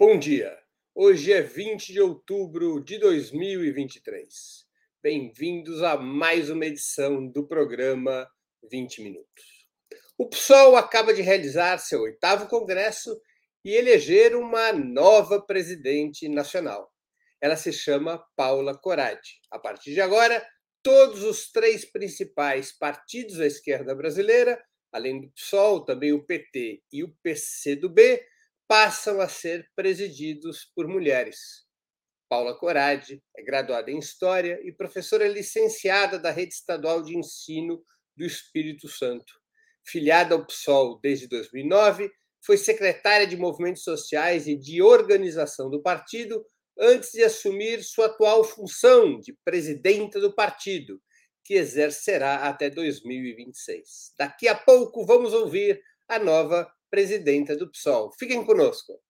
Bom 0.00 0.18
dia. 0.18 0.58
Hoje 0.94 1.30
é 1.30 1.42
20 1.42 1.92
de 1.92 2.00
outubro 2.00 2.82
de 2.82 2.96
2023. 2.96 4.64
Bem-vindos 5.02 5.82
a 5.82 5.98
mais 5.98 6.48
uma 6.48 6.64
edição 6.64 7.28
do 7.28 7.46
programa 7.46 8.26
20 8.70 9.02
Minutos. 9.02 9.44
O 10.16 10.26
PSOL 10.26 10.74
acaba 10.74 11.12
de 11.12 11.20
realizar 11.20 11.76
seu 11.76 12.00
oitavo 12.00 12.48
congresso 12.48 13.14
e 13.62 13.74
eleger 13.74 14.34
uma 14.34 14.72
nova 14.72 15.38
presidente 15.38 16.30
nacional. 16.30 16.90
Ela 17.38 17.56
se 17.56 17.70
chama 17.70 18.24
Paula 18.34 18.74
Coradi. 18.74 19.38
A 19.50 19.58
partir 19.58 19.92
de 19.92 20.00
agora, 20.00 20.42
todos 20.82 21.22
os 21.24 21.52
três 21.52 21.84
principais 21.84 22.72
partidos 22.72 23.36
da 23.36 23.46
esquerda 23.46 23.94
brasileira, 23.94 24.58
além 24.90 25.20
do 25.20 25.30
PSOL, 25.32 25.84
também 25.84 26.14
o 26.14 26.24
PT 26.24 26.82
e 26.90 27.04
o 27.04 27.14
PCdoB, 27.22 28.18
passam 28.70 29.20
a 29.20 29.28
ser 29.28 29.68
presididos 29.74 30.64
por 30.76 30.86
mulheres. 30.86 31.66
Paula 32.28 32.56
Corade 32.56 33.20
é 33.36 33.42
graduada 33.42 33.90
em 33.90 33.98
História 33.98 34.60
e 34.62 34.70
professora 34.70 35.26
licenciada 35.26 36.20
da 36.20 36.30
Rede 36.30 36.54
Estadual 36.54 37.02
de 37.02 37.18
Ensino 37.18 37.82
do 38.16 38.24
Espírito 38.24 38.86
Santo. 38.86 39.32
Filiada 39.84 40.36
ao 40.36 40.46
PSOL 40.46 41.00
desde 41.00 41.26
2009, 41.26 42.12
foi 42.46 42.56
secretária 42.56 43.26
de 43.26 43.36
Movimentos 43.36 43.82
Sociais 43.82 44.46
e 44.46 44.54
de 44.54 44.80
Organização 44.80 45.68
do 45.68 45.82
partido 45.82 46.46
antes 46.78 47.10
de 47.10 47.24
assumir 47.24 47.82
sua 47.82 48.06
atual 48.06 48.44
função 48.44 49.18
de 49.18 49.36
presidenta 49.44 50.20
do 50.20 50.32
partido, 50.32 51.02
que 51.44 51.54
exercerá 51.54 52.48
até 52.48 52.70
2026. 52.70 54.14
Daqui 54.16 54.46
a 54.46 54.54
pouco 54.54 55.04
vamos 55.04 55.32
ouvir 55.32 55.82
a 56.08 56.20
nova 56.20 56.72
presidenta 56.90 57.56
do 57.56 57.70
PSOL. 57.70 58.12
Fiquem 58.18 58.44
conosco. 58.44 59.00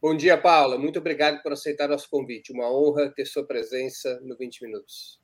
Bom 0.00 0.16
dia, 0.16 0.36
Paula. 0.36 0.76
Muito 0.76 0.98
obrigado 0.98 1.40
por 1.42 1.52
aceitar 1.52 1.88
nosso 1.88 2.10
convite. 2.10 2.52
Uma 2.52 2.68
honra 2.70 3.10
ter 3.14 3.24
sua 3.24 3.46
presença 3.46 4.20
no 4.22 4.36
20 4.36 4.62
Minutos. 4.62 5.21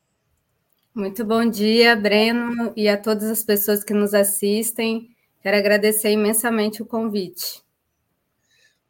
Muito 0.98 1.24
bom 1.24 1.48
dia, 1.48 1.94
Breno, 1.94 2.72
e 2.76 2.88
a 2.88 3.00
todas 3.00 3.30
as 3.30 3.44
pessoas 3.44 3.84
que 3.84 3.94
nos 3.94 4.14
assistem. 4.14 5.14
Quero 5.40 5.56
agradecer 5.56 6.10
imensamente 6.10 6.82
o 6.82 6.86
convite. 6.86 7.62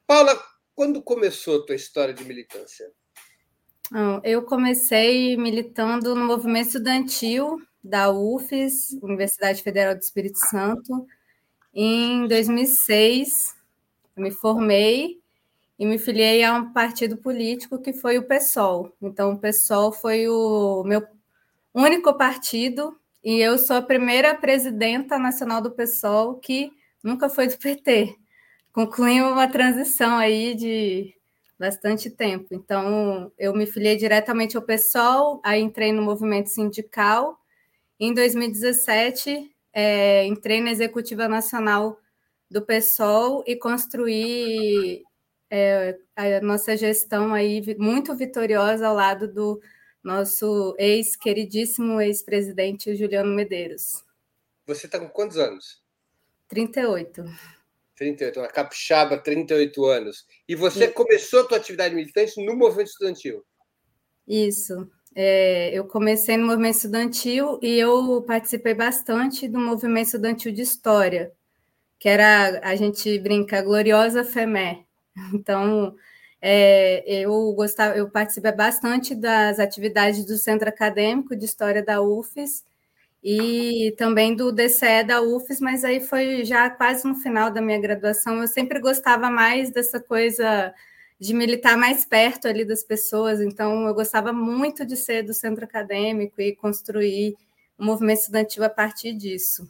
Paula, 0.07 0.43
quando 0.75 1.03
começou 1.03 1.59
a 1.59 1.67
tua 1.67 1.75
história 1.75 2.15
de 2.15 2.25
militância? 2.25 2.91
Eu 4.25 4.43
comecei 4.45 5.37
militando 5.37 6.15
no 6.15 6.25
movimento 6.25 6.69
estudantil 6.69 7.59
da 7.85 8.11
UFES, 8.11 8.99
Universidade 9.03 9.63
Federal 9.63 9.95
do 9.95 10.01
Espírito 10.01 10.39
Santo, 10.39 11.07
em 11.75 12.27
2006. 12.27 13.55
Eu 14.17 14.23
me 14.23 14.31
formei 14.31 15.21
e 15.79 15.85
me 15.85 15.99
filiei 15.99 16.43
a 16.43 16.55
um 16.55 16.73
partido 16.73 17.19
político 17.19 17.79
que 17.79 17.93
foi 17.93 18.17
o 18.17 18.27
PSOL. 18.27 18.97
Então, 19.03 19.33
o 19.33 19.39
PSOL 19.39 19.93
foi 19.93 20.27
o 20.27 20.83
meu 20.85 21.07
único 21.75 22.15
partido, 22.15 22.99
e 23.23 23.41
eu 23.41 23.59
sou 23.59 23.77
a 23.77 23.83
primeira 23.83 24.35
presidenta 24.35 25.19
nacional 25.19 25.61
do 25.61 25.71
PSOL 25.71 26.37
que 26.37 26.73
nunca 27.03 27.29
foi 27.29 27.49
do 27.49 27.57
PT. 27.59 28.17
Concluímos 28.73 29.33
uma 29.33 29.49
transição 29.49 30.17
aí 30.19 30.55
de 30.55 31.15
bastante 31.59 32.09
tempo. 32.09 32.47
Então, 32.53 33.33
eu 33.37 33.55
me 33.55 33.67
filiei 33.67 33.97
diretamente 33.97 34.57
ao 34.57 34.63
PSOL, 34.63 35.41
aí 35.45 35.61
entrei 35.61 35.93
no 35.93 36.03
movimento 36.03 36.49
sindical. 36.49 37.37
Em 37.99 38.15
2017, 38.15 39.51
é, 39.73 40.25
entrei 40.27 40.61
na 40.61 40.71
executiva 40.71 41.27
nacional 41.29 41.99
do 42.51 42.63
PSOL 42.63 43.43
e 43.47 43.57
construí 43.57 45.03
é, 45.51 45.99
a 46.15 46.41
nossa 46.41 46.77
gestão 46.77 47.35
aí 47.35 47.63
muito 47.79 48.15
vitoriosa 48.15 48.87
ao 48.87 48.95
lado 48.95 49.27
do 49.27 49.61
nosso 50.03 50.75
ex-queridíssimo 50.79 52.01
ex-presidente 52.01 52.95
Juliano 52.95 53.35
Medeiros. 53.35 54.05
Você 54.67 54.87
está 54.87 54.99
com 54.99 55.09
quantos 55.09 55.37
anos? 55.37 55.83
38. 56.49 57.25
38, 57.97 58.39
uma 58.39 58.49
capixaba, 58.49 59.19
38 59.19 59.85
anos. 59.87 60.27
E 60.49 60.55
você 60.55 60.87
Sim. 60.87 60.93
começou 60.93 61.41
a 61.41 61.49
sua 61.49 61.59
atividade 61.59 61.95
militante 61.95 62.45
no 62.45 62.55
movimento 62.55 62.89
estudantil? 62.89 63.45
Isso. 64.27 64.89
É, 65.15 65.71
eu 65.77 65.85
comecei 65.85 66.37
no 66.37 66.47
movimento 66.47 66.77
estudantil 66.77 67.59
e 67.61 67.79
eu 67.79 68.23
participei 68.23 68.75
bastante 68.75 69.49
do 69.49 69.59
movimento 69.59 70.07
estudantil 70.07 70.53
de 70.53 70.63
história, 70.63 71.33
que 71.99 72.09
era, 72.09 72.61
a 72.63 72.77
gente 72.77 73.19
brinca, 73.19 73.59
a 73.59 73.63
gloriosa 73.63 74.25
FEMé. 74.25 74.85
Então, 75.35 75.97
é, 76.41 77.03
eu 77.09 77.53
gostava, 77.53 77.97
eu 77.97 78.09
participei 78.09 78.53
bastante 78.53 79.15
das 79.15 79.59
atividades 79.59 80.25
do 80.25 80.37
Centro 80.39 80.69
Acadêmico 80.69 81.35
de 81.35 81.45
História 81.45 81.83
da 81.83 82.01
UFES 82.01 82.65
e 83.23 83.95
também 83.99 84.35
do 84.35 84.53
DCE 84.53 85.03
da 85.05 85.21
UFES, 85.21 85.61
mas 85.61 85.85
aí 85.85 86.01
foi 86.01 86.45
já 86.45 86.71
quase 86.71 87.07
no 87.07 87.17
final 87.17 87.51
da 87.51 87.61
minha 87.61 87.81
graduação. 87.81 88.41
Eu 88.41 88.49
sempre 88.49 88.79
gostava 88.79 89.29
mais 89.29 89.71
dessa 89.73 89.99
coisa 90.01 90.73
de 91.19 91.35
militar 91.35 91.77
mais 91.77 92.05
perto 92.05 92.47
ali 92.47 92.65
das 92.65 92.85
pessoas, 92.85 93.41
então 93.41 93.87
eu 93.89 93.95
gostava 93.95 94.33
muito 94.33 94.87
de 94.87 94.97
ser 94.97 95.25
do 95.25 95.35
centro 95.35 95.65
acadêmico 95.65 96.41
e 96.41 96.55
construir 96.55 97.35
o 97.77 97.83
um 97.83 97.87
movimento 97.87 98.21
estudantil 98.21 98.63
a 98.63 98.71
partir 98.71 99.13
disso. 99.13 99.69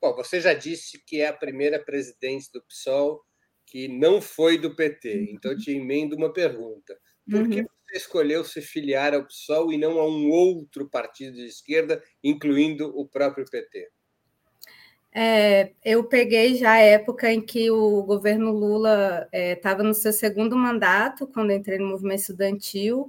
Bom, 0.00 0.14
você 0.14 0.38
já 0.38 0.52
disse 0.52 0.98
que 0.98 1.22
é 1.22 1.28
a 1.28 1.32
primeira 1.32 1.78
presidente 1.78 2.52
do 2.52 2.60
PSOL 2.60 3.24
que 3.66 3.88
não 3.88 4.20
foi 4.20 4.58
do 4.58 4.74
PT. 4.74 5.30
Então, 5.32 5.52
eu 5.52 5.58
te 5.58 5.72
emendo 5.72 6.16
uma 6.16 6.32
pergunta. 6.32 6.96
Por 7.28 7.40
uhum. 7.40 7.50
que 7.50 7.62
você 7.62 7.96
escolheu 7.96 8.44
se 8.44 8.60
filiar 8.60 9.14
ao 9.14 9.24
PSOL 9.24 9.72
e 9.72 9.78
não 9.78 9.98
a 9.98 10.06
um 10.06 10.30
outro 10.30 10.88
partido 10.88 11.36
de 11.36 11.46
esquerda, 11.46 12.02
incluindo 12.22 12.92
o 12.98 13.06
próprio 13.06 13.44
PT? 13.44 13.88
É, 15.16 15.70
eu 15.84 16.02
peguei 16.02 16.56
já 16.56 16.72
a 16.72 16.80
época 16.80 17.32
em 17.32 17.40
que 17.40 17.70
o 17.70 18.02
governo 18.02 18.50
Lula 18.50 19.28
estava 19.32 19.82
é, 19.82 19.86
no 19.86 19.94
seu 19.94 20.12
segundo 20.12 20.56
mandato, 20.56 21.26
quando 21.28 21.52
entrei 21.52 21.78
no 21.78 21.86
movimento 21.86 22.20
estudantil, 22.20 23.08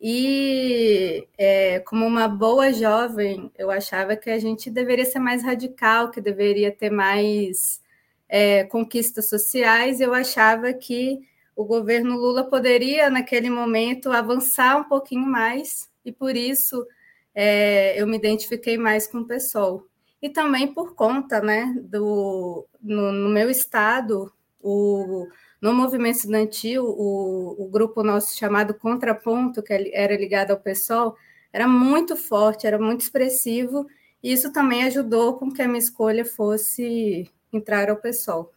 e 0.00 1.26
é, 1.38 1.78
como 1.80 2.04
uma 2.04 2.28
boa 2.28 2.72
jovem, 2.72 3.50
eu 3.56 3.70
achava 3.70 4.16
que 4.16 4.28
a 4.28 4.38
gente 4.38 4.70
deveria 4.70 5.04
ser 5.04 5.20
mais 5.20 5.42
radical, 5.42 6.10
que 6.10 6.20
deveria 6.20 6.70
ter 6.70 6.90
mais 6.90 7.80
é, 8.28 8.64
conquistas 8.64 9.28
sociais, 9.28 10.00
eu 10.00 10.12
achava 10.12 10.72
que 10.72 11.20
o 11.54 11.64
governo 11.64 12.16
Lula 12.16 12.44
poderia, 12.44 13.08
naquele 13.08 13.48
momento, 13.48 14.10
avançar 14.10 14.76
um 14.76 14.84
pouquinho 14.84 15.26
mais, 15.26 15.90
e 16.04 16.12
por 16.12 16.36
isso 16.36 16.86
é, 17.34 18.00
eu 18.00 18.06
me 18.06 18.16
identifiquei 18.16 18.76
mais 18.76 19.06
com 19.06 19.18
o 19.18 19.26
PSOL. 19.26 19.86
E 20.20 20.28
também 20.28 20.72
por 20.72 20.94
conta 20.94 21.40
né, 21.40 21.74
do 21.82 22.66
no, 22.82 23.12
no 23.12 23.28
meu 23.28 23.50
estado, 23.50 24.32
o, 24.60 25.26
no 25.60 25.72
movimento 25.72 26.16
estudantil, 26.16 26.84
o, 26.84 27.64
o, 27.64 27.68
grupo 27.68 28.02
nosso 28.02 28.36
chamado 28.36 28.74
Contraponto, 28.74 29.62
que 29.62 29.72
era 29.94 30.16
ligado 30.16 30.50
ao 30.50 30.60
PSOL, 30.60 31.16
era 31.52 31.68
muito 31.68 32.16
forte, 32.16 32.66
era 32.66 32.78
muito 32.78 33.02
expressivo, 33.02 33.86
e 34.22 34.32
isso 34.32 34.52
também 34.52 34.84
ajudou 34.84 35.34
com 35.38 35.50
que 35.50 35.62
a 35.62 35.68
minha 35.68 35.78
escolha 35.78 36.24
fosse 36.24 37.30
entrar 37.56 37.90
ao 37.90 37.96
PSOL. 37.96 38.52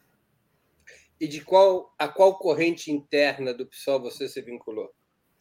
E 1.19 1.27
de 1.27 1.41
qual 1.41 1.93
a 1.97 2.07
qual 2.07 2.37
corrente 2.37 2.91
interna 2.91 3.53
do 3.53 3.65
PSOL 3.65 3.99
você 3.99 4.27
se 4.27 4.41
vinculou 4.41 4.89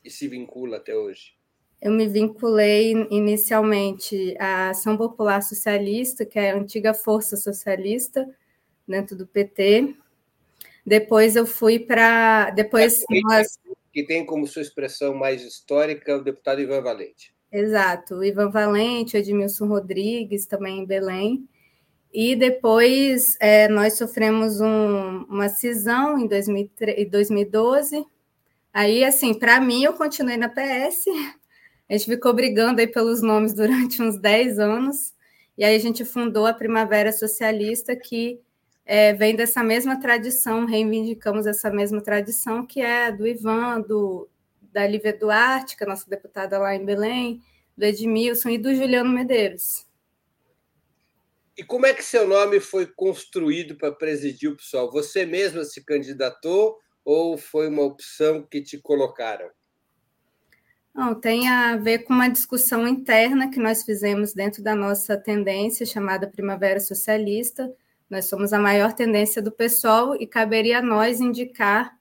e 0.05 0.11
se 0.11 0.27
vincula 0.27 0.79
até 0.79 0.95
hoje? 0.97 1.37
Eu 1.81 1.93
me 1.93 2.09
vinculei 2.09 2.93
inicialmente 3.09 4.35
à 4.41 4.71
Ação 4.71 4.97
Popular 4.97 5.41
Socialista, 5.41 6.27
que 6.27 6.39
é 6.39 6.51
a 6.51 6.57
antiga 6.57 6.93
Força 6.93 7.37
Socialista 7.37 8.29
dentro 8.87 9.17
do 9.17 9.27
PT. 9.27 9.95
Depois 10.85 11.37
eu 11.37 11.47
fui 11.47 11.79
para 11.79 12.51
depois 12.51 13.03
é, 13.03 13.21
nós... 13.23 13.59
que 13.93 14.03
tem 14.03 14.27
como 14.27 14.47
sua 14.47 14.63
expressão 14.63 15.15
mais 15.15 15.43
histórica 15.43 16.17
o 16.17 16.25
deputado 16.25 16.61
Ivan 16.61 16.83
Valente. 16.83 17.33
Exato, 17.53 18.17
o 18.17 18.25
Ivan 18.25 18.51
Valente, 18.51 19.17
Edmilson 19.17 19.67
Rodrigues, 19.67 20.47
também 20.47 20.81
em 20.81 20.87
Belém. 20.87 21.49
E 22.13 22.35
depois 22.35 23.37
é, 23.41 23.69
nós 23.69 23.95
sofremos 23.95 24.61
um, 24.61 25.25
uma 25.29 25.49
cisão 25.49 26.19
em 26.19 26.27
2012. 26.27 28.05
Aí, 28.73 29.05
assim, 29.05 29.35
para 29.35 29.61
mim, 29.61 29.85
eu 29.85 29.93
continuei 29.93 30.37
na 30.37 30.49
PS. 30.49 31.05
A 31.89 31.95
gente 31.95 32.07
ficou 32.07 32.35
brigando 32.35 32.81
aí 32.81 32.87
pelos 32.87 33.23
nomes 33.23 33.53
durante 33.55 34.03
uns 34.03 34.19
10 34.19 34.59
anos. 34.59 35.15
E 35.57 35.65
aí 35.65 35.75
a 35.75 35.79
gente 35.81 36.05
fundou 36.05 36.47
a 36.47 36.55
Primavera 36.55 37.11
Socialista, 37.13 37.97
que 37.97 38.41
é, 38.87 39.13
vem 39.13 39.35
dessa 39.35 39.63
mesma 39.63 40.01
tradição, 40.01 40.65
reivindicamos 40.65 41.47
essa 41.47 41.71
mesma 41.71 42.01
tradição, 42.01 42.65
que 42.65 42.81
é 42.81 43.11
do 43.11 43.27
Ivan, 43.27 43.81
do, 43.81 44.29
da 44.73 44.87
Lívia 44.87 45.13
Duarte, 45.13 45.77
que 45.77 45.85
é 45.85 45.87
nossa 45.87 46.09
deputada 46.09 46.59
lá 46.59 46.75
em 46.75 46.85
Belém, 46.85 47.43
do 47.77 47.85
Edmilson 47.85 48.51
e 48.51 48.59
do 48.59 48.75
Juliano 48.75 49.11
Medeiros. 49.11 49.88
E 51.59 51.65
como 51.65 51.87
é 51.87 51.93
que 51.93 52.05
seu 52.05 52.25
nome 52.25 52.61
foi 52.61 52.87
construído 52.87 53.77
para 53.77 53.91
presidir 53.91 54.49
o 54.49 54.57
PSOL? 54.57 54.93
Você 54.93 55.27
mesma 55.27 55.65
se 55.65 55.85
candidatou 55.85 56.79
ou 57.05 57.37
foi 57.37 57.67
uma 57.67 57.83
opção 57.83 58.47
que 58.49 58.63
te 58.63 58.79
colocaram? 58.79 59.51
Não, 60.95 61.17
tem 61.17 61.49
a 61.49 61.77
ver 61.77 62.05
com 62.05 62.13
uma 62.13 62.29
discussão 62.29 62.87
interna 62.87 63.51
que 63.51 63.59
nós 63.59 63.83
fizemos 63.83 64.33
dentro 64.33 64.63
da 64.63 64.77
nossa 64.77 65.17
tendência 65.17 65.85
chamada 65.85 66.31
Primavera 66.31 66.79
Socialista. 66.79 67.69
Nós 68.09 68.27
somos 68.27 68.53
a 68.53 68.61
maior 68.61 68.93
tendência 68.93 69.43
do 69.43 69.51
PSOL 69.51 70.15
e 70.15 70.29
caberia 70.29 70.79
a 70.79 70.83
nós 70.83 71.21
indicar 71.21 71.93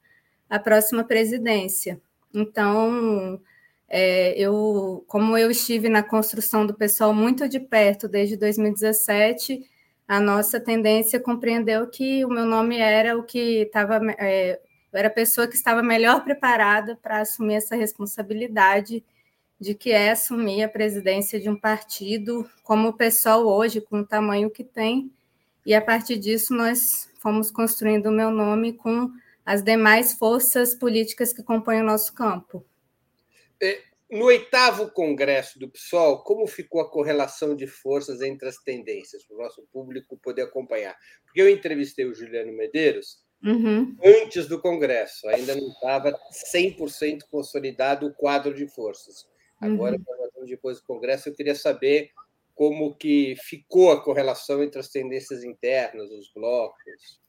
a 0.48 0.60
próxima 0.60 1.04
presidência. 1.04 2.00
Então, 2.32 3.42
é, 3.90 4.38
eu, 4.38 5.04
como 5.08 5.38
eu 5.38 5.50
estive 5.50 5.90
na 5.90 6.04
construção 6.04 6.66
do 6.66 6.74
PSOL 6.74 7.14
muito 7.14 7.48
de 7.48 7.60
perto 7.60 8.08
desde 8.08 8.36
2017, 8.36 9.64
a 10.08 10.20
nossa 10.20 10.60
tendência 10.60 11.20
compreendeu 11.20 11.88
que 11.88 12.24
o 12.26 12.30
meu 12.30 12.46
nome 12.46 12.78
era 12.78 13.18
o 13.18 13.24
que 13.24 13.64
estava 13.64 14.00
é, 14.20 14.60
era 14.94 15.10
a 15.10 15.12
pessoa 15.12 15.48
que 15.48 15.56
estava 15.56 15.84
melhor 15.84 16.24
preparada 16.24 16.96
para 16.96 17.22
assumir 17.22 17.56
essa 17.56 17.76
responsabilidade 17.76 19.04
de 19.60 19.74
que 19.74 19.92
é 19.92 20.12
assumir 20.12 20.64
a 20.64 20.70
presidência 20.70 21.40
de 21.40 21.50
um 21.50 21.56
partido 21.56 22.50
como 22.64 22.90
o 22.90 22.94
pessoal 22.94 23.46
hoje, 23.46 23.82
com 23.82 24.00
o 24.00 24.06
tamanho 24.06 24.50
que 24.50 24.64
tem. 24.64 25.12
E 25.66 25.74
a 25.74 25.82
partir 25.82 26.18
disso, 26.18 26.54
nós 26.54 27.10
fomos 27.20 27.52
construindo 27.52 28.08
o 28.08 28.12
meu 28.12 28.32
nome 28.32 28.74
com 28.74 29.12
as 29.46 29.64
demais 29.64 30.14
forças 30.14 30.76
políticas 30.76 31.34
que 31.34 31.44
compõem 31.44 31.82
o 31.82 31.86
nosso 31.86 32.14
campo. 32.14 32.64
É, 33.62 33.82
no 34.10 34.26
oitavo 34.26 34.90
congresso 34.92 35.60
do 35.60 35.70
PSOL, 35.70 36.24
como 36.24 36.48
ficou 36.48 36.80
a 36.80 36.90
correlação 36.90 37.56
de 37.56 37.68
forças 37.68 38.22
entre 38.22 38.48
as 38.48 38.58
tendências, 38.58 39.26
para 39.26 39.36
o 39.36 39.42
nosso 39.42 39.68
público 39.72 40.18
poder 40.18 40.44
acompanhar? 40.44 40.96
Porque 41.26 41.42
eu 41.42 41.50
entrevistei 41.50 42.06
o 42.06 42.14
Juliano 42.14 42.54
Medeiros 42.54 43.22
uhum. 43.44 43.98
antes 44.04 44.48
do 44.48 44.62
Congresso. 44.62 45.28
Ainda 45.28 45.56
não 45.56 45.68
estava 45.70 46.18
100% 46.54 47.24
consolidado 47.30 48.08
o 48.08 48.14
quadro 48.14 48.54
de 48.54 48.68
forças. 48.68 49.28
Agora, 49.60 49.98
uhum. 49.98 50.46
depois 50.46 50.78
do 50.78 50.86
Congresso, 50.86 51.30
eu 51.30 51.36
queria 51.36 51.56
saber 51.56 52.12
como 52.56 52.96
que 52.96 53.36
ficou 53.38 53.92
a 53.92 54.02
correlação 54.02 54.64
entre 54.64 54.80
as 54.80 54.90
tendências 54.90 55.44
internas, 55.44 56.10
os 56.12 56.32
blocos. 56.34 57.22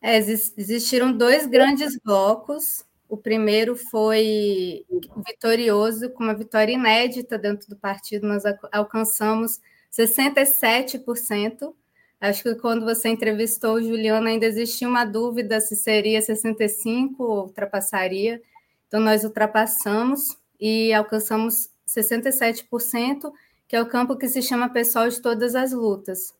É, 0.00 0.16
existiram 0.16 1.16
dois 1.16 1.46
grandes 1.46 1.98
blocos. 2.04 2.84
O 3.12 3.16
primeiro 3.18 3.76
foi 3.76 4.86
vitorioso, 5.26 6.08
com 6.10 6.24
uma 6.24 6.34
vitória 6.34 6.72
inédita 6.72 7.36
dentro 7.36 7.68
do 7.68 7.76
partido. 7.76 8.26
Nós 8.26 8.42
alcançamos 8.72 9.60
67% 9.92 11.74
Acho 12.22 12.44
que 12.44 12.54
quando 12.54 12.84
você 12.84 13.08
entrevistou 13.08 13.74
o 13.74 13.82
Juliano 13.82 14.28
ainda 14.28 14.46
existia 14.46 14.88
uma 14.88 15.04
dúvida 15.04 15.60
se 15.60 15.74
seria 15.74 16.22
65 16.22 17.20
ou 17.20 17.42
ultrapassaria. 17.46 18.40
Então 18.86 19.00
nós 19.00 19.24
ultrapassamos 19.24 20.38
e 20.60 20.92
alcançamos 20.92 21.68
67%, 21.84 23.32
que 23.66 23.74
é 23.74 23.82
o 23.82 23.88
campo 23.88 24.16
que 24.16 24.28
se 24.28 24.40
chama 24.40 24.68
Pessoal 24.68 25.08
de 25.08 25.20
Todas 25.20 25.56
as 25.56 25.72
Lutas, 25.72 26.32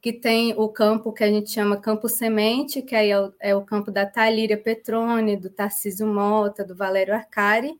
que 0.00 0.12
tem 0.12 0.54
o 0.56 0.68
campo 0.68 1.12
que 1.12 1.24
a 1.24 1.28
gente 1.28 1.50
chama 1.50 1.80
Campo 1.80 2.08
Semente, 2.08 2.82
que 2.82 2.94
aí 2.94 3.10
é 3.10 3.20
o, 3.20 3.32
é 3.40 3.56
o 3.56 3.62
campo 3.64 3.90
da 3.90 4.06
Talíria 4.06 4.56
Petrone, 4.56 5.36
do 5.36 5.50
Tarcísio 5.50 6.06
Mota, 6.06 6.64
do 6.64 6.76
Valério 6.76 7.14
Arcari, 7.14 7.78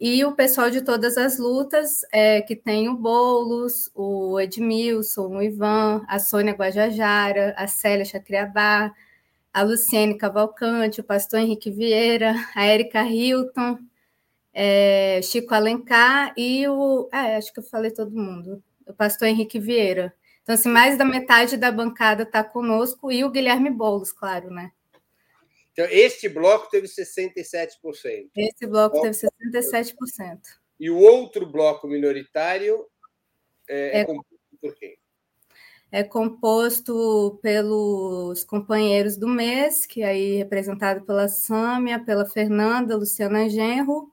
e 0.00 0.24
o 0.24 0.32
pessoal 0.32 0.70
de 0.70 0.80
todas 0.80 1.18
as 1.18 1.38
lutas, 1.38 2.02
é, 2.10 2.40
que 2.40 2.56
tem 2.56 2.88
o 2.88 2.96
Boulos, 2.96 3.90
o 3.94 4.40
Edmilson, 4.40 5.28
o 5.36 5.42
Ivan, 5.42 6.02
a 6.08 6.18
Sônia 6.18 6.54
Guajajara, 6.54 7.54
a 7.56 7.66
Célia 7.66 8.06
Chacriabá, 8.06 8.94
a 9.52 9.62
Luciene 9.62 10.16
Cavalcante, 10.16 11.00
o 11.00 11.04
pastor 11.04 11.40
Henrique 11.40 11.70
Vieira, 11.70 12.34
a 12.54 12.64
Érica 12.64 13.02
Hilton, 13.04 13.78
é, 14.52 15.20
Chico 15.22 15.54
Alencar 15.54 16.32
e 16.36 16.66
o. 16.68 17.08
É, 17.12 17.36
acho 17.36 17.52
que 17.52 17.60
eu 17.60 17.64
falei 17.64 17.90
todo 17.90 18.10
mundo. 18.10 18.62
O 18.86 18.92
pastor 18.94 19.28
Henrique 19.28 19.58
Vieira. 19.58 20.14
Então, 20.42 20.54
assim, 20.54 20.68
mais 20.68 20.96
da 20.98 21.04
metade 21.04 21.56
da 21.56 21.70
bancada 21.70 22.22
está 22.22 22.42
conosco 22.42 23.10
e 23.12 23.24
o 23.24 23.30
Guilherme 23.30 23.70
Boulos, 23.70 24.12
claro, 24.12 24.50
né? 24.50 24.72
Então, 25.72 25.86
este 25.90 26.28
bloco 26.28 26.68
teve 26.68 26.86
67%. 26.86 28.30
Esse 28.36 28.66
bloco 28.66 29.00
teve 29.00 29.16
67%. 29.16 29.94
E 30.78 30.90
o 30.90 30.98
outro 30.98 31.46
bloco 31.46 31.86
minoritário 31.86 32.86
é, 33.68 33.98
é, 33.98 34.00
é 34.00 34.04
composto 34.04 34.56
por 34.60 34.74
quem? 34.74 34.98
É 35.92 36.04
composto 36.04 37.38
pelos 37.42 38.44
companheiros 38.44 39.16
do 39.16 39.26
mês, 39.26 39.86
que 39.86 40.02
aí 40.02 40.36
representado 40.36 41.04
pela 41.04 41.28
Sâmia, 41.28 41.98
pela 41.98 42.24
Fernanda, 42.24 42.96
Luciana 42.96 43.48
Genro, 43.48 44.09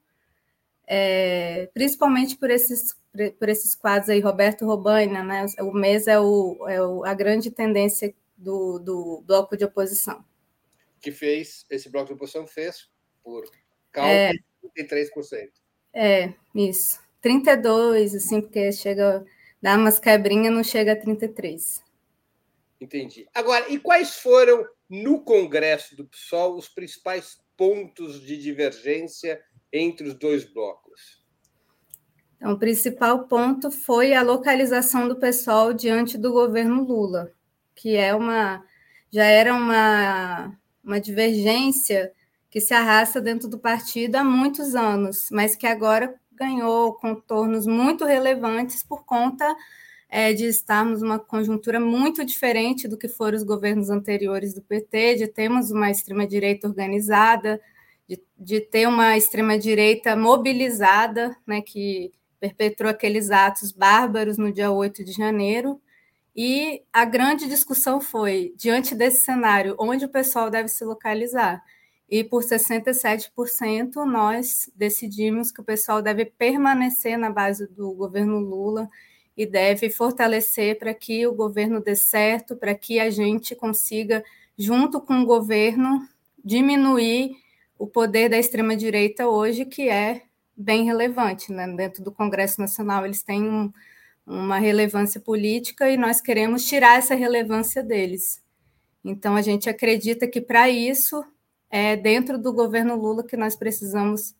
é, 0.87 1.69
principalmente 1.73 2.37
por 2.37 2.49
esses, 2.49 2.95
por 3.37 3.49
esses 3.49 3.75
quadros 3.75 4.09
aí, 4.09 4.19
Roberto 4.19 4.65
Robaina, 4.65 5.23
né? 5.23 5.45
O 5.59 5.73
mês 5.73 6.07
é, 6.07 6.19
o, 6.19 6.65
é 6.67 6.81
o, 6.81 7.03
a 7.03 7.13
grande 7.13 7.51
tendência 7.51 8.13
do, 8.37 8.79
do 8.79 9.23
bloco 9.25 9.57
de 9.57 9.65
oposição 9.65 10.23
que 11.01 11.11
fez, 11.11 11.65
esse 11.69 11.89
bloco 11.89 12.07
de 12.07 12.13
oposição 12.13 12.47
fez 12.47 12.89
por 13.23 13.49
cálculo 13.91 14.13
é, 14.13 14.33
33%. 14.77 15.49
É, 15.93 16.33
isso. 16.53 16.99
32, 17.21 18.15
assim, 18.15 18.41
porque 18.41 18.71
chega, 18.71 19.25
dá 19.61 19.75
umas 19.75 19.99
quebrinhas, 19.99 20.53
não 20.53 20.63
chega 20.63 20.93
a 20.93 20.95
33. 20.95 21.83
Entendi. 22.79 23.27
Agora, 23.33 23.69
e 23.69 23.79
quais 23.79 24.19
foram, 24.19 24.67
no 24.89 25.21
Congresso 25.21 25.95
do 25.95 26.05
PSOL, 26.05 26.55
os 26.55 26.69
principais 26.69 27.39
pontos 27.55 28.21
de 28.21 28.37
divergência 28.37 29.41
entre 29.71 30.07
os 30.07 30.13
dois 30.13 30.45
blocos? 30.45 31.23
Então, 32.35 32.53
o 32.53 32.59
principal 32.59 33.27
ponto 33.27 33.71
foi 33.71 34.13
a 34.13 34.21
localização 34.21 35.07
do 35.07 35.15
PSOL 35.15 35.73
diante 35.73 36.17
do 36.17 36.31
governo 36.31 36.83
Lula, 36.83 37.31
que 37.75 37.95
é 37.95 38.13
uma 38.13 38.63
já 39.11 39.25
era 39.25 39.53
uma 39.53 40.57
uma 40.83 40.99
divergência 41.01 42.13
que 42.49 42.61
se 42.61 42.73
arrasta 42.73 43.19
dentro 43.19 43.49
do 43.49 43.59
partido 43.59 44.15
há 44.15 44.23
muitos 44.23 44.73
anos, 44.73 45.27
mas 45.31 45.55
que 45.55 45.67
agora 45.67 46.15
ganhou 46.31 46.93
contornos 46.93 47.65
muito 47.65 48.05
relevantes 48.05 48.83
por 48.83 49.03
conta 49.03 49.55
é, 50.09 50.31
de 50.31 50.45
estarmos 50.45 51.01
numa 51.01 51.19
conjuntura 51.19 51.79
muito 51.79 52.23
diferente 52.23 52.87
do 52.87 52.97
que 52.97 53.07
foram 53.09 53.37
os 53.37 53.43
governos 53.43 53.89
anteriores 53.89 54.53
do 54.53 54.61
PT, 54.61 55.15
de 55.15 55.27
termos 55.27 55.71
uma 55.71 55.91
extrema-direita 55.91 56.67
organizada, 56.67 57.59
de, 58.07 58.21
de 58.37 58.61
ter 58.61 58.87
uma 58.87 59.17
extrema-direita 59.17 60.15
mobilizada, 60.15 61.35
né, 61.45 61.61
que 61.61 62.11
perpetrou 62.39 62.89
aqueles 62.89 63.31
atos 63.31 63.71
bárbaros 63.71 64.37
no 64.37 64.51
dia 64.51 64.71
8 64.71 65.03
de 65.03 65.11
janeiro, 65.11 65.81
e 66.35 66.83
a 66.93 67.03
grande 67.03 67.47
discussão 67.47 67.99
foi, 67.99 68.53
diante 68.55 68.93
desse 68.93 69.21
cenário, 69.21 69.75
onde 69.79 70.05
o 70.05 70.09
pessoal 70.09 70.51
deve 70.51 70.69
se 70.69 70.85
localizar. 70.85 71.63
E 72.07 72.23
por 72.23 72.43
67%, 72.43 74.05
nós 74.05 74.71
decidimos 74.75 75.51
que 75.51 75.59
o 75.59 75.63
pessoal 75.63 75.99
deve 75.99 76.25
permanecer 76.25 77.17
na 77.17 77.31
base 77.31 77.67
do 77.67 77.91
governo 77.91 78.37
Lula 78.39 78.87
e 79.35 79.47
deve 79.47 79.89
fortalecer 79.89 80.77
para 80.77 80.93
que 80.93 81.25
o 81.25 81.33
governo 81.33 81.81
dê 81.81 81.95
certo, 81.95 82.55
para 82.55 82.75
que 82.75 82.99
a 82.99 83.09
gente 83.09 83.55
consiga, 83.55 84.23
junto 84.57 85.01
com 85.01 85.21
o 85.21 85.25
governo, 85.25 86.07
diminuir 86.45 87.35
o 87.77 87.87
poder 87.87 88.29
da 88.29 88.37
extrema-direita 88.37 89.27
hoje, 89.27 89.65
que 89.65 89.89
é 89.89 90.23
bem 90.55 90.85
relevante. 90.85 91.51
Né? 91.51 91.67
Dentro 91.75 92.03
do 92.03 92.11
Congresso 92.11 92.59
Nacional, 92.59 93.05
eles 93.05 93.23
têm 93.23 93.43
um 93.43 93.71
uma 94.27 94.57
relevância 94.57 95.21
política 95.21 95.89
e 95.89 95.95
nós 95.95 96.19
queremos 96.19 96.65
tirar 96.65 96.97
essa 96.97 97.15
relevância 97.15 97.81
deles. 97.81 98.43
Então, 99.03 99.37
a 99.37 99.41
gente 99.41 99.69
acredita 99.69 100.27
que 100.27 100.41
para 100.41 100.69
isso, 100.69 101.23
é 101.69 101.95
dentro 101.95 102.37
do 102.37 102.51
governo 102.51 102.95
Lula 102.95 103.23
que 103.23 103.37
nós 103.37 103.55
precisamos 103.55 104.35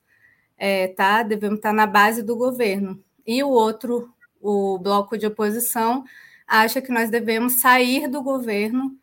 é, 0.57 0.87
tá, 0.89 1.23
devemos 1.23 1.59
estar 1.59 1.69
tá 1.69 1.75
na 1.75 1.87
base 1.87 2.21
do 2.21 2.35
governo. 2.35 3.01
E 3.25 3.41
o 3.43 3.49
outro, 3.49 4.13
o 4.41 4.77
bloco 4.77 5.17
de 5.17 5.25
oposição, 5.25 6.03
acha 6.45 6.81
que 6.81 6.91
nós 6.91 7.09
devemos 7.09 7.61
sair 7.61 8.09
do 8.09 8.21
governo 8.21 8.93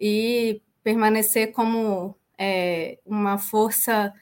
e 0.00 0.62
permanecer 0.84 1.50
como 1.50 2.14
é, 2.38 2.98
uma 3.04 3.36
força 3.36 4.12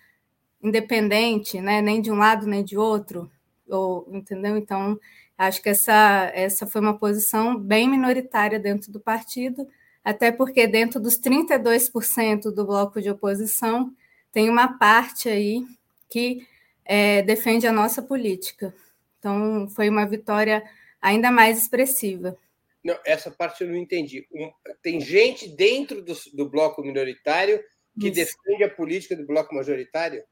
independente, 0.62 1.60
né? 1.60 1.80
nem 1.80 2.00
de 2.00 2.10
um 2.10 2.16
lado 2.16 2.46
nem 2.46 2.64
de 2.64 2.76
outro, 2.78 3.30
ou, 3.68 4.08
entendeu? 4.12 4.56
Então, 4.56 4.98
Acho 5.38 5.62
que 5.62 5.68
essa, 5.68 6.30
essa 6.34 6.66
foi 6.66 6.80
uma 6.80 6.98
posição 6.98 7.58
bem 7.58 7.88
minoritária 7.88 8.58
dentro 8.58 8.90
do 8.90 8.98
partido. 8.98 9.68
até 10.02 10.30
porque 10.32 10.66
dentro 10.66 11.00
dos 11.00 11.18
32% 11.18 12.52
do 12.52 12.64
bloco 12.64 13.02
de 13.02 13.10
oposição 13.10 13.92
tem 14.32 14.48
uma 14.48 14.78
parte 14.78 15.28
aí 15.28 15.64
que 16.08 16.46
é, 16.84 17.22
defende 17.22 17.66
a 17.66 17.72
nossa 17.72 18.00
política. 18.00 18.72
Então, 19.18 19.68
foi 19.68 19.88
uma 19.88 20.06
vitória 20.06 20.62
ainda 21.02 21.30
mais 21.30 21.58
expressiva. 21.58 22.36
Não, 22.84 22.96
essa 23.04 23.30
parte 23.30 23.64
eu 23.64 23.68
não 23.68 23.76
entendi. 23.76 24.26
Um, 24.32 24.50
tem 24.80 25.00
gente 25.00 25.48
dentro 25.48 26.00
do, 26.00 26.14
do 26.32 26.48
bloco 26.48 26.82
minoritário 26.82 27.60
que 27.98 28.08
Isso. 28.08 28.14
defende 28.14 28.64
a 28.64 28.70
política 28.70 29.16
do 29.16 29.26
bloco 29.26 29.54
majoritário? 29.54 30.22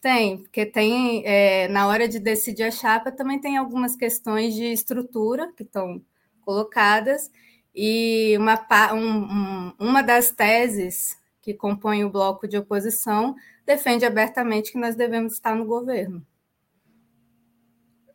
Tem, 0.00 0.38
porque 0.38 0.64
tem, 0.64 1.24
é, 1.26 1.66
na 1.68 1.88
hora 1.88 2.06
de 2.06 2.20
decidir 2.20 2.62
a 2.62 2.70
chapa, 2.70 3.10
também 3.10 3.40
tem 3.40 3.56
algumas 3.56 3.96
questões 3.96 4.54
de 4.54 4.64
estrutura 4.64 5.52
que 5.56 5.64
estão 5.64 6.04
colocadas, 6.40 7.30
e 7.74 8.36
uma, 8.38 8.94
um, 8.94 9.72
uma 9.78 10.02
das 10.02 10.30
teses 10.30 11.16
que 11.40 11.54
compõe 11.54 12.04
o 12.04 12.10
bloco 12.10 12.48
de 12.48 12.56
oposição 12.56 13.34
defende 13.64 14.04
abertamente 14.04 14.72
que 14.72 14.78
nós 14.78 14.96
devemos 14.96 15.34
estar 15.34 15.54
no 15.54 15.64
governo. 15.64 16.26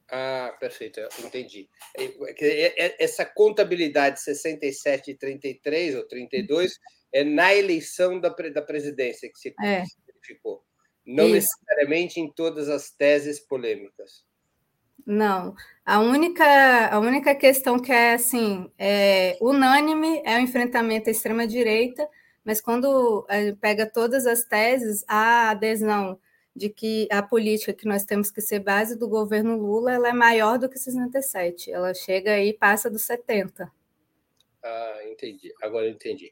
Ah, 0.10 0.56
perfeito, 0.60 1.00
entendi. 1.24 1.68
Essa 3.00 3.26
contabilidade 3.26 4.22
67 4.22 5.12
e 5.12 5.16
33 5.16 5.96
ou 5.96 6.08
32 6.08 6.78
é 7.14 7.24
na 7.24 7.54
eleição 7.54 8.20
da, 8.20 8.30
da 8.30 8.62
presidência 8.62 9.30
que 9.30 9.38
se 9.38 9.54
é. 9.64 9.84
verificou, 10.06 10.64
não 11.06 11.26
Isso. 11.26 11.34
necessariamente 11.36 12.20
em 12.20 12.32
todas 12.32 12.70
as 12.70 12.90
teses 12.92 13.40
polêmicas. 13.40 14.26
Não, 15.06 15.54
a 15.86 16.00
única, 16.00 16.88
a 16.88 17.00
única 17.00 17.36
questão 17.36 17.78
que 17.78 17.92
é 17.92 18.14
assim, 18.14 18.72
é, 18.78 19.38
unânime 19.42 20.22
é 20.26 20.38
o 20.38 20.40
enfrentamento 20.40 21.10
à 21.10 21.12
extrema-direita, 21.12 22.08
mas 22.44 22.62
quando 22.62 23.26
pega 23.60 23.86
todas 23.86 24.26
as 24.26 24.44
teses, 24.44 25.04
a 25.08 25.50
adesão 25.52 26.20
de 26.56 26.70
que 26.70 27.08
a 27.12 27.22
política 27.22 27.74
que 27.74 27.88
nós 27.88 28.06
temos 28.06 28.30
que 28.30 28.42
ser 28.42 28.60
base 28.60 28.98
do 28.98 29.08
governo 29.08 29.58
Lula 29.58 29.94
ela 29.94 30.10
é 30.10 30.14
maior 30.14 30.60
do 30.60 30.70
que 30.70 30.78
67. 30.78 31.72
Ela 31.72 31.94
chega 31.94 32.34
aí 32.34 32.50
e 32.50 32.54
passa 32.54 32.90
dos 32.90 33.02
70. 33.04 33.72
Ah, 34.64 35.00
entendi. 35.10 35.52
Agora 35.62 35.90
entendi. 35.90 36.32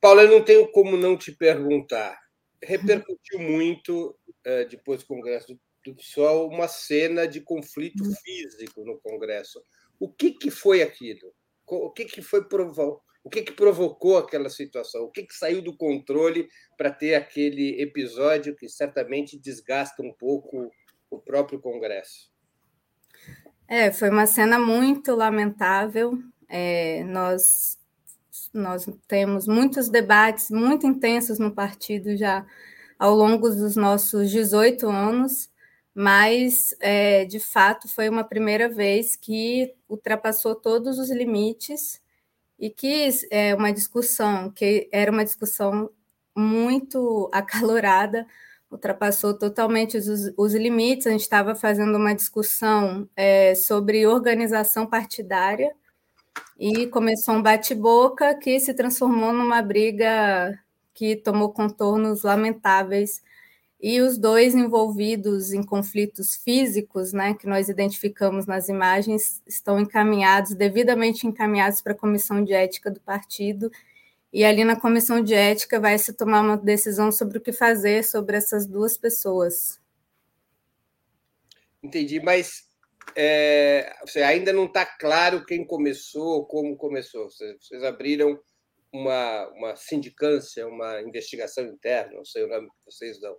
Paula, 0.00 0.22
eu 0.22 0.30
não 0.30 0.44
tenho 0.44 0.70
como 0.70 0.96
não 0.96 1.16
te 1.16 1.32
perguntar. 1.32 2.18
Repercutiu 2.62 3.38
muito, 3.38 4.16
eh, 4.44 4.64
depois 4.64 5.00
do 5.00 5.06
Congresso 5.06 5.58
do 5.84 5.94
PSOL, 5.94 6.48
uma 6.48 6.68
cena 6.68 7.26
de 7.26 7.40
conflito 7.40 8.02
hum. 8.04 8.12
físico 8.22 8.84
no 8.84 8.98
Congresso. 9.00 9.62
O 9.98 10.12
que, 10.12 10.32
que 10.32 10.50
foi 10.50 10.82
aquilo? 10.82 11.32
O 11.66 11.90
que, 11.90 12.04
que 12.04 12.22
foi 12.22 12.44
provocado? 12.48 13.00
O 13.24 13.30
que, 13.30 13.42
que 13.42 13.52
provocou 13.52 14.16
aquela 14.16 14.48
situação? 14.48 15.02
O 15.02 15.10
que, 15.10 15.22
que 15.24 15.34
saiu 15.34 15.60
do 15.60 15.76
controle 15.76 16.48
para 16.78 16.90
ter 16.90 17.14
aquele 17.14 17.78
episódio 17.80 18.56
que 18.56 18.68
certamente 18.68 19.38
desgasta 19.38 20.02
um 20.02 20.14
pouco 20.14 20.70
o 21.10 21.18
próprio 21.18 21.60
Congresso? 21.60 22.32
É, 23.66 23.92
foi 23.92 24.08
uma 24.08 24.26
cena 24.26 24.58
muito 24.58 25.14
lamentável. 25.14 26.18
É, 26.48 27.04
nós, 27.04 27.77
nós 28.52 28.88
temos 29.06 29.46
muitos 29.46 29.88
debates 29.88 30.50
muito 30.50 30.86
intensos 30.86 31.38
no 31.38 31.52
partido 31.54 32.16
já 32.16 32.44
ao 32.98 33.14
longo 33.14 33.48
dos 33.50 33.76
nossos 33.76 34.30
18 34.30 34.88
anos, 34.88 35.50
mas 35.94 36.74
é, 36.80 37.24
de 37.24 37.40
fato 37.40 37.88
foi 37.88 38.08
uma 38.08 38.24
primeira 38.24 38.68
vez 38.68 39.16
que 39.16 39.74
ultrapassou 39.88 40.54
todos 40.54 40.98
os 40.98 41.10
limites 41.10 42.00
e 42.58 42.70
que 42.70 43.08
é 43.30 43.54
uma 43.54 43.72
discussão 43.72 44.50
que 44.50 44.88
era 44.92 45.10
uma 45.10 45.24
discussão 45.24 45.90
muito 46.36 47.28
acalorada, 47.32 48.26
ultrapassou 48.70 49.34
totalmente 49.36 49.96
os, 49.96 50.32
os 50.36 50.54
limites. 50.54 51.06
A 51.06 51.10
gente 51.10 51.22
estava 51.22 51.54
fazendo 51.54 51.96
uma 51.96 52.14
discussão 52.14 53.08
é, 53.16 53.54
sobre 53.54 54.06
organização 54.06 54.86
partidária 54.86 55.74
e 56.58 56.86
começou 56.88 57.34
um 57.34 57.42
bate-boca 57.42 58.34
que 58.34 58.58
se 58.58 58.74
transformou 58.74 59.32
numa 59.32 59.62
briga 59.62 60.58
que 60.92 61.14
tomou 61.14 61.52
contornos 61.52 62.22
lamentáveis 62.22 63.22
e 63.80 64.00
os 64.00 64.18
dois 64.18 64.56
envolvidos 64.56 65.52
em 65.52 65.62
conflitos 65.62 66.34
físicos, 66.34 67.12
né, 67.12 67.34
que 67.34 67.46
nós 67.46 67.68
identificamos 67.68 68.44
nas 68.44 68.68
imagens, 68.68 69.40
estão 69.46 69.78
encaminhados, 69.78 70.54
devidamente 70.54 71.28
encaminhados 71.28 71.80
para 71.80 71.92
a 71.92 71.96
comissão 71.96 72.42
de 72.42 72.52
ética 72.52 72.90
do 72.90 72.98
partido, 73.00 73.70
e 74.32 74.44
ali 74.44 74.64
na 74.64 74.74
comissão 74.74 75.22
de 75.22 75.32
ética 75.32 75.78
vai 75.78 75.96
se 75.96 76.12
tomar 76.12 76.40
uma 76.40 76.56
decisão 76.56 77.12
sobre 77.12 77.38
o 77.38 77.40
que 77.40 77.52
fazer 77.52 78.04
sobre 78.04 78.36
essas 78.36 78.66
duas 78.66 78.96
pessoas. 78.96 79.80
Entendi, 81.80 82.20
mas 82.20 82.67
é, 83.16 83.92
ainda 84.24 84.52
não 84.52 84.66
está 84.66 84.84
claro 84.84 85.44
quem 85.44 85.64
começou, 85.64 86.46
como 86.46 86.76
começou. 86.76 87.28
Vocês 87.30 87.82
abriram 87.82 88.38
uma, 88.92 89.48
uma 89.48 89.76
sindicância, 89.76 90.66
uma 90.66 91.00
investigação 91.02 91.64
interna, 91.64 92.14
não 92.14 92.24
sei 92.24 92.44
o 92.44 92.48
nome 92.48 92.68
que 92.68 92.92
vocês 92.92 93.20
dão. 93.20 93.36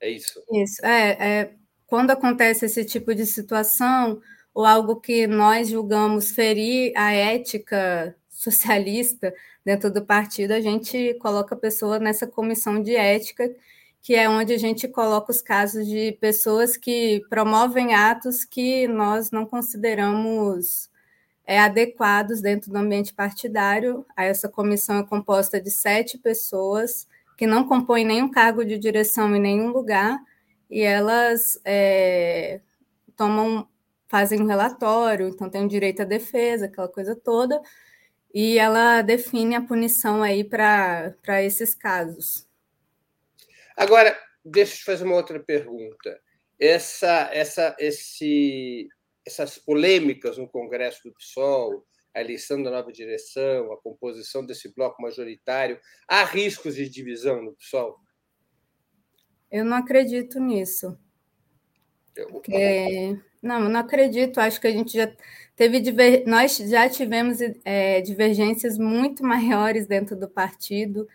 É 0.00 0.08
isso? 0.08 0.42
Isso. 0.52 0.84
É, 0.84 1.10
é, 1.10 1.54
quando 1.86 2.10
acontece 2.10 2.66
esse 2.66 2.84
tipo 2.84 3.14
de 3.14 3.26
situação, 3.26 4.20
ou 4.52 4.64
algo 4.64 5.00
que 5.00 5.26
nós 5.26 5.68
julgamos 5.68 6.30
ferir 6.30 6.92
a 6.96 7.12
ética 7.12 8.14
socialista 8.30 9.34
dentro 9.64 9.90
do 9.90 10.04
partido, 10.04 10.52
a 10.52 10.60
gente 10.60 11.14
coloca 11.14 11.54
a 11.54 11.58
pessoa 11.58 11.98
nessa 11.98 12.26
comissão 12.26 12.80
de 12.80 12.94
ética, 12.94 13.54
que 14.04 14.14
é 14.14 14.28
onde 14.28 14.52
a 14.52 14.58
gente 14.58 14.86
coloca 14.86 15.32
os 15.32 15.40
casos 15.40 15.86
de 15.86 16.12
pessoas 16.20 16.76
que 16.76 17.22
promovem 17.30 17.94
atos 17.94 18.44
que 18.44 18.86
nós 18.86 19.30
não 19.30 19.46
consideramos 19.46 20.90
é, 21.46 21.58
adequados 21.58 22.42
dentro 22.42 22.70
do 22.70 22.76
ambiente 22.76 23.14
partidário. 23.14 24.04
Essa 24.14 24.46
comissão 24.46 24.98
é 24.98 25.06
composta 25.06 25.58
de 25.58 25.70
sete 25.70 26.18
pessoas 26.18 27.08
que 27.38 27.46
não 27.46 27.66
compõem 27.66 28.04
nenhum 28.04 28.30
cargo 28.30 28.62
de 28.62 28.76
direção 28.76 29.34
em 29.34 29.40
nenhum 29.40 29.70
lugar, 29.70 30.20
e 30.70 30.82
elas 30.82 31.58
é, 31.64 32.60
tomam, 33.16 33.66
fazem 34.06 34.42
um 34.42 34.46
relatório, 34.46 35.28
então 35.28 35.48
tem 35.48 35.64
o 35.64 35.68
direito 35.68 36.02
à 36.02 36.04
defesa, 36.04 36.66
aquela 36.66 36.88
coisa 36.88 37.16
toda, 37.16 37.58
e 38.34 38.58
ela 38.58 39.00
define 39.00 39.54
a 39.54 39.62
punição 39.62 40.22
aí 40.22 40.44
para 40.44 41.42
esses 41.42 41.74
casos. 41.74 42.46
Agora, 43.76 44.16
deixa 44.44 44.74
eu 44.74 44.78
te 44.78 44.84
fazer 44.84 45.04
uma 45.04 45.16
outra 45.16 45.40
pergunta. 45.40 46.20
Essa, 46.58 47.30
essa, 47.32 47.76
esse, 47.78 48.88
essas 49.26 49.58
polêmicas 49.58 50.38
no 50.38 50.48
Congresso 50.48 51.02
do 51.04 51.14
PSOL, 51.14 51.84
a 52.14 52.20
eleição 52.20 52.62
da 52.62 52.70
nova 52.70 52.92
direção, 52.92 53.72
a 53.72 53.80
composição 53.80 54.46
desse 54.46 54.72
bloco 54.72 55.02
majoritário, 55.02 55.80
há 56.06 56.24
riscos 56.24 56.76
de 56.76 56.88
divisão 56.88 57.42
no 57.42 57.54
PSOL? 57.54 57.98
Eu 59.50 59.64
não 59.64 59.76
acredito 59.76 60.38
nisso. 60.38 60.96
Porque... 62.30 63.18
Não, 63.42 63.68
não 63.68 63.80
acredito. 63.80 64.38
Acho 64.38 64.60
que 64.60 64.68
a 64.68 64.72
gente 64.72 64.96
já 64.96 65.12
teve 65.56 65.80
diver... 65.80 66.24
nós 66.26 66.56
já 66.56 66.88
tivemos 66.88 67.38
é, 67.64 68.00
divergências 68.00 68.78
muito 68.78 69.22
maiores 69.26 69.86
dentro 69.86 70.16
do 70.16 70.28
partido 70.28 71.08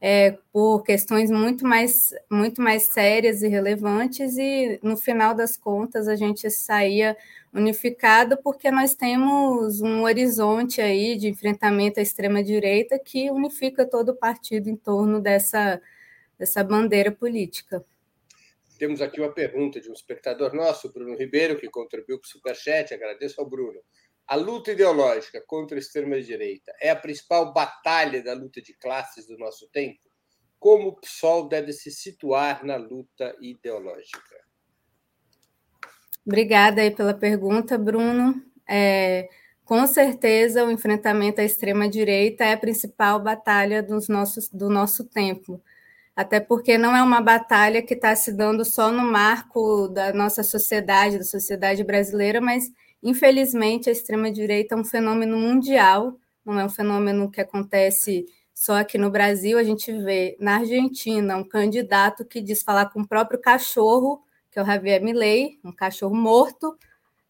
é, 0.00 0.38
por 0.52 0.82
questões 0.82 1.30
muito 1.30 1.66
mais 1.66 2.14
muito 2.30 2.60
mais 2.60 2.82
sérias 2.82 3.42
e 3.42 3.48
relevantes 3.48 4.36
e 4.36 4.78
no 4.82 4.96
final 4.96 5.34
das 5.34 5.56
contas 5.56 6.06
a 6.06 6.14
gente 6.14 6.50
saía 6.50 7.16
unificado, 7.52 8.36
porque 8.42 8.70
nós 8.70 8.94
temos 8.94 9.80
um 9.80 10.02
horizonte 10.02 10.80
aí 10.80 11.16
de 11.16 11.28
enfrentamento 11.28 11.98
à 11.98 12.02
extrema-direita 12.02 12.98
que 12.98 13.30
unifica 13.30 13.86
todo 13.86 14.10
o 14.10 14.16
partido 14.16 14.68
em 14.68 14.76
torno 14.76 15.20
dessa, 15.20 15.80
dessa 16.38 16.62
bandeira 16.62 17.10
política. 17.10 17.82
Temos 18.78 19.00
aqui 19.00 19.18
uma 19.18 19.32
pergunta 19.32 19.80
de 19.80 19.88
um 19.88 19.94
espectador 19.94 20.52
nosso, 20.52 20.92
Bruno 20.92 21.16
Ribeiro, 21.16 21.58
que 21.58 21.66
contribuiu 21.66 22.18
com 22.18 22.24
o 22.24 22.28
Superchat, 22.28 22.92
agradeço 22.92 23.40
ao 23.40 23.48
Bruno. 23.48 23.80
A 24.26 24.34
luta 24.34 24.72
ideológica 24.72 25.40
contra 25.46 25.76
a 25.76 25.80
extrema-direita 25.80 26.72
é 26.80 26.90
a 26.90 26.96
principal 26.96 27.52
batalha 27.52 28.22
da 28.22 28.34
luta 28.34 28.60
de 28.60 28.74
classes 28.74 29.26
do 29.26 29.38
nosso 29.38 29.68
tempo? 29.68 30.00
Como 30.58 30.88
o 30.88 30.96
PSOL 30.96 31.48
deve 31.48 31.72
se 31.72 31.90
situar 31.90 32.64
na 32.64 32.76
luta 32.76 33.36
ideológica? 33.40 34.36
Obrigada 36.26 36.80
aí 36.80 36.90
pela 36.90 37.14
pergunta, 37.14 37.78
Bruno. 37.78 38.42
É, 38.68 39.28
com 39.64 39.86
certeza, 39.86 40.64
o 40.64 40.70
enfrentamento 40.70 41.40
à 41.40 41.44
extrema-direita 41.44 42.44
é 42.44 42.52
a 42.52 42.58
principal 42.58 43.20
batalha 43.20 43.80
dos 43.80 44.08
nossos, 44.08 44.48
do 44.48 44.68
nosso 44.68 45.04
tempo. 45.04 45.62
Até 46.16 46.40
porque 46.40 46.78
não 46.78 46.96
é 46.96 47.02
uma 47.02 47.20
batalha 47.20 47.82
que 47.82 47.94
está 47.94 48.16
se 48.16 48.32
dando 48.32 48.64
só 48.64 48.90
no 48.90 49.02
marco 49.02 49.86
da 49.88 50.12
nossa 50.12 50.42
sociedade, 50.42 51.18
da 51.18 51.24
sociedade 51.24 51.84
brasileira, 51.84 52.40
mas, 52.40 52.72
infelizmente, 53.02 53.88
a 53.88 53.92
extrema-direita 53.92 54.74
é 54.74 54.78
um 54.78 54.84
fenômeno 54.84 55.36
mundial, 55.36 56.18
não 56.44 56.58
é 56.60 56.64
um 56.64 56.68
fenômeno 56.68 57.30
que 57.30 57.40
acontece 57.40 58.26
Só 58.54 58.82
que 58.84 58.96
no 58.96 59.10
Brasil 59.10 59.58
a 59.58 59.64
gente 59.64 59.92
vê 59.92 60.36
na 60.40 60.56
Argentina 60.58 61.36
um 61.36 61.44
candidato 61.44 62.24
que 62.24 62.40
diz 62.40 62.62
falar 62.62 62.86
com 62.86 63.02
o 63.02 63.06
próprio 63.06 63.38
cachorro, 63.40 64.22
que 64.50 64.58
é 64.58 64.62
o 64.62 64.66
Javier 64.66 65.02
Milei, 65.02 65.58
um 65.62 65.72
cachorro 65.72 66.14
morto, 66.16 66.74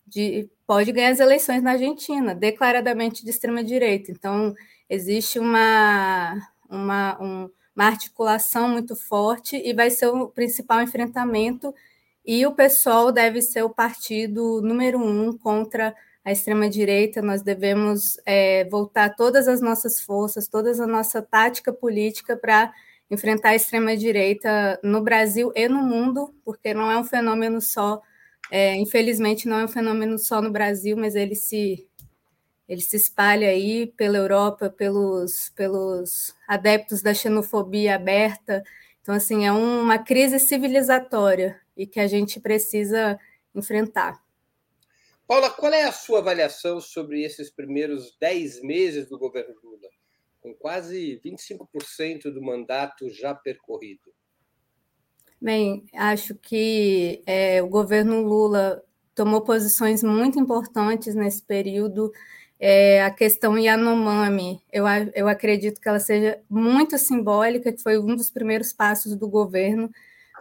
de, 0.06 0.48
pode 0.66 0.92
ganhar 0.92 1.10
as 1.10 1.20
eleições 1.20 1.62
na 1.62 1.72
Argentina, 1.72 2.34
declaradamente 2.34 3.24
de 3.24 3.30
extrema 3.30 3.64
direita. 3.64 4.12
Então 4.12 4.54
existe 4.88 5.38
uma, 5.38 6.34
uma, 6.70 7.20
um, 7.20 7.50
uma 7.74 7.86
articulação 7.86 8.68
muito 8.68 8.94
forte 8.94 9.56
e 9.56 9.74
vai 9.74 9.90
ser 9.90 10.06
o 10.06 10.28
principal 10.28 10.80
enfrentamento. 10.80 11.74
E 12.26 12.44
o 12.44 12.52
PSOL 12.52 13.12
deve 13.12 13.40
ser 13.40 13.62
o 13.62 13.70
partido 13.70 14.60
número 14.60 14.98
um 14.98 15.38
contra 15.38 15.94
a 16.24 16.32
extrema-direita, 16.32 17.22
nós 17.22 17.40
devemos 17.40 18.18
é, 18.26 18.64
voltar 18.64 19.14
todas 19.14 19.46
as 19.46 19.60
nossas 19.60 20.00
forças, 20.00 20.48
toda 20.48 20.72
a 20.72 20.86
nossa 20.88 21.22
tática 21.22 21.72
política 21.72 22.36
para 22.36 22.72
enfrentar 23.08 23.50
a 23.50 23.54
extrema-direita 23.54 24.80
no 24.82 25.00
Brasil 25.02 25.52
e 25.54 25.68
no 25.68 25.80
mundo, 25.80 26.34
porque 26.44 26.74
não 26.74 26.90
é 26.90 26.98
um 26.98 27.04
fenômeno 27.04 27.60
só, 27.60 28.02
é, 28.50 28.74
infelizmente 28.74 29.46
não 29.46 29.60
é 29.60 29.64
um 29.64 29.68
fenômeno 29.68 30.18
só 30.18 30.42
no 30.42 30.50
Brasil, 30.50 30.96
mas 30.96 31.14
ele 31.14 31.36
se, 31.36 31.86
ele 32.68 32.80
se 32.80 32.96
espalha 32.96 33.50
aí 33.50 33.86
pela 33.96 34.18
Europa, 34.18 34.68
pelos, 34.68 35.50
pelos 35.50 36.34
adeptos 36.48 37.02
da 37.02 37.14
xenofobia 37.14 37.94
aberta. 37.94 38.64
Então, 39.00 39.14
assim, 39.14 39.46
é 39.46 39.52
uma 39.52 39.96
crise 39.96 40.40
civilizatória 40.40 41.64
e 41.76 41.86
que 41.86 42.00
a 42.00 42.06
gente 42.06 42.40
precisa 42.40 43.18
enfrentar. 43.54 44.24
Paula, 45.26 45.50
qual 45.50 45.72
é 45.72 45.82
a 45.82 45.92
sua 45.92 46.20
avaliação 46.20 46.80
sobre 46.80 47.22
esses 47.22 47.50
primeiros 47.50 48.16
10 48.20 48.62
meses 48.62 49.08
do 49.08 49.18
governo 49.18 49.54
Lula, 49.62 49.88
com 50.40 50.54
quase 50.54 51.20
25% 51.24 52.32
do 52.32 52.40
mandato 52.40 53.10
já 53.10 53.34
percorrido? 53.34 54.14
Bem, 55.40 55.84
acho 55.92 56.34
que 56.36 57.22
é, 57.26 57.60
o 57.60 57.68
governo 57.68 58.22
Lula 58.22 58.82
tomou 59.14 59.42
posições 59.42 60.02
muito 60.02 60.38
importantes 60.38 61.14
nesse 61.14 61.42
período. 61.42 62.12
É, 62.58 63.02
a 63.02 63.10
questão 63.10 63.58
Yanomami, 63.58 64.62
eu, 64.72 64.84
eu 65.14 65.28
acredito 65.28 65.80
que 65.80 65.88
ela 65.88 66.00
seja 66.00 66.40
muito 66.48 66.96
simbólica, 66.98 67.72
que 67.72 67.82
foi 67.82 67.98
um 67.98 68.14
dos 68.14 68.30
primeiros 68.30 68.72
passos 68.72 69.16
do 69.16 69.28
governo, 69.28 69.90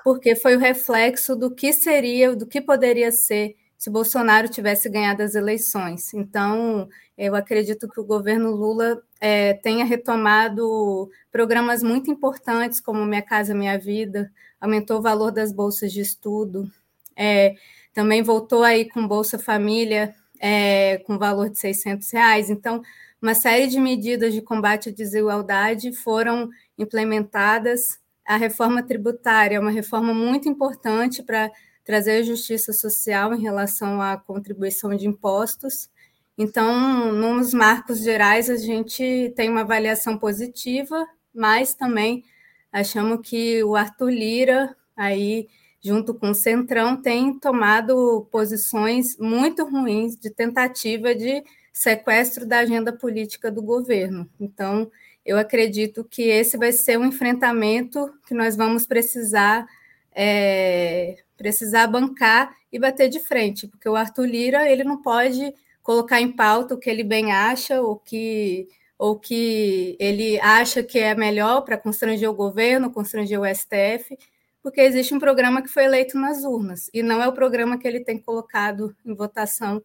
porque 0.05 0.35
foi 0.35 0.55
o 0.55 0.59
reflexo 0.59 1.35
do 1.35 1.49
que 1.49 1.73
seria, 1.73 2.35
do 2.35 2.45
que 2.45 2.61
poderia 2.61 3.11
ser 3.11 3.55
se 3.75 3.89
Bolsonaro 3.89 4.47
tivesse 4.47 4.87
ganhado 4.87 5.23
as 5.23 5.33
eleições. 5.33 6.13
Então, 6.13 6.87
eu 7.17 7.33
acredito 7.33 7.89
que 7.89 7.99
o 7.99 8.05
governo 8.05 8.51
Lula 8.51 9.01
é, 9.19 9.55
tenha 9.55 9.83
retomado 9.83 11.09
programas 11.31 11.81
muito 11.81 12.11
importantes, 12.11 12.79
como 12.79 13.03
Minha 13.03 13.23
Casa 13.23 13.55
Minha 13.55 13.79
Vida, 13.79 14.31
aumentou 14.61 14.99
o 14.99 15.01
valor 15.01 15.31
das 15.31 15.51
bolsas 15.51 15.91
de 15.91 16.01
estudo, 16.01 16.71
é, 17.15 17.55
também 17.91 18.21
voltou 18.21 18.61
aí 18.61 18.87
com 18.87 19.07
Bolsa 19.07 19.39
Família, 19.39 20.13
é, 20.39 20.99
com 20.99 21.17
valor 21.17 21.49
de 21.49 21.57
600 21.57 22.11
reais. 22.11 22.51
Então, 22.51 22.83
uma 23.19 23.33
série 23.33 23.65
de 23.65 23.79
medidas 23.79 24.35
de 24.35 24.41
combate 24.43 24.89
à 24.89 24.91
desigualdade 24.91 25.91
foram 25.93 26.47
implementadas. 26.77 28.04
A 28.25 28.37
reforma 28.37 28.81
tributária 28.81 29.57
é 29.57 29.59
uma 29.59 29.71
reforma 29.71 30.13
muito 30.13 30.49
importante 30.49 31.21
para 31.21 31.51
trazer 31.83 32.23
justiça 32.23 32.73
social 32.73 33.33
em 33.33 33.41
relação 33.41 34.01
à 34.01 34.17
contribuição 34.17 34.95
de 34.95 35.07
impostos. 35.07 35.89
Então, 36.37 37.13
nos 37.13 37.53
marcos 37.53 37.99
gerais, 37.99 38.49
a 38.49 38.57
gente 38.57 39.31
tem 39.35 39.49
uma 39.49 39.61
avaliação 39.61 40.17
positiva, 40.17 41.07
mas 41.33 41.75
também 41.75 42.25
achamos 42.71 43.19
que 43.21 43.63
o 43.63 43.75
Arthur 43.75 44.09
Lira, 44.09 44.75
aí, 44.97 45.47
junto 45.79 46.13
com 46.15 46.31
o 46.31 46.35
Centrão, 46.35 46.99
tem 46.99 47.37
tomado 47.39 48.27
posições 48.31 49.17
muito 49.19 49.63
ruins 49.63 50.17
de 50.17 50.31
tentativa 50.31 51.13
de 51.13 51.43
sequestro 51.71 52.45
da 52.45 52.59
agenda 52.59 52.91
política 52.91 53.51
do 53.51 53.61
governo. 53.61 54.27
Então, 54.39 54.89
eu 55.25 55.37
acredito 55.37 56.03
que 56.03 56.23
esse 56.23 56.57
vai 56.57 56.71
ser 56.71 56.99
um 56.99 57.05
enfrentamento 57.05 58.13
que 58.27 58.33
nós 58.33 58.55
vamos 58.55 58.85
precisar 58.85 59.65
é, 60.13 61.17
precisar 61.35 61.87
bancar 61.87 62.55
e 62.71 62.79
bater 62.79 63.09
de 63.09 63.19
frente, 63.19 63.67
porque 63.67 63.89
o 63.89 63.95
Arthur 63.95 64.25
Lira 64.25 64.69
ele 64.69 64.83
não 64.83 65.01
pode 65.01 65.53
colocar 65.83 66.21
em 66.21 66.31
pauta 66.31 66.73
o 66.73 66.77
que 66.77 66.89
ele 66.89 67.03
bem 67.03 67.31
acha, 67.31 67.81
o 67.81 67.97
que 67.97 68.67
ou 68.97 69.19
que 69.19 69.97
ele 69.99 70.39
acha 70.39 70.81
que 70.81 70.97
é 70.97 71.13
melhor 71.13 71.61
para 71.61 71.77
constranger 71.77 72.29
o 72.29 72.33
governo, 72.33 72.91
constranger 72.91 73.39
o 73.39 73.45
STF, 73.45 74.17
porque 74.63 74.79
existe 74.79 75.13
um 75.13 75.19
programa 75.19 75.61
que 75.61 75.67
foi 75.67 75.83
eleito 75.83 76.17
nas 76.17 76.43
urnas 76.43 76.89
e 76.93 77.03
não 77.03 77.21
é 77.21 77.27
o 77.27 77.33
programa 77.33 77.77
que 77.77 77.87
ele 77.87 77.99
tem 77.99 78.17
colocado 78.17 78.95
em 79.05 79.13
votação 79.13 79.83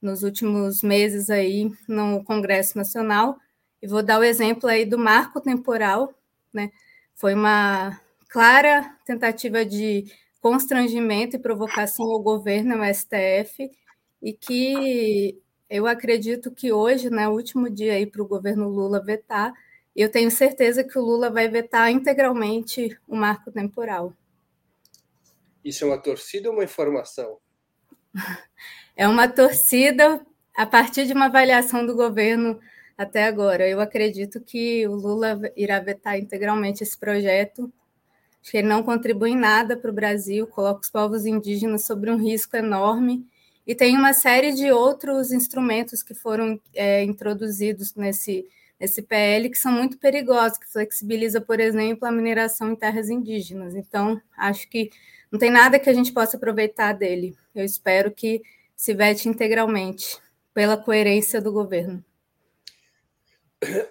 nos 0.00 0.22
últimos 0.22 0.82
meses 0.82 1.30
aí 1.30 1.70
no 1.88 2.22
Congresso 2.24 2.78
Nacional. 2.78 3.36
E 3.84 3.86
vou 3.86 4.02
dar 4.02 4.18
o 4.18 4.24
exemplo 4.24 4.66
aí 4.66 4.86
do 4.86 4.96
marco 4.96 5.42
temporal, 5.42 6.14
né? 6.50 6.72
Foi 7.14 7.34
uma 7.34 8.00
clara 8.30 8.96
tentativa 9.04 9.62
de 9.62 10.10
constrangimento 10.40 11.36
e 11.36 11.38
provocação 11.38 12.06
ao 12.06 12.18
governo, 12.18 12.76
ao 12.76 12.94
STF, 12.94 13.70
e 14.22 14.32
que 14.32 15.38
eu 15.68 15.86
acredito 15.86 16.50
que 16.50 16.72
hoje, 16.72 17.10
né, 17.10 17.28
último 17.28 17.68
dia 17.68 17.92
aí 17.92 18.06
para 18.06 18.22
o 18.22 18.26
governo 18.26 18.70
Lula 18.70 19.04
vetar, 19.04 19.52
eu 19.94 20.10
tenho 20.10 20.30
certeza 20.30 20.82
que 20.82 20.98
o 20.98 21.02
Lula 21.02 21.28
vai 21.28 21.46
vetar 21.46 21.90
integralmente 21.90 22.98
o 23.06 23.14
marco 23.14 23.52
temporal. 23.52 24.14
Isso 25.62 25.84
é 25.84 25.88
uma 25.88 25.98
torcida 25.98 26.48
ou 26.48 26.54
uma 26.54 26.64
informação? 26.64 27.36
É 28.96 29.08
uma 29.08 29.26
torcida 29.26 30.24
a 30.56 30.64
partir 30.64 31.04
de 31.04 31.12
uma 31.12 31.24
avaliação 31.24 31.84
do 31.84 31.96
governo 31.96 32.60
até 32.96 33.24
agora. 33.24 33.68
Eu 33.68 33.80
acredito 33.80 34.40
que 34.40 34.86
o 34.86 34.94
Lula 34.94 35.40
irá 35.56 35.80
vetar 35.80 36.18
integralmente 36.18 36.82
esse 36.82 36.96
projeto 36.96 37.72
que 38.42 38.62
não 38.62 38.82
contribui 38.82 39.30
em 39.30 39.36
nada 39.36 39.76
para 39.76 39.90
o 39.90 39.94
Brasil, 39.94 40.46
coloca 40.46 40.82
os 40.82 40.90
povos 40.90 41.24
indígenas 41.24 41.86
sobre 41.86 42.10
um 42.10 42.16
risco 42.16 42.56
enorme. 42.56 43.26
E 43.66 43.74
tem 43.74 43.96
uma 43.96 44.12
série 44.12 44.52
de 44.52 44.70
outros 44.70 45.32
instrumentos 45.32 46.02
que 46.02 46.12
foram 46.12 46.60
é, 46.74 47.02
introduzidos 47.02 47.94
nesse, 47.94 48.46
nesse 48.78 49.00
PL 49.00 49.48
que 49.48 49.58
são 49.58 49.72
muito 49.72 49.98
perigosos, 49.98 50.58
que 50.58 50.70
flexibiliza, 50.70 51.40
por 51.40 51.58
exemplo, 51.58 52.06
a 52.06 52.12
mineração 52.12 52.70
em 52.72 52.76
terras 52.76 53.08
indígenas. 53.08 53.74
Então, 53.74 54.20
acho 54.36 54.68
que 54.68 54.90
não 55.32 55.38
tem 55.38 55.50
nada 55.50 55.78
que 55.78 55.88
a 55.88 55.94
gente 55.94 56.12
possa 56.12 56.36
aproveitar 56.36 56.92
dele. 56.92 57.34
Eu 57.54 57.64
espero 57.64 58.10
que 58.10 58.42
se 58.76 58.92
vete 58.92 59.28
integralmente, 59.28 60.18
pela 60.52 60.76
coerência 60.76 61.40
do 61.40 61.50
governo. 61.50 62.04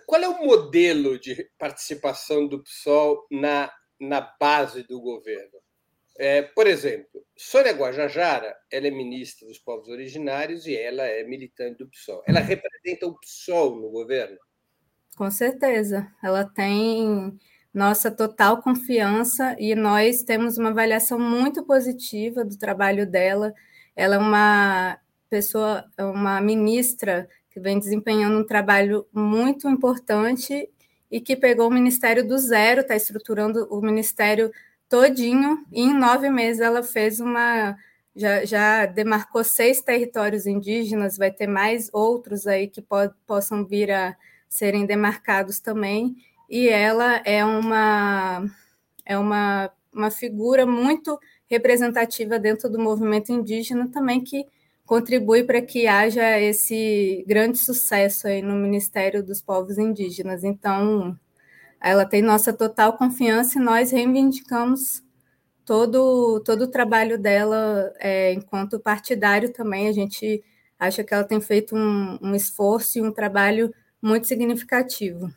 Qual 0.06 0.22
é 0.22 0.28
o 0.28 0.46
modelo 0.46 1.20
de 1.20 1.50
participação 1.58 2.48
do 2.48 2.64
PSOL 2.64 3.26
na 3.32 3.72
na 4.04 4.22
base 4.40 4.84
do 4.84 5.00
governo. 5.00 5.60
É, 6.18 6.44
por 6.44 6.68
exemplo, 6.68 7.26
Sônia 7.36 7.72
Guajajara, 7.72 8.56
ela 8.72 8.88
é 8.88 8.92
ministra 8.92 9.48
dos 9.48 9.58
povos 9.58 9.88
originários 9.88 10.68
e 10.68 10.76
ela 10.76 11.04
é 11.04 11.24
militante 11.24 11.80
do 11.80 11.90
PSOL. 11.90 12.22
Ela 12.28 12.40
representa 12.40 13.08
o 13.08 13.18
PSOL 13.20 13.76
no 13.78 13.90
governo? 13.90 14.38
Com 15.16 15.32
certeza. 15.32 16.12
Ela 16.24 16.46
tem 16.46 17.38
nossa 17.74 18.12
total 18.12 18.62
confiança 18.62 19.56
e 19.58 19.74
nós 19.74 20.22
temos 20.22 20.58
uma 20.60 20.70
avaliação 20.70 21.18
muito 21.18 21.66
positiva 21.66 22.46
do 22.46 22.58
trabalho 22.58 23.10
dela. 23.10 23.52
Ela 23.96 24.16
é 24.16 24.20
uma 24.20 25.00
pessoa, 25.30 25.84
uma 25.98 26.40
ministra 26.40 27.28
que 27.54 27.60
vem 27.60 27.78
desempenhando 27.78 28.40
um 28.40 28.44
trabalho 28.44 29.06
muito 29.14 29.70
importante 29.70 30.68
e 31.12 31.22
que 31.22 31.36
pegou 31.36 31.68
o 31.68 31.72
ministério 31.72 32.28
do 32.28 32.36
zero, 32.40 32.82
está 32.82 32.96
estruturando 32.96 33.68
o 33.70 33.80
ministério 33.80 34.52
todinho, 34.90 35.64
e 35.72 35.82
em 35.82 35.94
nove 35.94 36.30
meses 36.32 36.60
ela 36.60 36.82
fez 36.82 37.20
uma. 37.20 37.78
Já, 38.16 38.46
já 38.46 38.86
demarcou 38.86 39.44
seis 39.44 39.82
territórios 39.82 40.46
indígenas, 40.46 41.18
vai 41.18 41.32
ter 41.32 41.48
mais 41.48 41.90
outros 41.92 42.46
aí 42.46 42.68
que 42.68 42.82
po 42.82 42.96
possam 43.26 43.66
vir 43.66 43.92
a 43.92 44.16
serem 44.50 44.86
demarcados 44.86 45.60
também, 45.60 46.16
e 46.50 46.70
ela 46.70 47.22
é 47.26 47.44
uma, 47.46 48.46
é 49.06 49.18
uma, 49.18 49.72
uma 49.92 50.12
figura 50.12 50.66
muito 50.66 51.20
representativa 51.48 52.40
dentro 52.40 52.70
do 52.70 52.80
movimento 52.80 53.32
indígena 53.32 53.88
também, 53.90 54.24
que 54.24 54.46
contribui 54.86 55.44
para 55.44 55.62
que 55.62 55.88
haja 55.88 56.40
esse 56.40 57.24
grande 57.28 57.58
sucesso 57.58 58.28
aí 58.28 58.42
no 58.42 58.56
Ministério 58.56 59.24
dos 59.24 59.42
Povos 59.42 59.78
Indígenas. 59.78 60.44
Então, 60.44 61.18
ela 61.82 62.06
tem 62.06 62.22
nossa 62.22 62.54
total 62.54 62.98
confiança 62.98 63.60
e 63.60 63.62
nós 63.62 63.92
reivindicamos 63.92 65.04
todo, 65.66 66.40
todo 66.42 66.64
o 66.64 66.72
trabalho 66.72 67.18
dela 67.18 67.94
é, 68.00 68.34
enquanto 68.34 68.80
partidário 68.80 69.52
também. 69.52 69.88
A 69.88 69.92
gente 69.92 70.44
acha 70.78 71.04
que 71.04 71.14
ela 71.14 71.24
tem 71.24 71.40
feito 71.40 71.76
um, 71.76 72.18
um 72.22 72.36
esforço 72.36 72.98
e 72.98 73.02
um 73.02 73.12
trabalho 73.12 73.74
muito 74.02 74.28
significativo. 74.28 75.30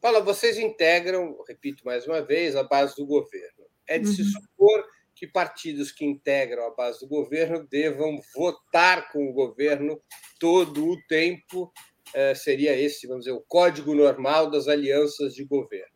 Paula, 0.00 0.20
vocês 0.20 0.58
integram, 0.58 1.36
repito 1.46 1.84
mais 1.84 2.06
uma 2.06 2.22
vez, 2.22 2.56
a 2.56 2.62
base 2.62 2.96
do 2.96 3.06
governo. 3.06 3.66
É 3.86 3.98
de 3.98 4.08
se 4.08 4.22
uhum. 4.22 4.28
supor 4.28 4.84
que 5.20 5.26
partidos 5.26 5.92
que 5.92 6.02
integram 6.02 6.64
a 6.66 6.74
base 6.74 7.00
do 7.00 7.06
governo 7.06 7.68
devam 7.70 8.18
votar 8.34 9.12
com 9.12 9.28
o 9.28 9.34
governo 9.34 10.00
todo 10.38 10.88
o 10.88 10.96
tempo. 11.06 11.70
É, 12.14 12.34
seria 12.34 12.74
esse, 12.74 13.06
vamos 13.06 13.26
dizer, 13.26 13.36
o 13.36 13.44
código 13.46 13.94
normal 13.94 14.50
das 14.50 14.66
alianças 14.66 15.34
de 15.34 15.44
governo. 15.44 15.92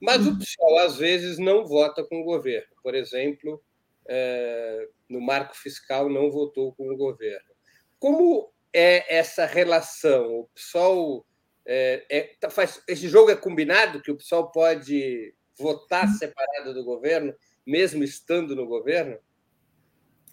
Mas 0.00 0.24
o. 0.28 0.38
PSOL, 0.38 0.78
às 0.78 0.96
vezes, 0.96 1.38
não 1.38 1.66
vota 1.66 2.04
com 2.04 2.20
o 2.20 2.24
governo. 2.24 2.68
Por 2.80 2.94
exemplo, 2.94 3.60
é, 4.08 4.88
no 5.08 5.20
marco 5.20 5.56
fiscal, 5.56 6.08
não 6.08 6.30
votou 6.30 6.72
com 6.76 6.88
o 6.88 6.96
governo. 6.96 7.50
Como 7.98 8.48
é 8.72 9.12
essa 9.12 9.44
relação? 9.44 10.38
O 10.38 10.48
PSOL 10.54 11.26
é, 11.66 12.06
é, 12.08 12.20
tá, 12.38 12.48
faz, 12.48 12.80
esse 12.86 13.08
jogo 13.08 13.28
é 13.28 13.34
combinado 13.34 14.00
que 14.00 14.12
o 14.12 14.16
PSOL 14.16 14.52
pode 14.52 15.34
votar 15.58 16.06
uhum. 16.06 16.14
separado 16.14 16.72
do 16.72 16.84
governo, 16.84 17.34
mesmo 17.68 18.02
estando 18.02 18.56
no 18.56 18.66
governo? 18.66 19.18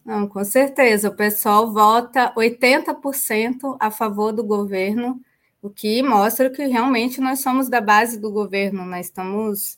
Não, 0.05 0.27
com 0.27 0.43
certeza. 0.45 1.09
O 1.09 1.15
pessoal 1.15 1.73
vota 1.73 2.33
80% 2.33 3.75
a 3.79 3.91
favor 3.91 4.31
do 4.31 4.43
governo, 4.43 5.19
o 5.61 5.69
que 5.69 6.01
mostra 6.01 6.49
que 6.49 6.65
realmente 6.65 7.19
nós 7.19 7.39
somos 7.41 7.67
da 7.67 7.81
base 7.81 8.19
do 8.19 8.31
governo. 8.31 8.85
Nós 8.85 9.07
estamos, 9.07 9.77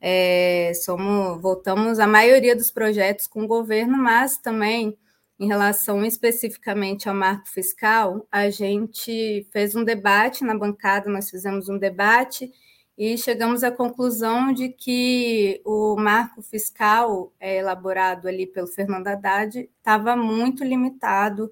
é, 0.00 0.72
somos, 0.74 1.40
votamos 1.40 1.98
a 1.98 2.06
maioria 2.06 2.54
dos 2.54 2.70
projetos 2.70 3.26
com 3.26 3.44
o 3.44 3.48
governo, 3.48 3.96
mas 3.96 4.36
também 4.36 4.96
em 5.40 5.46
relação 5.46 6.04
especificamente 6.04 7.08
ao 7.08 7.14
marco 7.14 7.48
fiscal, 7.48 8.26
a 8.30 8.50
gente 8.50 9.46
fez 9.52 9.76
um 9.76 9.84
debate 9.84 10.44
na 10.44 10.58
bancada, 10.58 11.08
nós 11.08 11.30
fizemos 11.30 11.68
um 11.68 11.78
debate 11.78 12.52
e 12.98 13.16
chegamos 13.16 13.62
à 13.62 13.70
conclusão 13.70 14.52
de 14.52 14.70
que 14.70 15.62
o 15.64 15.94
marco 15.96 16.42
fiscal 16.42 17.32
é, 17.38 17.58
elaborado 17.58 18.26
ali 18.26 18.44
pelo 18.44 18.66
Fernando 18.66 19.06
Haddad 19.06 19.70
estava 19.78 20.16
muito 20.16 20.64
limitado 20.64 21.48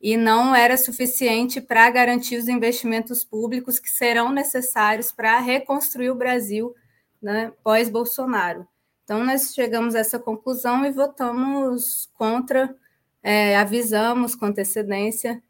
e 0.00 0.16
não 0.16 0.52
era 0.56 0.76
suficiente 0.76 1.60
para 1.60 1.88
garantir 1.88 2.36
os 2.36 2.48
investimentos 2.48 3.24
públicos 3.24 3.78
que 3.78 3.88
serão 3.88 4.32
necessários 4.32 5.12
para 5.12 5.38
reconstruir 5.38 6.10
o 6.10 6.16
Brasil 6.16 6.74
né, 7.22 7.52
pós-Bolsonaro. 7.62 8.66
Então, 9.04 9.24
nós 9.24 9.54
chegamos 9.54 9.94
a 9.94 10.00
essa 10.00 10.18
conclusão 10.18 10.84
e 10.84 10.90
votamos 10.90 12.10
contra 12.14 12.74
é, 13.22 13.56
avisamos 13.56 14.34
com 14.34 14.46
antecedência, 14.46 15.40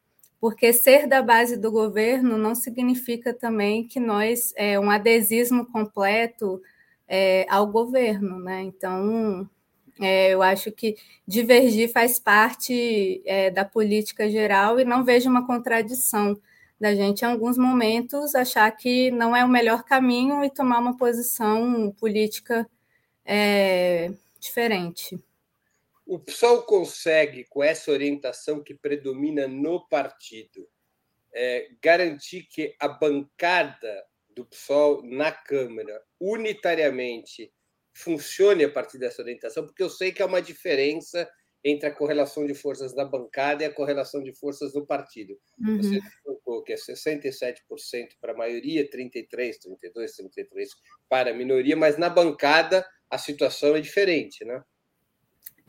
porque 0.40 0.72
ser 0.72 1.07
da 1.07 1.22
base 1.22 1.57
do 1.57 1.70
governo 1.70 2.38
não 2.38 2.55
significa 2.55 3.35
também 3.35 3.87
que 3.87 3.98
nós 3.98 4.53
é 4.57 4.79
um 4.79 4.90
adesismo 4.90 5.66
completo 5.66 6.62
é, 7.09 7.46
ao 7.48 7.66
governo, 7.66 8.38
né? 8.38 8.62
Então, 8.62 9.48
é, 10.01 10.31
eu 10.35 10.42
acho 10.42 10.70
que 10.70 10.96
divergir 11.27 11.90
faz 11.92 12.18
parte 12.18 13.22
é, 13.27 13.51
da 13.51 13.64
política 13.64 14.31
geral 14.31 14.79
e 14.79 14.85
não 14.85 15.05
vejo 15.05 15.29
uma 15.29 15.46
contradição 15.46 16.40
da 16.81 16.94
gente, 16.94 17.22
em 17.22 17.24
alguns 17.27 17.59
momentos, 17.59 18.35
achar 18.37 18.70
que 18.70 19.11
não 19.11 19.35
é 19.35 19.44
o 19.44 19.48
melhor 19.48 19.83
caminho 19.83 20.44
e 20.44 20.51
tomar 20.51 20.79
uma 20.79 20.96
posição 20.96 21.92
política 21.98 22.68
é, 23.24 24.12
diferente 24.40 25.18
o 26.08 26.18
PSOL 26.18 26.62
consegue, 26.62 27.44
com 27.50 27.62
essa 27.62 27.90
orientação 27.90 28.62
que 28.62 28.74
predomina 28.74 29.46
no 29.46 29.86
partido, 29.88 30.66
é, 31.34 31.68
garantir 31.82 32.44
que 32.44 32.74
a 32.80 32.88
bancada 32.88 34.02
do 34.34 34.46
PSOL 34.46 35.02
na 35.04 35.30
Câmara, 35.30 36.02
unitariamente, 36.18 37.52
funcione 37.94 38.64
a 38.64 38.70
partir 38.70 38.96
dessa 38.98 39.20
orientação, 39.20 39.66
porque 39.66 39.82
eu 39.82 39.90
sei 39.90 40.10
que 40.10 40.22
há 40.22 40.26
uma 40.26 40.40
diferença 40.40 41.30
entre 41.62 41.86
a 41.86 41.94
correlação 41.94 42.46
de 42.46 42.54
forças 42.54 42.94
da 42.94 43.04
bancada 43.04 43.62
e 43.62 43.66
a 43.66 43.74
correlação 43.74 44.22
de 44.22 44.32
forças 44.34 44.72
do 44.72 44.86
partido. 44.86 45.38
Uhum. 45.58 45.76
Você 45.76 46.00
colocou 46.24 46.62
que 46.62 46.72
é 46.72 46.76
67% 46.76 47.58
para 48.18 48.32
a 48.32 48.36
maioria, 48.36 48.88
33, 48.88 49.58
32, 49.58 50.12
33 50.16 50.70
para 51.06 51.32
a 51.32 51.34
minoria, 51.34 51.76
mas 51.76 51.98
na 51.98 52.08
bancada 52.08 52.86
a 53.10 53.18
situação 53.18 53.76
é 53.76 53.80
diferente, 53.80 54.42
né? 54.46 54.62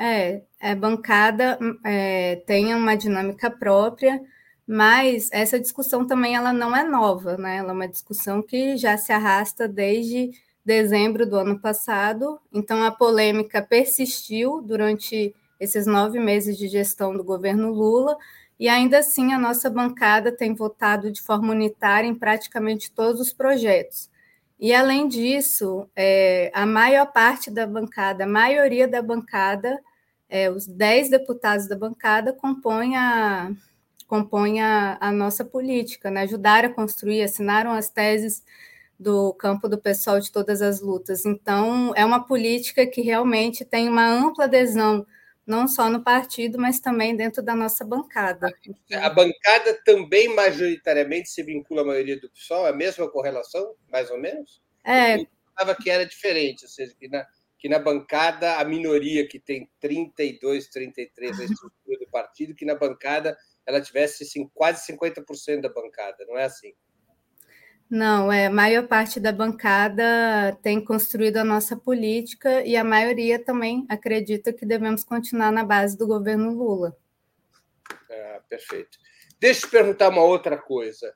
É, 0.02 0.44
a 0.62 0.74
bancada 0.76 1.60
é, 1.86 2.38
tem 2.48 2.74
uma 2.74 2.96
dinâmica 2.96 3.52
própria, 3.52 4.22
mas 4.66 5.28
essa 5.32 5.60
discussão 5.60 6.08
também 6.08 6.36
ela 6.36 6.54
não 6.54 6.74
é 6.76 6.86
nova, 6.86 7.38
né? 7.38 7.58
Ela 7.58 7.72
é 7.72 7.74
uma 7.74 7.88
discussão 7.88 8.42
que 8.42 8.78
já 8.78 8.98
se 8.98 9.12
arrasta 9.12 9.68
desde 9.68 10.32
dezembro 10.64 11.26
do 11.26 11.36
ano 11.36 11.60
passado. 11.60 12.40
Então 12.54 12.82
a 12.84 12.92
polêmica 12.92 13.62
persistiu 13.62 14.62
durante 14.62 15.36
esses 15.60 15.86
nove 15.86 16.18
meses 16.18 16.58
de 16.58 16.70
gestão 16.70 17.16
do 17.16 17.24
governo 17.24 17.70
Lula, 17.70 18.16
e 18.58 18.70
ainda 18.70 19.00
assim 19.00 19.34
a 19.34 19.40
nossa 19.40 19.70
bancada 19.70 20.32
tem 20.32 20.54
votado 20.56 21.12
de 21.12 21.22
forma 21.22 21.52
unitária 21.52 22.08
em 22.08 22.16
praticamente 22.16 22.90
todos 22.92 23.20
os 23.20 23.34
projetos. 23.34 24.10
E 24.58 24.74
além 24.74 25.08
disso, 25.08 25.90
é, 25.96 26.52
a 26.54 26.66
maior 26.66 27.08
parte 27.12 27.52
da 27.52 27.68
bancada, 27.68 28.24
a 28.24 28.28
maioria 28.28 28.88
da 28.88 29.02
bancada 29.02 29.80
é, 30.30 30.50
os 30.50 30.68
dez 30.68 31.10
deputados 31.10 31.68
da 31.68 31.76
bancada 31.76 32.32
compõem 32.32 32.96
a, 32.96 33.52
compõem 34.08 34.62
a, 34.62 34.98
a 35.02 35.12
nossa 35.12 35.44
política, 35.44 36.12
né? 36.12 36.22
ajudaram 36.22 36.70
a 36.70 36.74
construir, 36.74 37.24
assinaram 37.24 37.72
as 37.72 37.90
teses 37.90 38.44
do 39.00 39.34
campo 39.34 39.70
do 39.70 39.78
pessoal 39.78 40.20
de 40.20 40.32
todas 40.32 40.62
as 40.62 40.82
lutas. 40.82 41.26
Então, 41.26 41.94
é 41.96 42.04
uma 42.04 42.26
política 42.26 42.86
que 42.86 43.02
realmente 43.02 43.64
tem 43.64 43.88
uma 43.88 44.06
ampla 44.08 44.44
adesão, 44.44 45.06
não 45.48 45.68
só 45.68 45.90
no 45.90 46.04
partido, 46.04 46.60
mas 46.60 46.80
também 46.80 47.16
dentro 47.16 47.42
da 47.42 47.56
nossa 47.56 47.86
bancada. 47.86 48.54
A 48.92 49.10
bancada 49.10 49.80
também 49.86 50.34
majoritariamente 50.36 51.30
se 51.30 51.42
vincula 51.42 51.82
à 51.82 51.86
maioria 51.86 52.20
do 52.20 52.30
PSOL, 52.30 52.68
é 52.68 52.72
a 52.72 52.76
mesma 52.76 53.10
correlação, 53.10 53.74
mais 53.90 54.12
ou 54.12 54.20
menos? 54.20 54.62
É. 54.84 55.16
Eu 55.16 55.28
pensava 55.56 55.76
que 55.76 55.90
era 55.90 56.06
diferente, 56.06 56.66
ou 56.66 56.70
seja, 56.70 56.94
que 57.00 57.08
na, 57.08 57.26
que 57.60 57.68
na 57.68 57.78
bancada 57.78 58.56
a 58.56 58.64
minoria 58.64 59.28
que 59.28 59.38
tem 59.38 59.70
32, 59.82 60.68
33 60.70 61.40
a 61.40 61.44
estrutura 61.44 62.00
do 62.00 62.08
partido, 62.10 62.56
que 62.56 62.66
na 62.66 62.74
bancada 62.74 63.38
ela 63.66 63.82
tivesse 63.82 64.24
assim, 64.24 64.50
quase 64.54 64.88
50% 64.92 65.62
da 65.62 65.70
bancada, 65.70 66.26
não 66.26 66.38
é 66.38 66.46
assim? 66.46 66.74
Não, 67.90 68.32
é, 68.32 68.46
a 68.46 68.52
maior 68.52 68.88
parte 68.88 69.20
da 69.20 69.32
bancada 69.32 70.58
tem 70.62 70.84
construído 70.84 71.38
a 71.38 71.44
nossa 71.44 71.76
política 71.76 72.64
e 72.64 72.78
a 72.78 72.84
maioria 72.84 73.44
também 73.44 73.86
acredita 73.90 74.54
que 74.54 74.66
devemos 74.66 75.04
continuar 75.04 75.52
na 75.52 75.64
base 75.64 75.98
do 75.98 76.08
governo 76.08 76.54
Lula. 76.54 76.96
Ah, 78.10 78.42
perfeito. 78.48 78.98
Deixa 79.40 79.66
eu 79.66 79.70
te 79.70 79.72
perguntar 79.72 80.10
uma 80.10 80.24
outra 80.24 80.58
coisa. 80.58 81.14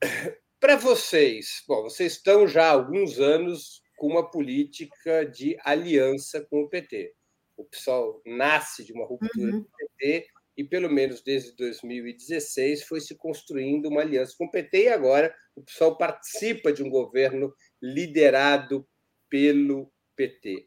Para 0.60 0.76
vocês, 0.76 1.64
bom, 1.66 1.82
vocês 1.82 2.12
estão 2.12 2.46
já 2.46 2.66
há 2.66 2.70
alguns 2.70 3.18
anos 3.18 3.81
com 4.02 4.08
uma 4.08 4.28
política 4.28 5.24
de 5.24 5.56
aliança 5.62 6.44
com 6.50 6.62
o 6.62 6.68
PT. 6.68 7.14
O 7.56 7.64
PSOL 7.64 8.20
nasce 8.26 8.84
de 8.84 8.92
uma 8.92 9.06
ruptura 9.06 9.52
uhum. 9.52 9.60
do 9.60 9.70
PT 9.78 10.26
e, 10.56 10.64
pelo 10.64 10.90
menos 10.90 11.22
desde 11.22 11.54
2016, 11.54 12.82
foi 12.82 13.00
se 13.00 13.14
construindo 13.14 13.86
uma 13.86 14.00
aliança 14.00 14.34
com 14.36 14.46
o 14.46 14.50
PT 14.50 14.86
e 14.86 14.88
agora 14.88 15.32
o 15.54 15.62
PSOL 15.62 15.96
participa 15.96 16.72
de 16.72 16.82
um 16.82 16.90
governo 16.90 17.54
liderado 17.80 18.84
pelo 19.30 19.88
PT. 20.16 20.66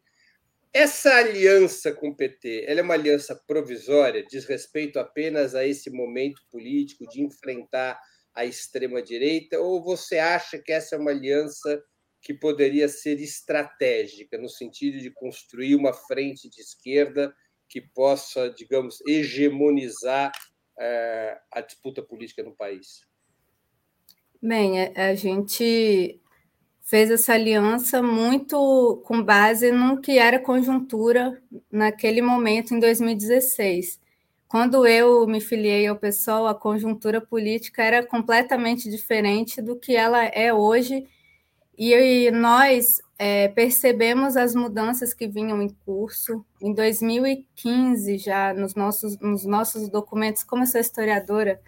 Essa 0.72 1.16
aliança 1.16 1.92
com 1.92 2.12
o 2.12 2.16
PT, 2.16 2.64
ela 2.66 2.80
é 2.80 2.84
uma 2.84 2.94
aliança 2.94 3.36
provisória, 3.46 4.26
diz 4.26 4.46
respeito 4.46 4.98
apenas 4.98 5.56
a 5.56 5.68
esse 5.68 5.90
momento 5.90 6.42
político 6.50 7.06
de 7.10 7.22
enfrentar 7.22 8.00
a 8.34 8.46
extrema 8.46 9.02
direita, 9.02 9.60
ou 9.60 9.84
você 9.84 10.20
acha 10.20 10.58
que 10.58 10.72
essa 10.72 10.96
é 10.96 11.00
uma 11.00 11.12
aliança 11.12 11.84
que 12.26 12.34
poderia 12.34 12.90
ser 12.90 13.22
estratégica, 13.22 14.36
no 14.36 14.50
sentido 14.50 14.98
de 14.98 15.12
construir 15.12 15.76
uma 15.76 15.94
frente 15.94 16.50
de 16.50 16.60
esquerda 16.60 17.32
que 17.70 17.80
possa, 17.80 18.50
digamos, 18.50 19.00
hegemonizar 19.08 20.32
é, 20.76 21.38
a 21.52 21.62
disputa 21.62 22.02
política 22.02 22.42
no 22.42 22.56
país? 22.56 23.06
Bem, 24.42 24.92
a, 24.96 25.14
gente 25.14 26.20
fez 26.82 27.12
essa 27.12 27.34
aliança 27.34 28.02
muito 28.02 29.04
com 29.06 29.22
base 29.22 29.72
no 29.72 30.02
que 30.02 30.18
era 30.18 30.40
conjuntura 30.40 31.40
naquele 31.72 32.24
momento, 32.24 32.74
em 32.74 32.80
2016. 32.80 34.02
Quando 34.48 34.88
eu 34.88 35.28
me 35.28 35.40
filiei 35.40 35.86
ao 35.86 35.96
PSOL, 35.96 36.48
a 36.48 36.56
conjuntura 36.56 37.22
política 37.22 37.84
era 37.84 38.04
completamente 38.04 38.90
diferente 38.90 39.62
do 39.62 39.76
que 39.76 39.96
ela 39.96 40.26
é 40.26 40.52
hoje 40.52 41.08
e 41.78 42.32
nós 42.32 43.02
é, 43.18 43.48
percebemos 43.50 44.38
as 44.38 44.56
mudanças 44.56 45.14
que 45.14 45.28
vinham 45.28 45.62
em 45.62 45.70
curso. 45.86 46.46
Em 46.62 46.74
2015, 46.74 48.18
já 48.18 48.54
nos 48.54 48.76
nossos, 48.76 49.18
nos 49.20 49.46
nossos 49.46 49.90
documentos, 49.90 50.44
como 50.44 50.64
eu 50.64 50.68
sou 50.68 50.80
historiadora, 50.82 51.60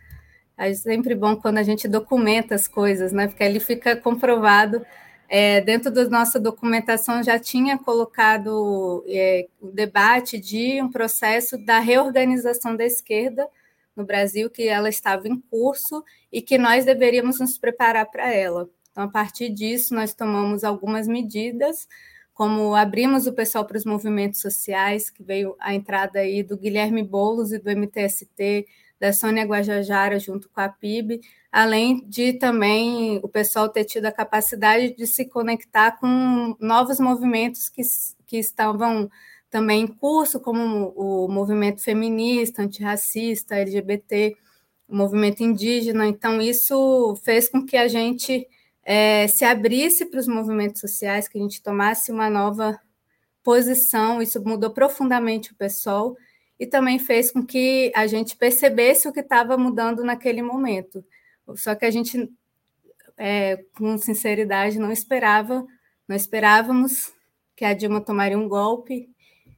é 0.58 0.74
sempre 0.74 1.14
bom 1.14 1.36
quando 1.36 1.58
a 1.60 1.64
gente 1.64 1.88
documenta 1.88 2.56
as 2.56 2.68
coisas, 2.68 3.12
né? 3.12 3.28
Porque 3.28 3.44
ali 3.44 3.60
fica 3.60 3.96
comprovado 3.96 4.86
é, 5.30 5.60
dentro 5.60 5.92
da 5.92 6.08
nossa 6.10 6.40
documentação 6.40 7.22
já 7.22 7.38
tinha 7.38 7.78
colocado 7.78 9.04
é, 9.08 9.48
o 9.62 9.68
debate 9.68 10.40
de 10.40 10.82
um 10.82 10.90
processo 10.90 11.58
da 11.58 11.80
reorganização 11.80 12.76
da 12.76 12.86
esquerda 12.86 13.48
no 13.96 14.06
Brasil, 14.06 14.50
que 14.50 14.68
ela 14.68 14.88
estava 14.88 15.28
em 15.28 15.40
curso 15.50 16.04
e 16.32 16.42
que 16.42 16.58
nós 16.58 16.86
deveríamos 16.86 17.40
nos 17.40 17.58
preparar 17.58 18.06
para 18.06 18.32
ela. 18.34 18.70
Então, 18.98 19.06
a 19.06 19.12
partir 19.12 19.50
disso, 19.50 19.94
nós 19.94 20.12
tomamos 20.12 20.64
algumas 20.64 21.08
medidas, 21.08 21.88
como 22.34 22.74
abrimos 22.74 23.28
o 23.28 23.34
pessoal 23.34 23.64
para 23.64 23.78
os 23.78 23.86
movimentos 23.86 24.42
sociais, 24.42 25.12
que 25.12 25.22
veio 25.22 25.56
a 25.60 25.76
entrada 25.76 26.18
aí 26.18 26.42
do 26.42 26.58
Guilherme 26.58 27.04
Boulos 27.04 27.52
e 27.52 27.60
do 27.60 27.70
MTST, 27.70 28.66
da 29.00 29.14
Sônia 29.14 29.46
Guajajara 29.46 30.18
junto 30.18 30.50
com 30.50 30.60
a 30.60 30.68
PIB, 30.68 31.22
além 31.52 32.04
de 32.10 32.34
também 32.34 33.20
o 33.22 33.30
pessoal 33.30 33.70
ter 33.70 33.86
tido 33.86 34.08
a 34.08 34.12
capacidade 34.12 34.96
de 34.96 35.06
se 35.06 35.26
conectar 35.26 36.00
com 36.00 36.58
novos 36.60 37.00
movimentos 37.00 37.70
que, 37.70 37.84
que 38.26 38.38
estavam 38.40 39.08
também 39.48 39.84
em 39.84 39.88
curso, 39.88 40.40
como 40.40 40.92
o 40.96 41.28
movimento 41.28 41.84
feminista, 41.84 42.64
antirracista, 42.64 43.58
LGBT, 43.58 44.36
o 44.88 44.96
movimento 44.96 45.44
indígena. 45.44 46.08
Então, 46.08 46.42
isso 46.42 47.16
fez 47.24 47.48
com 47.48 47.64
que 47.64 47.78
a 47.78 47.88
gente 47.88 48.48
é, 48.90 49.28
se 49.28 49.44
abrisse 49.44 50.06
para 50.06 50.18
os 50.18 50.30
movimentos 50.30 50.80
sociais, 50.80 51.28
que 51.28 51.38
a 51.38 51.42
gente 51.42 51.62
tomasse 51.62 52.10
uma 52.10 52.30
nova 52.30 52.80
posição. 53.44 54.22
Isso 54.22 54.42
mudou 54.42 54.70
profundamente 54.70 55.52
o 55.52 55.56
pessoal 55.56 56.16
e 56.58 56.66
também 56.66 56.98
fez 56.98 57.30
com 57.30 57.46
que 57.46 57.92
a 57.94 58.08
gente 58.08 58.38
percebesse 58.38 59.06
o 59.06 59.12
que 59.12 59.20
estava 59.20 59.58
mudando 59.58 60.06
naquele 60.06 60.42
momento. 60.42 61.04
Só 61.58 61.76
que 61.76 61.84
a 61.84 61.92
gente, 61.92 62.32
é, 63.18 63.62
com 63.78 63.98
sinceridade, 63.98 64.80
não 64.80 64.90
esperava, 64.90 65.68
não 66.08 66.16
esperávamos 66.16 67.12
que 67.58 67.66
a 67.66 67.74
Dilma 67.74 68.00
tomaria 68.00 68.40
um 68.40 68.48
golpe, 68.48 69.10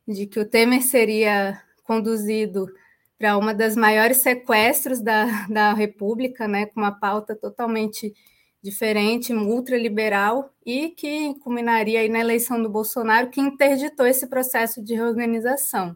de 0.08 0.26
que 0.26 0.40
o 0.40 0.46
Temer 0.46 0.82
seria 0.82 1.62
conduzido 1.84 2.68
para 3.16 3.38
uma 3.38 3.54
das 3.54 3.76
maiores 3.76 4.18
sequestros 4.18 5.02
da, 5.02 5.46
da 5.48 5.72
República, 5.72 6.48
né, 6.48 6.66
com 6.66 6.80
uma 6.80 7.00
pauta 7.00 7.36
totalmente 7.36 8.12
diferente, 8.62 9.34
ultraliberal, 9.34 10.54
e 10.66 10.90
que 10.90 11.34
culminaria 11.36 12.02
aí 12.02 12.10
na 12.10 12.20
eleição 12.20 12.62
do 12.62 12.70
Bolsonaro, 12.70 13.30
que 13.30 13.40
interditou 13.40 14.06
esse 14.06 14.28
processo 14.28 14.84
de 14.84 14.94
reorganização. 14.94 15.96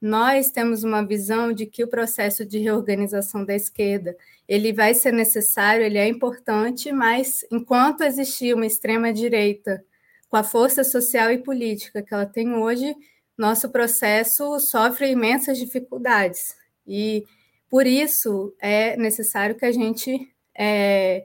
Nós 0.00 0.50
temos 0.50 0.84
uma 0.84 1.06
visão 1.06 1.52
de 1.52 1.64
que 1.64 1.82
o 1.82 1.88
processo 1.88 2.44
de 2.44 2.58
reorganização 2.58 3.44
da 3.44 3.54
esquerda 3.54 4.14
ele 4.46 4.72
vai 4.72 4.92
ser 4.92 5.12
necessário, 5.12 5.84
ele 5.84 5.96
é 5.96 6.06
importante, 6.06 6.92
mas 6.92 7.44
enquanto 7.50 8.02
existir 8.02 8.54
uma 8.54 8.66
extrema 8.66 9.12
direita 9.12 9.82
com 10.28 10.36
a 10.36 10.42
força 10.42 10.84
social 10.84 11.30
e 11.30 11.38
política 11.38 12.02
que 12.02 12.12
ela 12.12 12.26
tem 12.26 12.54
hoje, 12.54 12.94
nosso 13.36 13.70
processo 13.70 14.58
sofre 14.60 15.10
imensas 15.10 15.58
dificuldades 15.58 16.54
e 16.86 17.24
por 17.70 17.86
isso 17.86 18.54
é 18.60 18.96
necessário 18.96 19.56
que 19.56 19.64
a 19.64 19.72
gente 19.72 20.28
é, 20.56 21.24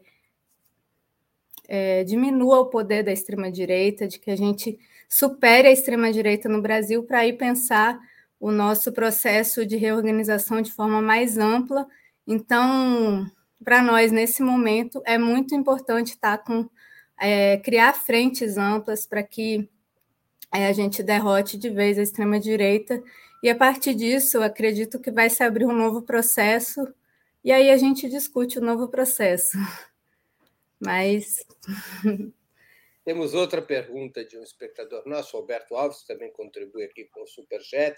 é, 1.70 2.04
diminua 2.04 2.62
o 2.62 2.66
poder 2.66 3.04
da 3.04 3.12
extrema 3.12 3.52
direita, 3.52 4.08
de 4.08 4.18
que 4.18 4.32
a 4.32 4.36
gente 4.36 4.80
supere 5.08 5.68
a 5.68 5.72
extrema 5.72 6.12
direita 6.12 6.50
no 6.50 6.62
Brasil 6.62 7.04
para 7.04 7.26
ir 7.28 7.34
pensar 7.34 8.00
o 8.40 8.52
nosso 8.52 8.92
processo 8.92 9.64
de 9.66 9.78
reorganização 9.78 10.62
de 10.62 10.72
forma 10.72 11.00
mais 11.00 11.38
ampla. 11.38 11.88
Então, 12.26 13.30
para 13.64 13.84
nós, 13.84 14.12
nesse 14.12 14.42
momento, 14.42 15.00
é 15.06 15.18
muito 15.18 15.54
importante 15.54 16.14
estar 16.14 16.40
com 16.40 16.68
é, 17.20 17.58
criar 17.58 17.94
frentes 17.94 18.58
amplas 18.58 19.06
para 19.06 19.22
que 19.22 19.70
é, 20.52 20.68
a 20.68 20.74
gente 20.74 21.04
derrote 21.04 21.56
de 21.58 21.70
vez 21.70 22.00
a 22.00 22.02
extrema-direita. 22.02 23.04
E 23.44 23.50
a 23.50 23.56
partir 23.56 23.94
disso, 23.94 24.42
acredito 24.42 25.00
que 25.00 25.12
vai 25.12 25.30
se 25.30 25.44
abrir 25.44 25.66
um 25.66 25.76
novo 25.76 26.02
processo, 26.02 26.88
e 27.44 27.52
aí 27.52 27.70
a 27.70 27.78
gente 27.78 28.10
discute 28.10 28.58
o 28.58 28.62
novo 28.62 28.88
processo. 28.88 29.56
Mas. 30.80 31.46
Temos 33.06 33.34
outra 33.34 33.62
pergunta 33.62 34.24
de 34.24 34.38
um 34.38 34.44
espectador 34.44 35.04
nosso, 35.08 35.36
Alberto 35.36 35.76
Alves, 35.76 36.02
que 36.02 36.08
também 36.08 36.32
contribui 36.32 36.84
aqui 36.84 37.06
com 37.06 37.24
o 37.24 37.28
Superchat. 37.28 37.96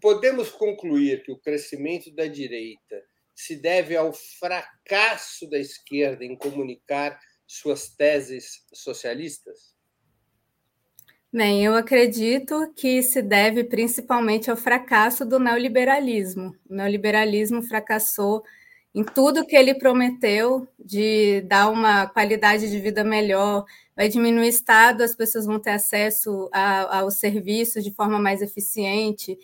Podemos 0.00 0.50
concluir 0.50 1.22
que 1.22 1.32
o 1.32 1.38
crescimento 1.38 2.10
da 2.14 2.26
direita 2.26 3.04
se 3.34 3.56
deve 3.56 3.96
ao 3.96 4.12
fracasso 4.12 5.48
da 5.48 5.58
esquerda 5.58 6.24
em 6.24 6.36
comunicar 6.36 7.18
suas 7.46 7.88
teses 7.88 8.64
socialistas? 8.72 9.74
Bem, 11.32 11.64
eu 11.64 11.74
acredito 11.74 12.72
que 12.74 13.02
se 13.02 13.22
deve 13.22 13.64
principalmente 13.64 14.50
ao 14.50 14.56
fracasso 14.56 15.24
do 15.24 15.38
neoliberalismo. 15.38 16.56
O 16.68 16.74
neoliberalismo 16.74 17.62
fracassou 17.62 18.42
em 18.94 19.04
tudo 19.04 19.46
que 19.46 19.54
ele 19.54 19.74
prometeu 19.74 20.66
de 20.78 21.42
dar 21.42 21.70
uma 21.70 22.06
qualidade 22.06 22.68
de 22.68 22.80
vida 22.80 23.04
melhor, 23.04 23.64
vai 23.94 24.08
diminuir 24.08 24.46
o 24.46 24.48
Estado, 24.48 25.02
as 25.02 25.14
pessoas 25.14 25.46
vão 25.46 25.60
ter 25.60 25.70
acesso 25.70 26.48
aos 26.52 27.16
serviços 27.16 27.84
de 27.84 27.92
forma 27.92 28.18
mais 28.18 28.42
eficiente 28.42 29.38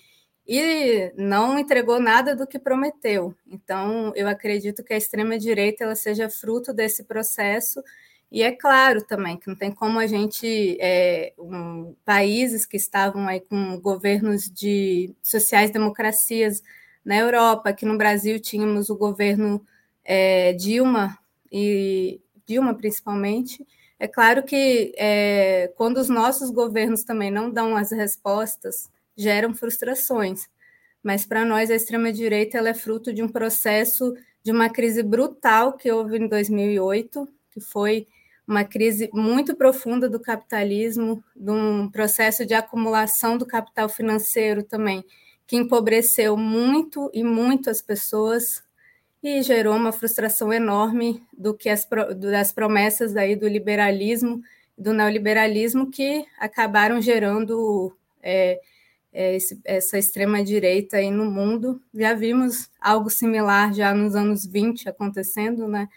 e 0.47 1.13
não 1.17 1.59
entregou 1.59 2.01
nada 2.01 2.35
do 2.35 2.47
que 2.47 2.59
prometeu. 2.59 3.35
Então, 3.47 4.13
eu 4.15 4.29
acredito 4.29 4.83
que 4.85 4.95
a 4.95 4.97
extrema-direita 4.97 5.85
ela 5.85 5.95
seja 5.95 6.29
fruto 6.29 6.73
desse 6.73 7.05
processo, 7.05 7.83
e 8.31 8.43
é 8.43 8.51
claro 8.51 9.05
também 9.05 9.37
que 9.37 9.47
não 9.49 9.55
tem 9.55 9.73
como 9.73 9.99
a 9.99 10.07
gente, 10.07 10.77
é, 10.81 11.33
um, 11.39 11.95
países 12.05 12.67
que 12.67 12.77
estavam 12.77 13.27
aí 13.29 13.41
com 13.41 13.81
governos 13.81 14.51
de 14.51 15.15
sociais-democracias 15.23 16.63
na 17.07 17.17
Europa, 17.17 17.71
aqui 17.71 17.87
no 17.87 17.97
Brasil 17.97 18.41
tínhamos 18.41 18.91
o 18.91 18.97
governo 18.97 19.65
é, 20.05 20.53
Dilma, 20.55 21.17
e 21.53 22.21
Dilma 22.45 22.75
principalmente, 22.75 23.65
é 23.97 24.09
claro 24.09 24.43
que 24.43 24.93
é, 24.99 25.73
quando 25.77 25.99
os 25.99 26.09
nossos 26.09 26.51
governos 26.51 27.05
também 27.05 27.31
não 27.31 27.49
dão 27.49 27.77
as 27.77 27.93
respostas 27.93 28.91
geram 29.17 29.55
frustrações. 29.55 30.49
Mas 31.01 31.25
para 31.25 31.45
nós 31.45 31.71
a 31.71 31.77
extrema 31.77 32.13
direita 32.13 32.59
ela 32.59 32.71
é 32.71 32.75
fruto 32.75 33.13
de 33.13 33.23
um 33.23 33.29
processo 33.29 34.13
de 34.43 34.51
uma 34.51 34.69
crise 34.69 35.01
brutal 35.01 35.75
que 35.75 35.91
houve 35.91 36.19
em 36.19 36.27
2008, 36.27 37.29
que 37.53 37.61
foi 37.61 38.09
uma 38.47 38.65
crise 38.65 39.09
muito 39.13 39.55
profunda 39.55 40.09
do 40.09 40.19
capitalismo, 40.19 41.23
de 41.37 41.53
um 41.53 41.89
processo 41.89 42.45
de 42.45 42.53
acumulação 42.53 43.39
do 43.39 43.47
capital 43.47 43.89
financeiro 43.89 44.65
também, 44.65 45.05
que 45.47 45.57
empobreceu 45.57 46.37
muito 46.37 47.11
e 47.15 47.23
muito 47.23 47.71
as 47.71 47.81
pessoas 47.81 48.63
e 49.23 49.43
gerou 49.43 49.75
uma 49.75 49.93
frustração 49.93 50.53
enorme 50.53 51.23
do 51.37 51.55
que 51.55 51.69
as 51.69 51.87
das 52.17 52.53
promessas 52.53 53.17
aí 53.17 53.35
do 53.35 53.49
liberalismo, 53.49 54.43
do 54.77 54.93
neoliberalismo 54.93 55.91
que 55.91 56.25
acabaram 56.39 57.01
gerando 57.01 57.97
é, 58.23 58.61
é, 59.13 59.35
esse, 59.35 59.61
essa 59.65 59.99
extrema-direita 59.99 60.99
aí 60.99 61.11
no 61.11 61.25
mundo. 61.25 61.81
Já 61.95 62.15
vimos 62.15 62.71
algo 62.81 63.09
similar 63.11 63.73
já 63.73 63.95
nos 63.95 64.15
anos 64.15 64.45
20 64.45 64.89
acontecendo, 64.89 65.67
né? 65.67 65.89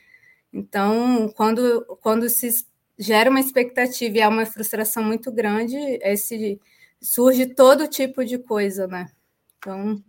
Então, 0.51 1.31
quando, 1.35 1.85
quando 2.01 2.27
se 2.29 2.49
gera 2.97 3.29
uma 3.29 3.39
expectativa 3.39 4.17
e 4.17 4.21
há 4.21 4.29
uma 4.29 4.45
frustração 4.45 5.03
muito 5.03 5.31
grande, 5.31 5.77
esse, 6.01 6.59
surge 7.01 7.45
todo 7.45 7.87
tipo 7.87 8.25
de 8.25 8.37
coisa, 8.37 8.87
né? 8.87 9.11
Então, 9.59 10.01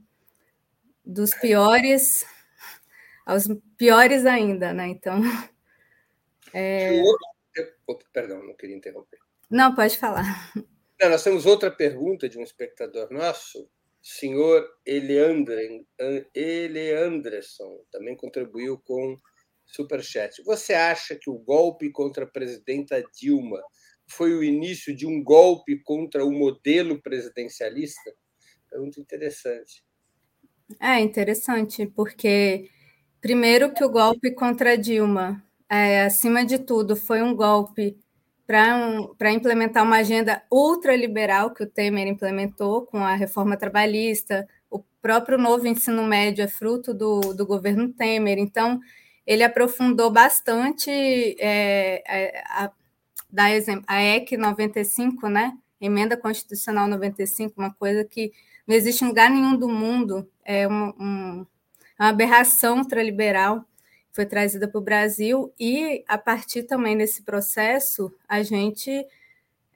dos 1.04 1.30
piores 1.34 2.24
aos 3.26 3.46
piores 3.76 4.26
ainda, 4.26 4.72
né? 4.72 4.88
Então. 4.88 5.20
É... 6.52 7.00
Perdão, 8.12 8.44
não 8.44 8.56
queria 8.56 8.74
interromper. 8.74 9.20
Não, 9.48 9.72
pode 9.72 9.96
falar. 9.96 10.52
Não, 11.00 11.08
nós 11.08 11.22
temos 11.22 11.46
outra 11.46 11.70
pergunta 11.70 12.28
de 12.28 12.36
um 12.36 12.42
espectador 12.42 13.08
nosso, 13.08 13.70
senhor 14.02 14.68
Eleandre, 14.84 15.86
Eleandresson, 16.34 17.84
também 17.92 18.16
contribuiu 18.16 18.80
com 18.80 19.16
superchat. 19.64 20.42
Você 20.42 20.74
acha 20.74 21.14
que 21.14 21.30
o 21.30 21.38
golpe 21.38 21.88
contra 21.92 22.24
a 22.24 22.28
presidenta 22.28 23.00
Dilma 23.14 23.62
foi 24.08 24.34
o 24.34 24.42
início 24.42 24.92
de 24.92 25.06
um 25.06 25.22
golpe 25.22 25.80
contra 25.84 26.24
o 26.24 26.32
modelo 26.32 27.00
presidencialista? 27.00 28.12
Pergunta 28.70 29.00
interessante. 29.00 29.82
É 30.78 31.00
interessante, 31.00 31.86
porque 31.86 32.70
primeiro 33.20 33.74
que 33.74 33.84
o 33.84 33.90
golpe 33.90 34.30
contra 34.30 34.78
Dilma, 34.78 35.42
é, 35.68 36.02
acima 36.02 36.44
de 36.44 36.58
tudo, 36.58 36.94
foi 36.94 37.22
um 37.22 37.34
golpe 37.34 37.98
para 38.46 38.76
um, 38.76 39.14
implementar 39.32 39.84
uma 39.84 39.98
agenda 39.98 40.42
ultraliberal 40.50 41.52
que 41.52 41.62
o 41.62 41.68
Temer 41.68 42.06
implementou 42.06 42.86
com 42.86 42.98
a 42.98 43.14
reforma 43.14 43.56
trabalhista, 43.56 44.48
o 44.68 44.80
próprio 45.00 45.38
novo 45.38 45.66
ensino 45.66 46.04
médio 46.04 46.44
é 46.44 46.48
fruto 46.48 46.92
do, 46.92 47.34
do 47.34 47.46
governo 47.46 47.92
Temer, 47.92 48.38
então 48.38 48.80
ele 49.26 49.44
aprofundou 49.44 50.10
bastante 50.10 50.90
é, 51.38 52.02
é 52.06 52.42
a, 52.46 53.52
exemplo, 53.52 53.84
a 53.86 54.02
EC 54.02 54.32
95, 54.32 55.28
né? 55.28 55.56
Emenda 55.80 56.16
Constitucional 56.16 56.88
95, 56.88 57.54
uma 57.56 57.72
coisa 57.72 58.04
que 58.04 58.32
não 58.66 58.74
existe 58.74 59.04
lugar 59.04 59.30
nenhum 59.30 59.56
do 59.56 59.68
mundo, 59.68 60.28
é 60.44 60.66
uma, 60.66 60.94
um, 60.98 61.46
uma 61.98 62.08
aberração 62.08 62.78
ultraliberal 62.78 63.64
foi 64.12 64.26
trazida 64.26 64.66
para 64.66 64.78
o 64.78 64.82
Brasil 64.84 65.52
e 65.58 66.04
a 66.06 66.18
partir 66.18 66.64
também 66.64 66.96
desse 66.96 67.22
processo 67.22 68.12
a 68.28 68.42
gente 68.42 69.06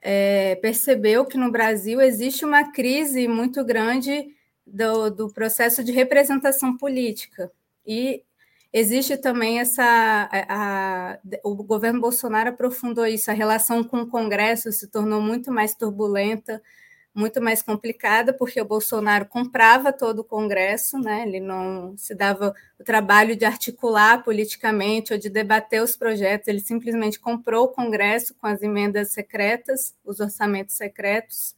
é, 0.01 0.55
percebeu 0.55 1.25
que 1.25 1.37
no 1.37 1.51
Brasil 1.51 2.01
existe 2.01 2.45
uma 2.45 2.71
crise 2.71 3.27
muito 3.27 3.63
grande 3.63 4.27
do, 4.65 5.09
do 5.09 5.33
processo 5.33 5.83
de 5.83 5.91
representação 5.91 6.77
política. 6.77 7.51
E 7.87 8.23
existe 8.73 9.17
também 9.17 9.59
essa 9.59 9.83
a, 9.83 11.13
a, 11.13 11.19
o 11.43 11.55
governo 11.55 12.01
Bolsonaro 12.01 12.49
aprofundou 12.49 13.05
isso 13.05 13.31
a 13.31 13.33
relação 13.33 13.83
com 13.83 14.01
o 14.01 14.07
Congresso 14.07 14.71
se 14.71 14.87
tornou 14.87 15.21
muito 15.21 15.51
mais 15.51 15.73
turbulenta 15.73 16.61
muito 17.15 17.41
mais 17.41 17.61
complicada, 17.61 18.33
porque 18.33 18.59
o 18.59 18.65
Bolsonaro 18.65 19.25
comprava 19.25 19.93
todo 19.93 20.19
o 20.19 20.23
Congresso, 20.23 20.99
né? 20.99 21.23
ele 21.25 21.39
não 21.39 21.97
se 21.97 22.13
dava 22.13 22.53
o 22.77 22.83
trabalho 22.83 23.37
de 23.37 23.45
articular 23.45 24.21
politicamente 24.21 25.13
ou 25.13 25.17
de 25.17 25.29
debater 25.29 25.81
os 25.81 25.95
projetos, 25.95 26.49
ele 26.49 26.59
simplesmente 26.59 27.17
comprou 27.17 27.65
o 27.65 27.69
Congresso 27.69 28.35
com 28.35 28.45
as 28.45 28.61
emendas 28.61 29.11
secretas, 29.11 29.95
os 30.03 30.19
orçamentos 30.19 30.75
secretos, 30.75 31.55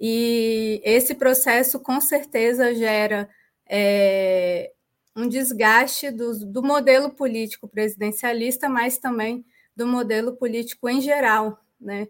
e 0.00 0.80
esse 0.84 1.12
processo 1.16 1.80
com 1.80 2.00
certeza 2.00 2.72
gera 2.72 3.28
é, 3.68 4.72
um 5.16 5.28
desgaste 5.28 6.12
do, 6.12 6.46
do 6.46 6.62
modelo 6.62 7.10
político 7.10 7.66
presidencialista, 7.66 8.68
mas 8.68 8.96
também 8.96 9.44
do 9.74 9.88
modelo 9.88 10.36
político 10.36 10.88
em 10.88 11.00
geral, 11.00 11.58
né? 11.80 12.06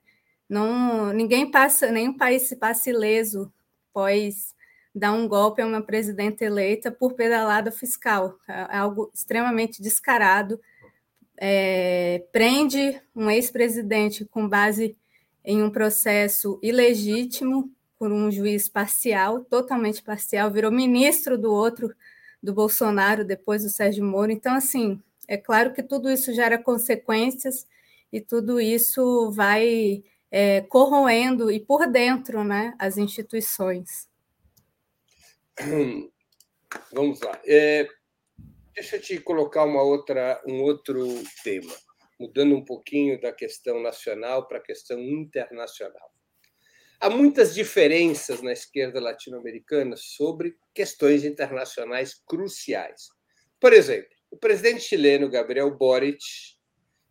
Não, 0.49 1.13
ninguém 1.13 1.51
passa, 1.51 1.91
nenhum 1.91 2.17
país 2.17 2.43
se 2.43 2.57
passa 2.57 2.91
ileso 2.91 3.53
após 3.91 4.55
dar 4.95 5.13
um 5.13 5.29
golpe 5.29 5.61
a 5.61 5.67
uma 5.67 5.83
presidenta 5.83 6.45
eleita 6.45 6.91
por 6.91 7.15
pedalada 7.15 7.71
fiscal. 7.71 8.39
É 8.49 8.79
algo 8.79 9.11
extremamente 9.15 9.83
descarado. 9.83 10.61
É, 11.37 12.25
prende 12.33 13.01
um 13.15 13.31
ex-presidente 13.31 14.25
com 14.25 14.49
base 14.49 14.97
em 15.45 15.63
um 15.63 15.71
processo 15.71 16.59
ilegítimo 16.63 17.71
por 17.99 18.13
um 18.13 18.31
juiz 18.31 18.69
parcial, 18.69 19.45
totalmente 19.45 20.03
parcial, 20.03 20.51
virou 20.51 20.71
ministro 20.71 21.37
do 21.37 21.53
outro, 21.53 21.95
do 22.43 22.55
Bolsonaro, 22.55 23.25
depois 23.25 23.63
do 23.63 23.69
Sérgio 23.69 24.05
Moro. 24.05 24.31
Então, 24.31 24.55
assim, 24.55 25.01
é 25.27 25.37
claro 25.37 25.73
que 25.73 25.83
tudo 25.83 26.11
isso 26.11 26.33
gera 26.33 26.57
consequências 26.59 27.67
e 28.13 28.21
tudo 28.21 28.61
isso 28.61 29.31
vai 29.33 30.05
é, 30.31 30.61
corroendo 30.63 31.51
e 31.51 31.61
por 31.61 31.87
dentro 31.91 32.45
né, 32.45 32.75
as 32.79 32.97
instituições. 32.97 34.09
Vamos 36.93 37.21
lá. 37.21 37.41
É, 37.47 37.89
deixa 38.75 38.97
eu 38.97 39.01
te 39.01 39.19
colocar 39.21 39.65
uma 39.65 39.83
outra, 39.83 40.43
um 40.47 40.63
outro 40.63 41.07
tema, 41.43 41.75
mudando 42.21 42.55
um 42.55 42.65
pouquinho 42.65 43.21
da 43.21 43.33
questão 43.33 43.81
nacional 43.81 44.47
para 44.47 44.59
a 44.59 44.63
questão 44.63 45.01
internacional. 45.01 46.13
Há 47.01 47.09
muitas 47.09 47.55
diferenças 47.55 48.43
na 48.43 48.53
esquerda 48.53 49.01
latino-americana 49.01 49.95
sobre 49.97 50.57
questões 50.75 51.25
internacionais 51.25 52.21
cruciais. 52.27 53.09
Por 53.61 53.73
exemplo, 53.73 54.11
o 54.31 54.37
presidente 54.37 54.81
chileno 54.81 55.31
Gabriel 55.31 55.71
Boric 55.71 56.19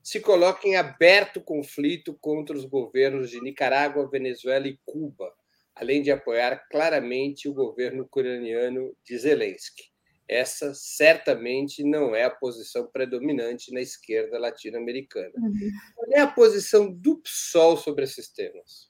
se 0.07 0.21
coloca 0.21 0.65
em 0.65 0.77
aberto 0.77 1.41
conflito 1.41 2.17
contra 2.21 2.55
os 2.55 2.63
governos 2.63 3.29
de 3.29 3.41
Nicarágua, 3.41 4.09
Venezuela 4.09 4.65
e 4.65 4.79
Cuba, 4.85 5.29
além 5.75 6.01
de 6.01 6.09
apoiar 6.09 6.65
claramente 6.71 7.49
o 7.49 7.53
governo 7.53 8.03
ucraniano 8.03 8.95
de 9.03 9.17
Zelensky. 9.17 9.91
Essa 10.25 10.73
certamente 10.73 11.83
não 11.83 12.15
é 12.15 12.23
a 12.23 12.29
posição 12.29 12.87
predominante 12.87 13.69
na 13.73 13.81
esquerda 13.81 14.39
latino-americana. 14.39 15.33
Uhum. 15.35 15.71
Qual 15.93 16.07
é 16.13 16.21
a 16.21 16.27
posição 16.27 16.89
do 16.89 17.17
PSOL 17.17 17.75
sobre 17.75 18.05
esses 18.05 18.29
temas? 18.29 18.89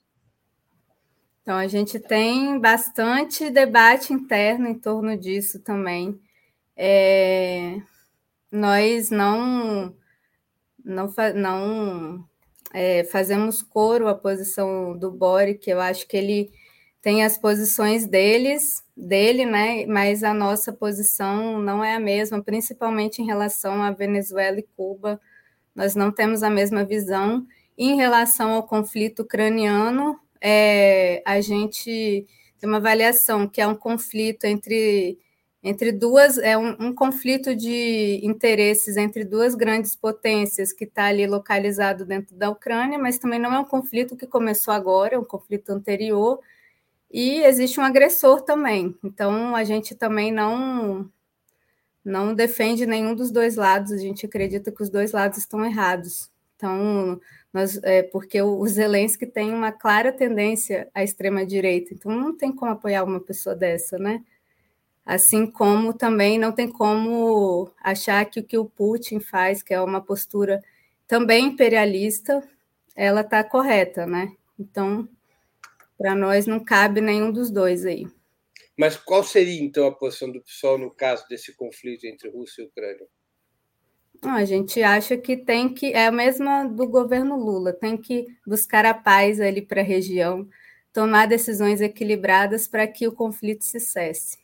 Então, 1.42 1.56
a 1.56 1.66
gente 1.66 1.98
tem 1.98 2.60
bastante 2.60 3.50
debate 3.50 4.12
interno 4.12 4.68
em 4.68 4.78
torno 4.78 5.18
disso 5.18 5.58
também. 5.64 6.16
É... 6.76 7.82
Nós 8.52 9.10
não 9.10 9.98
não, 10.84 11.12
não 11.34 12.24
é, 12.72 13.04
fazemos 13.04 13.62
coro 13.62 14.08
à 14.08 14.14
posição 14.14 14.96
do 14.96 15.10
Boric, 15.10 15.68
eu 15.68 15.80
acho 15.80 16.06
que 16.06 16.16
ele 16.16 16.50
tem 17.00 17.24
as 17.24 17.38
posições 17.38 18.06
deles, 18.06 18.82
dele, 18.96 19.46
né? 19.46 19.86
Mas 19.86 20.24
a 20.24 20.34
nossa 20.34 20.72
posição 20.72 21.60
não 21.60 21.82
é 21.84 21.94
a 21.94 22.00
mesma, 22.00 22.42
principalmente 22.42 23.22
em 23.22 23.26
relação 23.26 23.82
a 23.82 23.92
Venezuela 23.92 24.58
e 24.58 24.66
Cuba. 24.76 25.20
Nós 25.74 25.94
não 25.94 26.10
temos 26.10 26.42
a 26.42 26.50
mesma 26.50 26.84
visão. 26.84 27.46
Em 27.76 27.96
relação 27.96 28.50
ao 28.50 28.66
conflito 28.66 29.22
ucraniano, 29.22 30.18
é, 30.40 31.22
a 31.24 31.40
gente 31.40 32.26
tem 32.58 32.68
uma 32.68 32.78
avaliação 32.78 33.48
que 33.48 33.60
é 33.60 33.66
um 33.66 33.76
conflito 33.76 34.44
entre 34.44 35.18
entre 35.62 35.90
duas 35.90 36.38
é 36.38 36.56
um, 36.56 36.76
um, 36.78 36.94
conflito 36.94 37.54
de 37.54 38.20
interesses 38.22 38.96
entre 38.96 39.24
duas 39.24 39.54
grandes 39.54 39.96
potências 39.96 40.72
que 40.72 40.84
está 40.84 41.06
ali 41.06 41.26
localizado 41.26 42.04
dentro 42.04 42.36
da 42.36 42.48
Ucrânia, 42.48 42.98
mas 42.98 43.18
também 43.18 43.40
não 43.40 43.52
é 43.52 43.58
um 43.58 43.64
conflito 43.64 44.16
que 44.16 44.26
começou 44.26 44.72
agora, 44.72 45.16
é 45.16 45.18
um 45.18 45.24
conflito 45.24 45.70
anterior 45.70 46.38
e 47.10 47.42
existe 47.42 47.80
um 47.80 47.82
agressor 47.82 48.42
também. 48.42 48.96
Então 49.02 49.56
a 49.56 49.64
gente 49.64 49.94
também 49.94 50.30
não 50.32 51.10
não 52.04 52.34
defende 52.34 52.86
nenhum 52.86 53.14
dos 53.14 53.30
dois 53.30 53.56
lados. 53.56 53.92
A 53.92 53.98
gente 53.98 54.24
acredita 54.24 54.72
que 54.72 54.82
os 54.82 54.88
dois 54.90 55.12
lados 55.12 55.38
estão 55.38 55.64
errados. 55.64 56.30
Então 56.56 57.20
nós, 57.52 57.78
é, 57.82 58.02
porque 58.02 58.40
o, 58.40 58.66
Zelensky 58.66 59.26
tem 59.26 59.52
uma 59.52 59.72
clara 59.72 60.12
tendência 60.12 60.88
à 60.94 61.02
extrema 61.02 61.44
direita. 61.44 61.94
Então 61.94 62.12
não 62.12 62.36
tem 62.36 62.52
como 62.52 62.72
apoiar 62.72 63.04
uma 63.04 63.20
pessoa 63.20 63.54
dessa, 63.56 63.98
né? 63.98 64.22
Assim 65.08 65.50
como 65.50 65.94
também 65.94 66.38
não 66.38 66.52
tem 66.52 66.70
como 66.70 67.72
achar 67.82 68.26
que 68.26 68.40
o 68.40 68.44
que 68.44 68.58
o 68.58 68.66
Putin 68.66 69.20
faz, 69.20 69.62
que 69.62 69.72
é 69.72 69.80
uma 69.80 70.02
postura 70.02 70.62
também 71.06 71.46
imperialista, 71.46 72.46
ela 72.94 73.22
está 73.22 73.42
correta, 73.42 74.04
né? 74.04 74.30
Então, 74.60 75.08
para 75.96 76.14
nós 76.14 76.46
não 76.46 76.62
cabe 76.62 77.00
nenhum 77.00 77.32
dos 77.32 77.50
dois 77.50 77.86
aí. 77.86 78.06
Mas 78.76 78.98
qual 78.98 79.24
seria 79.24 79.58
então 79.62 79.86
a 79.86 79.92
posição 79.92 80.30
do 80.30 80.42
PSOL 80.42 80.76
no 80.76 80.90
caso 80.90 81.26
desse 81.26 81.56
conflito 81.56 82.04
entre 82.04 82.28
Rússia 82.28 82.60
e 82.60 82.66
Ucrânia? 82.66 83.06
a 84.20 84.44
gente 84.44 84.82
acha 84.82 85.16
que 85.16 85.38
tem 85.38 85.72
que 85.72 85.86
é 85.94 86.06
a 86.06 86.12
mesma 86.12 86.64
do 86.64 86.86
governo 86.86 87.34
Lula, 87.34 87.72
tem 87.72 87.96
que 87.96 88.26
buscar 88.46 88.84
a 88.84 88.92
paz 88.92 89.40
ali 89.40 89.62
para 89.62 89.80
a 89.80 89.84
região, 89.84 90.46
tomar 90.92 91.26
decisões 91.26 91.80
equilibradas 91.80 92.68
para 92.68 92.86
que 92.86 93.08
o 93.08 93.12
conflito 93.12 93.64
se 93.64 93.80
cesse 93.80 94.36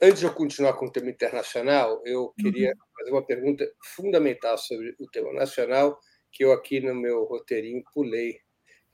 antes 0.00 0.20
de 0.20 0.26
eu 0.26 0.34
continuar 0.34 0.74
com 0.74 0.86
o 0.86 0.90
tema 0.90 1.10
internacional, 1.10 2.02
eu 2.04 2.32
queria 2.38 2.70
uhum. 2.70 2.96
fazer 2.98 3.10
uma 3.10 3.26
pergunta 3.26 3.70
fundamental 3.94 4.56
sobre 4.58 4.94
o 4.98 5.06
tema 5.10 5.32
nacional, 5.32 5.98
que 6.30 6.44
eu 6.44 6.52
aqui 6.52 6.80
no 6.80 6.94
meu 6.94 7.24
roteirinho 7.24 7.82
pulei. 7.92 8.38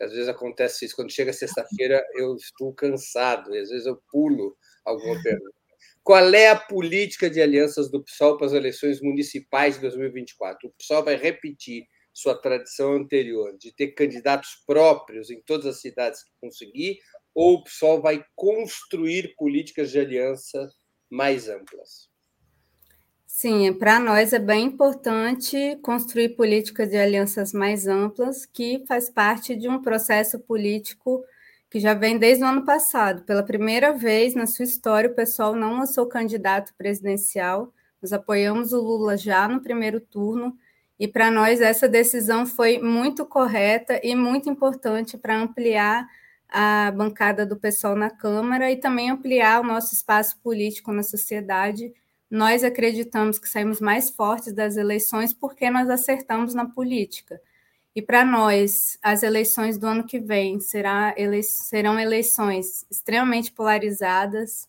Às 0.00 0.12
vezes 0.12 0.28
acontece 0.28 0.84
isso, 0.84 0.96
quando 0.96 1.12
chega 1.12 1.32
sexta-feira 1.32 2.04
eu 2.14 2.34
estou 2.36 2.72
cansado, 2.72 3.54
e 3.54 3.58
às 3.58 3.68
vezes 3.68 3.86
eu 3.86 4.00
pulo 4.10 4.56
alguma 4.84 5.14
pergunta. 5.22 5.58
Qual 6.02 6.34
é 6.34 6.48
a 6.48 6.56
política 6.56 7.28
de 7.28 7.40
alianças 7.40 7.90
do 7.90 8.02
PSOL 8.02 8.38
para 8.38 8.46
as 8.46 8.52
eleições 8.52 9.00
municipais 9.02 9.74
de 9.74 9.82
2024? 9.82 10.68
O 10.68 10.72
PSOL 10.72 11.04
vai 11.04 11.16
repetir 11.16 11.84
sua 12.14 12.34
tradição 12.34 12.94
anterior 12.94 13.56
de 13.58 13.72
ter 13.72 13.88
candidatos 13.88 14.62
próprios 14.66 15.30
em 15.30 15.40
todas 15.42 15.66
as 15.66 15.80
cidades 15.80 16.24
que 16.24 16.30
conseguir, 16.40 16.98
ou 17.34 17.54
o 17.54 17.64
PSOL 17.64 18.00
vai 18.00 18.24
construir 18.34 19.34
políticas 19.36 19.90
de 19.90 19.98
aliança 19.98 20.68
mais 21.10 21.48
amplas? 21.48 22.08
Sim, 23.26 23.72
para 23.74 24.00
nós 24.00 24.32
é 24.32 24.38
bem 24.38 24.64
importante 24.64 25.78
construir 25.82 26.30
políticas 26.30 26.90
de 26.90 26.96
alianças 26.96 27.52
mais 27.52 27.86
amplas, 27.86 28.44
que 28.44 28.84
faz 28.88 29.08
parte 29.08 29.54
de 29.54 29.68
um 29.68 29.80
processo 29.80 30.40
político 30.40 31.24
que 31.70 31.78
já 31.78 31.94
vem 31.94 32.18
desde 32.18 32.42
o 32.42 32.46
ano 32.46 32.64
passado. 32.64 33.22
Pela 33.22 33.42
primeira 33.42 33.92
vez 33.92 34.34
na 34.34 34.46
sua 34.46 34.64
história, 34.64 35.10
o 35.10 35.14
pessoal 35.14 35.54
não 35.54 35.78
lançou 35.78 36.06
candidato 36.06 36.74
presidencial. 36.76 37.72
Nós 38.02 38.12
apoiamos 38.12 38.72
o 38.72 38.80
Lula 38.80 39.16
já 39.16 39.46
no 39.46 39.60
primeiro 39.60 40.00
turno, 40.00 40.56
e 40.98 41.06
para 41.06 41.30
nós 41.30 41.60
essa 41.60 41.88
decisão 41.88 42.44
foi 42.44 42.78
muito 42.78 43.24
correta 43.24 44.00
e 44.02 44.16
muito 44.16 44.50
importante 44.50 45.16
para 45.16 45.38
ampliar 45.38 46.08
a 46.48 46.90
bancada 46.90 47.44
do 47.44 47.56
pessoal 47.56 47.94
na 47.94 48.10
Câmara 48.10 48.70
e 48.70 48.76
também 48.76 49.10
ampliar 49.10 49.60
o 49.60 49.66
nosso 49.66 49.94
espaço 49.94 50.38
político 50.40 50.92
na 50.92 51.02
sociedade. 51.02 51.92
Nós 52.30 52.64
acreditamos 52.64 53.38
que 53.38 53.48
saímos 53.48 53.80
mais 53.80 54.10
fortes 54.10 54.52
das 54.52 54.76
eleições 54.76 55.32
porque 55.32 55.70
nós 55.70 55.88
acertamos 55.90 56.54
na 56.54 56.66
política. 56.66 57.40
E 57.94 58.02
para 58.02 58.24
nós, 58.24 58.98
as 59.02 59.22
eleições 59.22 59.76
do 59.76 59.86
ano 59.86 60.06
que 60.06 60.20
vem 60.20 60.60
será 60.60 61.14
ele, 61.16 61.42
serão 61.42 61.98
eleições 61.98 62.86
extremamente 62.90 63.50
polarizadas. 63.50 64.68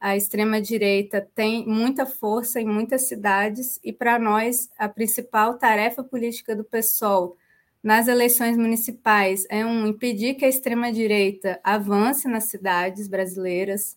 A 0.00 0.16
extrema-direita 0.16 1.28
tem 1.34 1.66
muita 1.66 2.06
força 2.06 2.58
em 2.58 2.66
muitas 2.66 3.06
cidades, 3.06 3.78
e 3.84 3.92
para 3.92 4.18
nós, 4.18 4.70
a 4.78 4.88
principal 4.88 5.58
tarefa 5.58 6.02
política 6.02 6.56
do 6.56 6.64
PSOL 6.64 7.36
nas 7.82 8.08
eleições 8.08 8.56
municipais 8.56 9.46
é 9.48 9.64
um 9.64 9.86
impedir 9.86 10.34
que 10.34 10.44
a 10.44 10.48
extrema-direita 10.48 11.58
avance 11.64 12.28
nas 12.28 12.44
cidades 12.44 13.08
brasileiras 13.08 13.96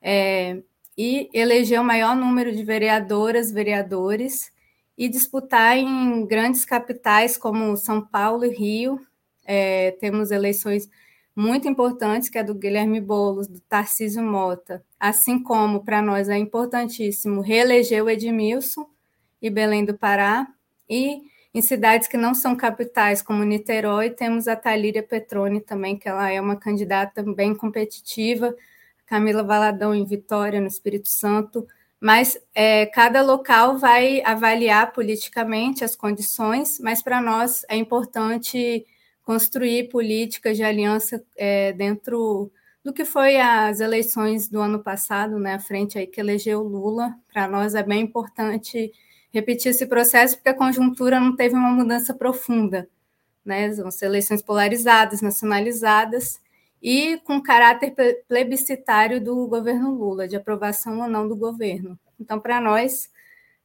é, 0.00 0.58
e 0.96 1.30
eleger 1.32 1.80
o 1.80 1.84
maior 1.84 2.14
número 2.14 2.52
de 2.52 2.62
vereadoras, 2.62 3.50
vereadores 3.50 4.52
e 4.98 5.08
disputar 5.08 5.78
em 5.78 6.26
grandes 6.26 6.64
capitais 6.64 7.36
como 7.36 7.76
São 7.76 8.02
Paulo 8.02 8.44
e 8.44 8.50
Rio. 8.50 9.00
É, 9.44 9.92
temos 9.92 10.30
eleições 10.30 10.88
muito 11.34 11.66
importantes, 11.66 12.28
que 12.28 12.38
é 12.38 12.44
do 12.44 12.54
Guilherme 12.54 13.00
Boulos, 13.00 13.48
do 13.48 13.60
Tarcísio 13.60 14.22
Mota, 14.22 14.84
assim 15.00 15.42
como 15.42 15.82
para 15.82 16.02
nós 16.02 16.28
é 16.28 16.36
importantíssimo 16.36 17.40
reeleger 17.40 18.04
o 18.04 18.10
Edmilson 18.10 18.86
e 19.40 19.48
Belém 19.48 19.84
do 19.84 19.96
Pará, 19.96 20.46
e 20.88 21.22
em 21.54 21.60
cidades 21.60 22.08
que 22.08 22.16
não 22.16 22.34
são 22.34 22.56
capitais, 22.56 23.20
como 23.20 23.44
Niterói, 23.44 24.10
temos 24.10 24.48
a 24.48 24.56
Talíria 24.56 25.02
Petrone 25.02 25.60
também, 25.60 25.98
que 25.98 26.08
ela 26.08 26.30
é 26.30 26.40
uma 26.40 26.56
candidata 26.56 27.22
bem 27.22 27.54
competitiva, 27.54 28.56
Camila 29.04 29.42
Valadão 29.42 29.94
em 29.94 30.04
Vitória, 30.04 30.60
no 30.60 30.66
Espírito 30.66 31.10
Santo, 31.10 31.66
mas 32.00 32.38
é, 32.54 32.86
cada 32.86 33.22
local 33.22 33.76
vai 33.76 34.22
avaliar 34.24 34.92
politicamente 34.92 35.84
as 35.84 35.94
condições, 35.94 36.80
mas 36.80 37.02
para 37.02 37.20
nós 37.20 37.64
é 37.68 37.76
importante 37.76 38.86
construir 39.22 39.88
políticas 39.88 40.56
de 40.56 40.62
aliança 40.62 41.22
é, 41.36 41.72
dentro 41.72 42.50
do 42.82 42.92
que 42.92 43.04
foi 43.04 43.36
as 43.36 43.78
eleições 43.78 44.48
do 44.48 44.60
ano 44.60 44.82
passado, 44.82 45.38
né, 45.38 45.54
a 45.54 45.60
frente 45.60 45.98
aí 45.98 46.06
que 46.06 46.20
elegeu 46.20 46.62
Lula, 46.62 47.14
para 47.32 47.46
nós 47.46 47.74
é 47.74 47.82
bem 47.82 48.00
importante 48.00 48.90
repetir 49.32 49.70
esse 49.70 49.86
processo, 49.86 50.36
porque 50.36 50.50
a 50.50 50.54
conjuntura 50.54 51.18
não 51.18 51.34
teve 51.34 51.54
uma 51.54 51.70
mudança 51.70 52.12
profunda. 52.12 52.88
Né? 53.44 53.72
São 53.72 53.90
eleições 54.02 54.42
polarizadas, 54.42 55.22
nacionalizadas, 55.22 56.40
e 56.82 57.18
com 57.18 57.40
caráter 57.40 57.94
plebiscitário 58.28 59.22
do 59.22 59.46
governo 59.46 59.94
Lula, 59.94 60.26
de 60.26 60.36
aprovação 60.36 61.00
ou 61.00 61.08
não 61.08 61.28
do 61.28 61.36
governo. 61.36 61.98
Então, 62.18 62.40
para 62.40 62.60
nós, 62.60 63.08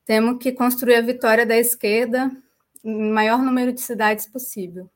temos 0.05 0.41
que 0.41 0.51
construir 0.51 0.95
a 0.95 1.01
vitória 1.01 1.45
da 1.45 1.57
esquerda 1.57 2.32
em 2.84 3.11
maior 3.11 3.39
número 3.39 3.74
de 3.74 3.82
cidades 3.82 4.28
possível. 4.28 4.89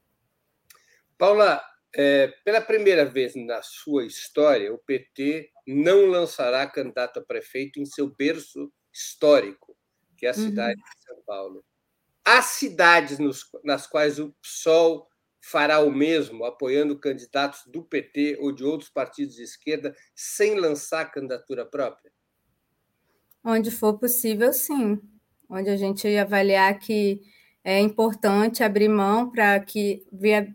Paula, 1.18 1.62
é, 1.96 2.28
pela 2.46 2.62
primeira 2.62 3.06
vez 3.06 3.36
na 3.36 3.62
sua 3.64 4.06
história, 4.06 4.72
o 4.74 4.78
PT 4.78 5.50
não 5.68 6.06
lançará 6.06 6.66
candidato 6.68 7.20
a 7.20 7.24
prefeito 7.24 7.80
em 7.80 7.86
seu 7.86 8.08
berço 8.08 8.72
histórico 8.94 9.71
que 10.22 10.28
é 10.28 10.30
a 10.30 10.36
cidade 10.36 10.80
uhum. 10.80 10.86
de 10.86 11.04
São 11.04 11.24
Paulo. 11.26 11.66
Há 12.24 12.44
cidades 12.44 13.18
nos, 13.18 13.44
nas 13.64 13.88
quais 13.88 14.20
o 14.20 14.32
PSOL 14.40 15.10
fará 15.42 15.80
o 15.80 15.92
mesmo, 15.92 16.46
apoiando 16.46 17.00
candidatos 17.00 17.66
do 17.66 17.82
PT 17.82 18.38
ou 18.40 18.52
de 18.52 18.64
outros 18.64 18.92
partidos 18.92 19.36
de 19.36 19.42
esquerda, 19.42 19.96
sem 20.14 20.60
lançar 20.60 21.12
candidatura 21.12 21.66
própria? 21.66 22.12
Onde 23.44 23.72
for 23.72 23.98
possível, 23.98 24.54
sim. 24.54 25.02
Onde 25.50 25.72
a 25.72 25.76
gente 25.76 26.08
avaliar 26.16 26.78
que 26.78 27.20
é 27.64 27.80
importante 27.80 28.64
abrir 28.64 28.90
mão 28.90 29.32
para 29.32 29.60
que 29.60 30.06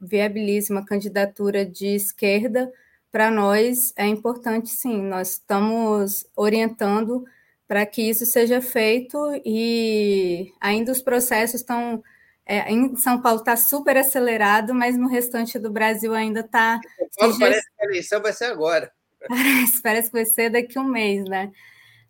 viabilize 0.00 0.70
uma 0.70 0.84
candidatura 0.84 1.66
de 1.66 1.88
esquerda, 1.88 2.72
para 3.10 3.32
nós 3.32 3.92
é 3.96 4.06
importante, 4.06 4.68
sim. 4.68 5.02
Nós 5.02 5.32
estamos 5.32 6.24
orientando 6.36 7.24
para 7.66 7.84
que 7.84 8.02
isso 8.02 8.24
seja 8.24 8.60
feito 8.60 9.18
e 9.44 10.52
ainda 10.60 10.92
os 10.92 11.02
processos 11.02 11.60
estão 11.60 12.02
é, 12.46 12.72
em 12.72 12.94
São 12.96 13.20
Paulo 13.20 13.40
está 13.40 13.56
super 13.56 13.96
acelerado, 13.96 14.72
mas 14.72 14.96
no 14.96 15.08
restante 15.08 15.58
do 15.58 15.68
Brasil 15.68 16.14
ainda 16.14 16.40
está. 16.40 16.80
Parece 17.18 17.38
que 17.38 17.82
a 17.82 17.84
eleição 17.84 18.22
vai 18.22 18.32
ser 18.32 18.44
agora. 18.44 18.92
Parece, 19.28 19.82
parece 19.82 20.08
que 20.08 20.12
vai 20.12 20.24
ser 20.24 20.50
daqui 20.50 20.78
a 20.78 20.80
um 20.82 20.84
mês, 20.84 21.24
né? 21.24 21.50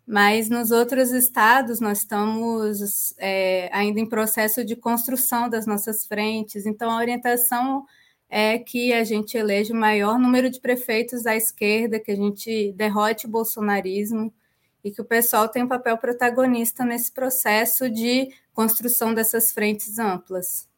Mas 0.05 0.49
nos 0.49 0.69
outros 0.69 1.09
estados 1.11 1.79
nós 1.79 1.99
estamos 1.99 3.15
é, 3.17 3.69
ainda 3.73 3.99
em 3.99 4.07
processo 4.07 4.63
de 4.63 4.75
construção 4.75 5.49
das 5.49 5.65
nossas 5.65 6.05
frentes, 6.05 6.67
então 6.67 6.91
a 6.91 6.97
orientação 6.97 7.85
é 8.29 8.59
que 8.59 8.93
a 8.93 9.03
gente 9.03 9.35
eleja 9.35 9.73
o 9.73 9.77
maior 9.77 10.19
número 10.19 10.49
de 10.49 10.59
prefeitos 10.59 11.25
à 11.25 11.35
esquerda, 11.35 11.99
que 11.99 12.11
a 12.11 12.15
gente 12.15 12.71
derrote 12.73 13.25
o 13.25 13.29
bolsonarismo 13.29 14.31
e 14.83 14.91
que 14.91 15.01
o 15.01 15.05
pessoal 15.05 15.49
tem 15.49 15.63
um 15.63 15.67
papel 15.67 15.97
protagonista 15.97 16.85
nesse 16.85 17.11
processo 17.11 17.89
de 17.89 18.29
construção 18.53 19.13
dessas 19.13 19.51
frentes 19.51 19.99
amplas. 19.99 20.69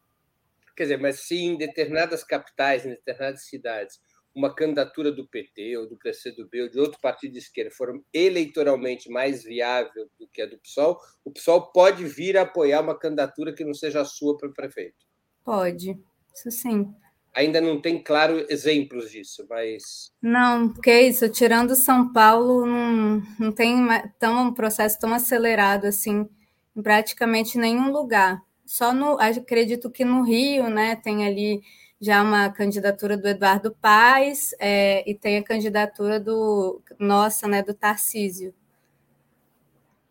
Quer 0.76 0.84
dizer, 0.84 0.98
mas 0.98 1.20
se 1.20 1.36
em 1.36 1.58
determinadas 1.58 2.24
capitais, 2.24 2.86
em 2.86 2.90
determinadas 2.90 3.46
cidades, 3.46 4.00
uma 4.34 4.54
candidatura 4.54 5.12
do 5.12 5.28
PT 5.28 5.78
ou 5.78 5.90
do 5.90 5.98
PCdoB 5.98 6.62
ou 6.62 6.70
de 6.70 6.80
outro 6.80 7.00
partido 7.02 7.34
de 7.34 7.40
esquerda 7.40 7.72
for 7.72 8.02
eleitoralmente 8.14 9.10
mais 9.10 9.44
viável 9.44 10.10
do 10.18 10.28
que 10.28 10.42
a 10.42 10.46
do 10.46 10.58
PSOL, 10.60 10.98
o 11.26 11.32
PSOL 11.32 11.72
pode 11.72 12.06
vir 12.06 12.38
a 12.38 12.44
apoiar 12.44 12.82
uma 12.82 12.98
candidatura 12.98 13.54
que 13.54 13.66
não 13.66 13.74
seja 13.74 14.02
a 14.02 14.06
sua 14.06 14.38
para 14.38 14.50
prefeito? 14.50 15.06
Pode, 15.44 16.00
isso 16.34 16.52
sim 16.52 16.94
ainda 17.34 17.62
não 17.62 17.80
tem, 17.80 18.02
claro, 18.02 18.46
exemplos 18.50 19.12
disso, 19.12 19.46
mas. 19.50 20.12
Não, 20.22 20.70
porque 20.70 20.90
é 20.90 21.02
isso, 21.04 21.30
tirando 21.30 21.76
São 21.76 22.12
Paulo, 22.12 22.66
não, 22.66 23.22
não 23.40 23.52
tem 23.52 23.76
tão, 24.18 24.48
um 24.48 24.54
processo 24.54 25.00
tão 25.00 25.14
acelerado 25.14 25.86
assim 25.86 26.28
em 26.76 26.82
praticamente 26.82 27.58
nenhum 27.58 27.92
lugar. 27.92 28.42
Só 28.66 28.94
no, 28.94 29.20
acredito 29.20 29.90
que 29.90 30.06
no 30.06 30.24
Rio, 30.24 30.70
né, 30.70 30.96
tem 30.96 31.26
ali 31.26 31.62
já 32.00 32.22
uma 32.22 32.50
candidatura 32.50 33.18
do 33.18 33.28
Eduardo 33.28 33.76
Paes 33.82 34.56
é, 34.60 35.10
e 35.10 35.14
tem 35.14 35.38
a 35.38 35.44
candidatura 35.44 36.20
do 36.20 36.82
nossa, 36.98 37.48
né, 37.48 37.62
do 37.62 37.74
Tarcísio. 37.74 38.54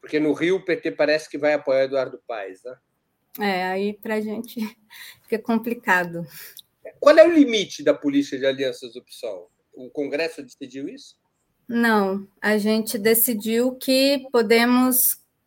Porque 0.00 0.20
no 0.20 0.32
Rio 0.32 0.56
o 0.56 0.64
PT 0.64 0.92
parece 0.92 1.28
que 1.28 1.38
vai 1.38 1.54
apoiar 1.54 1.84
Eduardo 1.84 2.20
Paes, 2.26 2.62
né? 2.64 2.76
É, 3.40 3.64
aí 3.64 3.92
para 3.92 4.16
a 4.16 4.20
gente 4.20 4.60
fica 5.22 5.38
complicado. 5.38 6.26
Qual 7.00 7.16
é 7.16 7.26
o 7.26 7.32
limite 7.32 7.82
da 7.82 7.94
política 7.94 8.38
de 8.38 8.46
alianças 8.46 8.92
do 8.92 9.02
PSOL? 9.02 9.50
O 9.72 9.90
Congresso 9.90 10.42
decidiu 10.42 10.88
isso? 10.88 11.16
Não, 11.68 12.26
a 12.40 12.56
gente 12.56 12.98
decidiu 12.98 13.76
que 13.76 14.26
podemos 14.32 14.96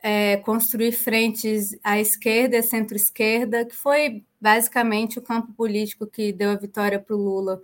é, 0.03 0.37
construir 0.37 0.91
frentes 0.91 1.77
à 1.83 1.99
esquerda 1.99 2.57
e 2.57 2.63
centro-esquerda, 2.63 3.65
que 3.65 3.75
foi 3.75 4.23
basicamente 4.39 5.19
o 5.19 5.21
campo 5.21 5.53
político 5.53 6.07
que 6.07 6.31
deu 6.31 6.51
a 6.51 6.55
vitória 6.55 6.99
para 6.99 7.15
o 7.15 7.19
Lula 7.19 7.61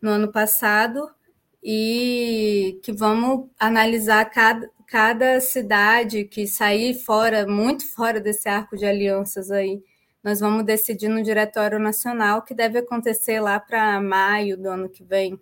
no 0.00 0.10
ano 0.10 0.30
passado, 0.30 1.10
e 1.62 2.78
que 2.82 2.92
vamos 2.92 3.48
analisar 3.58 4.24
cada, 4.26 4.70
cada 4.86 5.40
cidade 5.40 6.24
que 6.24 6.46
sair 6.46 6.94
fora, 6.94 7.46
muito 7.46 7.90
fora 7.90 8.20
desse 8.20 8.48
arco 8.48 8.76
de 8.76 8.84
alianças 8.84 9.50
aí, 9.50 9.82
nós 10.24 10.40
vamos 10.40 10.64
decidir 10.64 11.08
no 11.08 11.22
Diretório 11.22 11.78
Nacional, 11.78 12.42
que 12.42 12.54
deve 12.54 12.78
acontecer 12.78 13.40
lá 13.40 13.60
para 13.60 14.00
maio 14.00 14.56
do 14.56 14.70
ano 14.70 14.88
que 14.88 15.04
vem. 15.04 15.38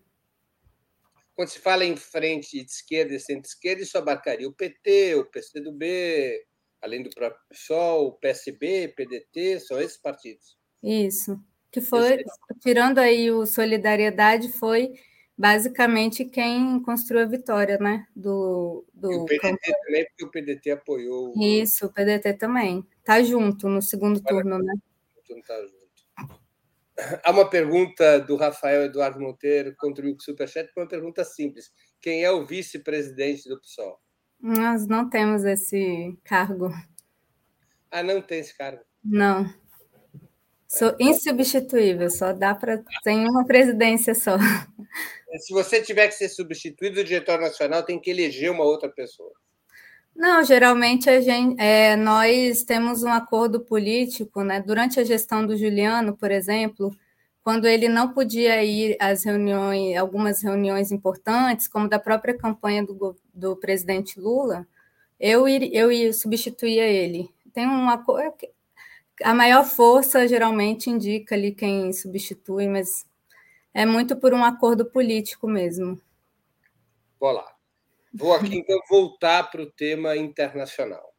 Quando 1.36 1.48
se 1.48 1.60
fala 1.60 1.84
em 1.84 1.96
frente 1.96 2.58
de 2.58 2.68
esquerda 2.68 3.14
e 3.14 3.20
centro-esquerda, 3.20 3.82
isso 3.82 3.96
abarcaria 3.96 4.48
o 4.48 4.52
PT, 4.52 5.14
o 5.14 5.24
PCdoB, 5.24 6.44
além 6.82 7.04
do 7.04 7.10
próprio 7.10 7.40
PSOL, 7.48 8.08
o 8.08 8.12
PSB, 8.12 8.88
PDT, 8.88 9.60
são 9.60 9.80
esses 9.80 9.96
partidos. 9.96 10.58
Isso. 10.82 11.40
Que 11.70 11.80
foi, 11.80 12.24
tirando 12.60 12.98
aí 12.98 13.30
o 13.30 13.46
Solidariedade, 13.46 14.50
foi 14.50 14.92
basicamente 15.38 16.24
quem 16.24 16.82
construiu 16.82 17.22
a 17.22 17.28
vitória, 17.28 17.78
né? 17.78 18.04
Do, 18.14 18.84
do 18.92 19.12
e 19.12 19.16
o 19.16 19.24
PDT 19.24 19.40
campo. 19.40 19.58
também, 19.86 20.06
porque 20.06 20.24
o 20.24 20.30
PDT 20.30 20.70
apoiou. 20.72 21.32
Isso, 21.36 21.86
o 21.86 21.92
PDT 21.92 22.34
também. 22.34 22.84
Tá 23.04 23.22
junto 23.22 23.68
no 23.68 23.82
segundo 23.82 24.22
turno, 24.22 24.58
né? 24.58 24.74
Tá 25.46 25.60
junto. 25.60 25.82
Há 27.24 27.30
uma 27.30 27.48
pergunta 27.48 28.20
do 28.20 28.36
Rafael 28.36 28.84
Eduardo 28.84 29.20
Monteiro, 29.20 29.74
contribuiu 29.76 30.14
com 30.14 30.20
o 30.20 30.24
Superchat, 30.24 30.70
uma 30.76 30.86
pergunta 30.86 31.24
simples. 31.24 31.72
Quem 32.00 32.22
é 32.22 32.30
o 32.30 32.44
vice-presidente 32.44 33.48
do 33.48 33.60
PSOL? 33.60 33.98
Nós 34.40 34.86
não 34.86 35.08
temos 35.08 35.44
esse 35.44 36.16
cargo. 36.24 36.70
Ah, 37.90 38.02
não 38.02 38.20
tem 38.20 38.40
esse 38.40 38.56
cargo? 38.56 38.82
Não. 39.04 39.52
Sou 40.68 40.96
insubstituível, 40.98 42.08
só 42.10 42.32
dá 42.32 42.54
para. 42.54 42.82
Tem 43.04 43.28
uma 43.28 43.44
presidência 43.44 44.14
só. 44.14 44.38
Se 45.38 45.52
você 45.52 45.82
tiver 45.82 46.08
que 46.08 46.14
ser 46.14 46.28
substituído, 46.28 47.00
o 47.00 47.04
diretor 47.04 47.40
nacional 47.40 47.82
tem 47.82 48.00
que 48.00 48.10
eleger 48.10 48.50
uma 48.50 48.64
outra 48.64 48.88
pessoa. 48.88 49.32
Não, 50.14 50.44
geralmente 50.44 51.08
a 51.08 51.20
gente, 51.20 51.60
é, 51.60 51.96
nós 51.96 52.62
temos 52.62 53.02
um 53.02 53.08
acordo 53.08 53.60
político, 53.60 54.42
né? 54.42 54.60
Durante 54.60 55.00
a 55.00 55.04
gestão 55.04 55.46
do 55.46 55.56
Juliano, 55.56 56.16
por 56.16 56.30
exemplo, 56.30 56.94
quando 57.42 57.66
ele 57.66 57.88
não 57.88 58.12
podia 58.12 58.62
ir 58.62 58.96
às 59.00 59.24
reuniões, 59.24 59.96
algumas 59.96 60.42
reuniões 60.42 60.92
importantes, 60.92 61.66
como 61.66 61.88
da 61.88 61.98
própria 61.98 62.36
campanha 62.36 62.84
do, 62.84 63.16
do 63.34 63.56
presidente 63.56 64.20
Lula, 64.20 64.66
eu, 65.18 65.48
ir, 65.48 65.70
eu 65.74 66.12
substituía 66.12 66.86
ele. 66.86 67.28
Tem 67.52 67.66
um 67.66 67.88
acordo. 67.90 68.34
A 69.24 69.34
maior 69.34 69.64
força 69.64 70.26
geralmente 70.28 70.90
indica 70.90 71.34
ali 71.34 71.52
quem 71.52 71.92
substitui, 71.92 72.68
mas 72.68 73.06
é 73.74 73.86
muito 73.86 74.16
por 74.16 74.34
um 74.34 74.44
acordo 74.44 74.84
político 74.84 75.48
mesmo. 75.48 76.00
Vou 77.18 77.32
lá. 77.32 77.51
Vou 78.14 78.34
aqui 78.34 78.56
então 78.56 78.78
voltar 78.90 79.50
para 79.50 79.62
o 79.62 79.70
tema 79.70 80.16
internacional. 80.16 81.12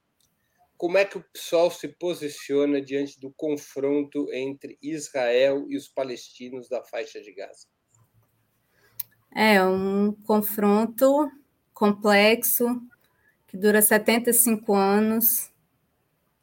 Como 0.78 0.98
é 0.98 1.06
que 1.06 1.18
o 1.18 1.24
PSOL 1.34 1.72
se 1.72 1.88
posiciona 1.88 2.82
diante 2.82 3.20
do 3.20 3.32
confronto 3.32 4.28
entre 4.32 4.78
Israel 4.82 5.66
e 5.70 5.78
os 5.78 5.88
palestinos 5.88 6.70
da 6.70 6.84
faixa 6.84 7.22
de 7.22 7.34
Gaza? 7.34 7.68
É 9.36 9.64
um 9.64 10.12
confronto 10.12 11.32
complexo 11.74 12.66
que 13.48 13.58
dura 13.58 13.82
75 13.82 14.74
anos 14.74 15.26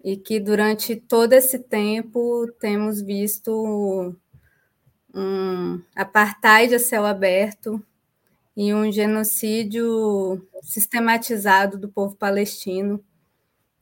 e 0.03 0.17
que 0.17 0.41
durante 0.41 0.97
todo 0.97 1.33
esse 1.35 1.59
tempo 1.59 2.51
temos 2.59 3.01
visto 3.03 4.17
um 5.15 5.83
apartheid 5.95 6.75
a 6.75 6.79
céu 6.79 7.05
aberto 7.05 7.85
e 8.57 8.75
um 8.75 8.91
genocídio 8.91 10.47
sistematizado 10.63 11.79
do 11.79 11.89
povo 11.89 12.17
palestino. 12.17 13.03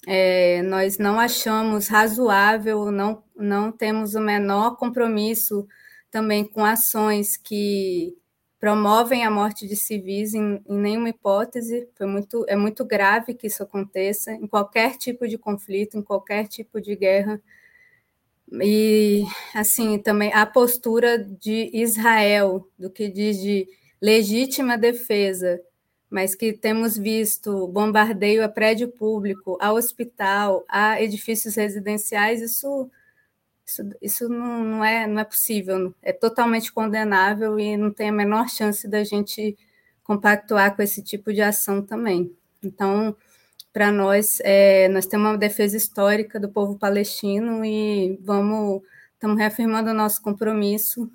É, 0.07 0.63
nós 0.63 0.99
não 0.99 1.19
achamos 1.19 1.89
razoável, 1.89 2.91
não, 2.91 3.23
não 3.37 3.73
temos 3.73 4.15
o 4.15 4.21
menor 4.21 4.77
compromisso 4.77 5.67
também 6.11 6.45
com 6.45 6.65
ações 6.65 7.37
que 7.37 8.17
promovem 8.59 9.25
a 9.25 9.31
morte 9.31 9.67
de 9.69 9.77
civis 9.77 10.35
em, 10.35 10.63
em 10.69 10.79
nenhuma 10.79 11.11
hipótese. 11.11 11.89
Foi 11.97 12.07
muito, 12.07 12.45
é 12.49 12.57
muito 12.57 12.85
grave 12.85 13.35
que 13.35 13.47
isso 13.47 13.63
aconteça 13.63 14.33
em 14.33 14.47
qualquer 14.47 14.97
tipo 14.97 15.29
de 15.29 15.39
conflito, 15.39 15.97
em 15.97 16.03
qualquer 16.03 16.47
tipo 16.49 16.81
de 16.81 16.97
guerra. 16.97 17.41
E, 18.63 19.25
assim, 19.55 19.99
também 19.99 20.33
a 20.33 20.47
postura 20.47 21.19
de 21.19 21.71
Israel, 21.73 22.67
do 22.79 22.91
que 22.91 23.09
diz 23.09 23.39
de 23.39 23.69
legítima 24.01 24.79
defesa, 24.79 25.61
mas 26.11 26.35
que 26.35 26.53
temos 26.53 26.97
visto 26.97 27.67
bombardeio 27.69 28.45
a 28.45 28.49
prédio 28.49 28.89
público, 28.89 29.59
a 29.61 29.73
hospital, 29.73 30.65
a 30.69 31.01
edifícios 31.03 31.57
residenciais, 31.57 32.41
isso, 32.41 32.91
isso, 33.67 33.83
isso 34.01 34.29
não, 34.29 34.65
não, 34.65 34.85
é, 34.85 35.07
não 35.07 35.21
é 35.21 35.25
possível, 35.25 35.95
é 36.03 36.13
totalmente 36.13 36.73
condenável 36.73 37.59
e 37.59 37.77
não 37.77 37.93
tem 37.93 38.09
a 38.09 38.13
menor 38.13 38.49
chance 38.49 38.89
da 38.89 39.05
gente 39.05 39.57
compactuar 40.03 40.75
com 40.75 40.83
esse 40.83 41.03
tipo 41.03 41.33
de 41.33 41.43
ação 41.43 41.83
também. 41.83 42.35
Então, 42.63 43.15
para 43.73 43.93
nós, 43.93 44.39
é, 44.41 44.89
nós 44.89 45.07
temos 45.07 45.29
uma 45.29 45.39
defesa 45.39 45.77
histórica 45.77 46.41
do 46.41 46.49
povo 46.49 46.79
palestino 46.79 47.65
e 47.65 48.19
vamos, 48.23 48.83
estamos 49.13 49.39
reafirmando 49.39 49.91
o 49.91 49.95
nosso 49.95 50.23
compromisso 50.23 51.11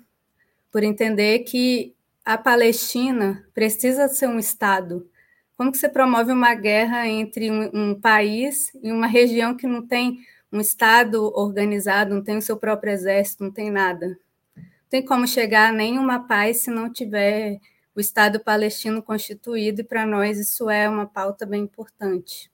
por 0.70 0.82
entender 0.82 1.40
que 1.40 1.93
a 2.24 2.38
Palestina 2.38 3.46
precisa 3.52 4.08
ser 4.08 4.28
um 4.28 4.38
Estado. 4.38 5.08
Como 5.56 5.70
que 5.70 5.78
você 5.78 5.88
promove 5.88 6.32
uma 6.32 6.54
guerra 6.54 7.06
entre 7.06 7.50
um, 7.50 7.70
um, 7.72 8.00
país 8.00 8.72
e 8.82 8.90
uma 8.90 9.06
região 9.06 9.56
que 9.56 9.66
não 9.66 9.86
tem 9.86 10.18
um 10.50 10.60
Estado 10.60 11.22
organizado, 11.36 12.14
não 12.14 12.24
tem 12.24 12.38
o 12.38 12.42
seu 12.42 12.56
próprio 12.56 12.92
exército, 12.92 13.44
não 13.44 13.52
tem 13.52 13.70
nada? 13.70 14.18
Não 14.56 14.88
tem 14.88 15.04
como 15.04 15.26
chegar 15.26 15.68
a 15.68 15.72
nenhuma 15.72 16.26
paz 16.26 16.58
se 16.58 16.70
não 16.70 16.92
tiver 16.92 17.58
o 17.94 18.00
Estado 18.00 18.40
palestino 18.40 19.02
constituído, 19.02 19.82
e 19.82 19.84
para 19.84 20.04
nós 20.04 20.38
isso 20.38 20.68
é 20.68 20.88
uma 20.88 21.06
pauta 21.06 21.46
bem 21.46 21.62
importante. 21.62 22.50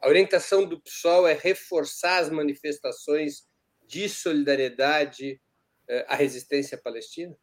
A 0.00 0.08
orientação 0.08 0.64
do 0.64 0.80
PSOL 0.80 1.26
é 1.26 1.34
reforçar 1.34 2.18
as 2.18 2.30
manifestações 2.30 3.44
de 3.88 4.08
solidariedade 4.08 5.40
eh, 5.88 6.06
à 6.08 6.14
resistência 6.14 6.78
palestina? 6.78 7.36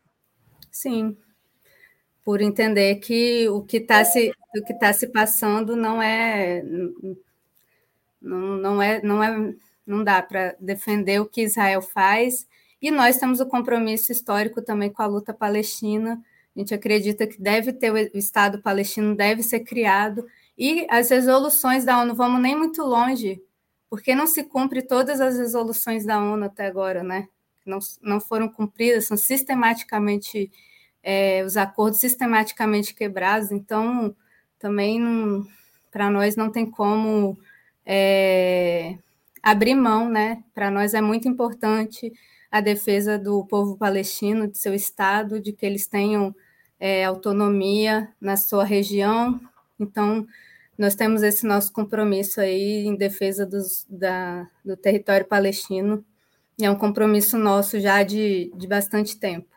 Sim, 0.71 1.17
por 2.23 2.41
entender 2.41 2.95
que 2.95 3.47
o 3.49 3.61
que 3.61 3.77
está 3.77 4.03
se, 4.05 4.33
o 4.55 4.63
que 4.63 4.73
tá 4.73 4.93
se 4.93 5.07
passando 5.07 5.75
não 5.75 6.01
é 6.01 6.63
não, 8.21 8.57
não 8.57 8.81
é 8.81 9.01
não 9.01 9.23
é 9.23 9.53
não 9.85 10.03
dá 10.03 10.21
para 10.21 10.55
defender 10.59 11.19
o 11.19 11.25
que 11.25 11.41
Israel 11.41 11.81
faz. 11.81 12.47
E 12.81 12.89
nós 12.89 13.17
temos 13.17 13.39
o 13.39 13.45
compromisso 13.45 14.11
histórico 14.11 14.61
também 14.61 14.89
com 14.89 15.01
a 15.01 15.05
luta 15.05 15.33
palestina. 15.33 16.21
A 16.55 16.59
gente 16.59 16.73
acredita 16.73 17.27
que 17.27 17.41
deve 17.41 17.73
ter 17.73 17.91
o 17.91 18.17
Estado 18.17 18.61
palestino 18.61 19.15
deve 19.15 19.43
ser 19.43 19.61
criado. 19.61 20.25
E 20.57 20.85
as 20.89 21.09
resoluções 21.09 21.83
da 21.83 21.99
ONU 21.99 22.15
vamos 22.15 22.41
nem 22.41 22.55
muito 22.57 22.81
longe 22.83 23.41
porque 23.89 24.15
não 24.15 24.25
se 24.25 24.43
cumpre 24.43 24.81
todas 24.81 25.21
as 25.21 25.37
resoluções 25.37 26.03
da 26.03 26.19
ONU 26.19 26.45
até 26.45 26.65
agora 26.65 27.03
né? 27.03 27.27
Não, 27.63 27.77
não 28.01 28.19
foram 28.19 28.49
cumpridas 28.49 29.05
são 29.05 29.15
sistematicamente 29.15 30.51
é, 31.03 31.43
os 31.43 31.57
acordos 31.57 31.99
sistematicamente 31.99 32.95
quebrados, 32.95 33.51
então 33.51 34.15
também 34.57 35.01
para 35.91 36.09
nós 36.09 36.35
não 36.35 36.49
tem 36.49 36.65
como 36.65 37.37
é, 37.85 38.97
abrir 39.41 39.75
mão, 39.75 40.09
né? 40.09 40.43
Para 40.55 40.71
nós 40.71 40.93
é 40.93 41.01
muito 41.01 41.27
importante 41.27 42.11
a 42.49 42.61
defesa 42.61 43.19
do 43.19 43.45
povo 43.45 43.77
palestino, 43.77 44.47
de 44.47 44.57
seu 44.57 44.73
Estado, 44.73 45.39
de 45.39 45.51
que 45.51 45.65
eles 45.65 45.87
tenham 45.87 46.33
é, 46.79 47.03
autonomia 47.03 48.09
na 48.21 48.37
sua 48.37 48.63
região. 48.63 49.39
Então, 49.79 50.25
nós 50.77 50.95
temos 50.95 51.21
esse 51.23 51.45
nosso 51.45 51.71
compromisso 51.73 52.39
aí 52.39 52.85
em 52.85 52.95
defesa 52.95 53.45
dos, 53.45 53.85
da, 53.89 54.47
do 54.63 54.77
território 54.77 55.25
palestino, 55.25 56.03
e 56.57 56.65
é 56.65 56.71
um 56.71 56.75
compromisso 56.75 57.37
nosso 57.37 57.79
já 57.79 58.03
de, 58.03 58.51
de 58.55 58.67
bastante 58.67 59.17
tempo. 59.17 59.52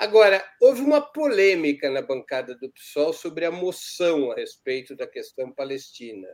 Agora, 0.00 0.42
houve 0.58 0.80
uma 0.80 1.02
polêmica 1.02 1.90
na 1.90 2.00
bancada 2.00 2.54
do 2.54 2.70
PSOL 2.70 3.12
sobre 3.12 3.44
a 3.44 3.50
moção 3.50 4.32
a 4.32 4.34
respeito 4.34 4.96
da 4.96 5.06
questão 5.06 5.52
palestina. 5.52 6.26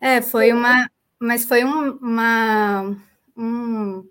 É, 0.00 0.22
foi 0.22 0.50
uma. 0.50 0.90
Mas 1.20 1.44
foi 1.44 1.62
um, 1.62 1.98
uma. 1.98 2.96
Um, 3.36 4.08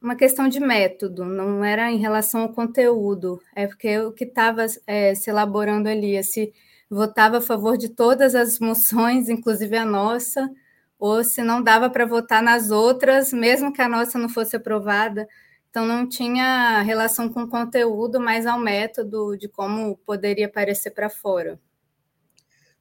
uma 0.00 0.16
questão 0.16 0.48
de 0.48 0.58
método, 0.58 1.24
não 1.24 1.64
era 1.64 1.88
em 1.88 1.98
relação 1.98 2.40
ao 2.40 2.52
conteúdo, 2.52 3.40
é 3.54 3.68
porque 3.68 4.00
o 4.00 4.10
que 4.10 4.24
estava 4.24 4.66
é, 4.84 5.14
se 5.14 5.30
elaborando 5.30 5.88
ali, 5.88 6.16
é 6.16 6.22
se 6.24 6.52
votava 6.90 7.38
a 7.38 7.40
favor 7.40 7.78
de 7.78 7.90
todas 7.90 8.34
as 8.34 8.58
moções, 8.58 9.28
inclusive 9.28 9.76
a 9.76 9.84
nossa, 9.84 10.50
ou 10.98 11.22
se 11.22 11.44
não 11.44 11.62
dava 11.62 11.88
para 11.88 12.04
votar 12.04 12.42
nas 12.42 12.72
outras, 12.72 13.32
mesmo 13.32 13.72
que 13.72 13.80
a 13.80 13.88
nossa 13.88 14.18
não 14.18 14.28
fosse 14.28 14.56
aprovada. 14.56 15.28
Então, 15.72 15.86
não 15.86 16.06
tinha 16.06 16.82
relação 16.82 17.32
com 17.32 17.44
o 17.44 17.48
conteúdo, 17.48 18.20
mas 18.20 18.44
ao 18.44 18.58
método 18.58 19.38
de 19.38 19.48
como 19.48 19.96
poderia 19.96 20.44
aparecer 20.44 20.90
para 20.90 21.08
fora. 21.08 21.58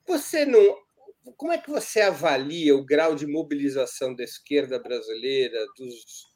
Você 0.05 0.45
não. 0.45 0.77
Como 1.37 1.53
é 1.53 1.57
que 1.57 1.69
você 1.69 2.01
avalia 2.01 2.75
o 2.75 2.83
grau 2.83 3.15
de 3.15 3.25
mobilização 3.25 4.13
da 4.13 4.25
esquerda 4.25 4.77
brasileira, 4.77 5.57
dos, 5.77 6.35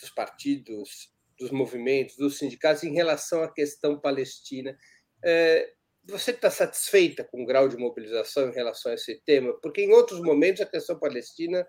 dos 0.00 0.10
partidos, 0.10 1.12
dos 1.36 1.50
movimentos, 1.50 2.16
dos 2.16 2.38
sindicatos 2.38 2.84
em 2.84 2.94
relação 2.94 3.42
à 3.42 3.52
questão 3.52 3.98
palestina? 3.98 4.78
É, 5.24 5.72
você 6.04 6.30
está 6.30 6.52
satisfeita 6.52 7.24
com 7.24 7.42
o 7.42 7.46
grau 7.46 7.68
de 7.68 7.76
mobilização 7.76 8.48
em 8.48 8.54
relação 8.54 8.92
a 8.92 8.94
esse 8.94 9.20
tema? 9.24 9.52
Porque 9.60 9.82
em 9.82 9.90
outros 9.90 10.22
momentos 10.22 10.60
a 10.60 10.66
questão 10.66 10.96
palestina 11.00 11.66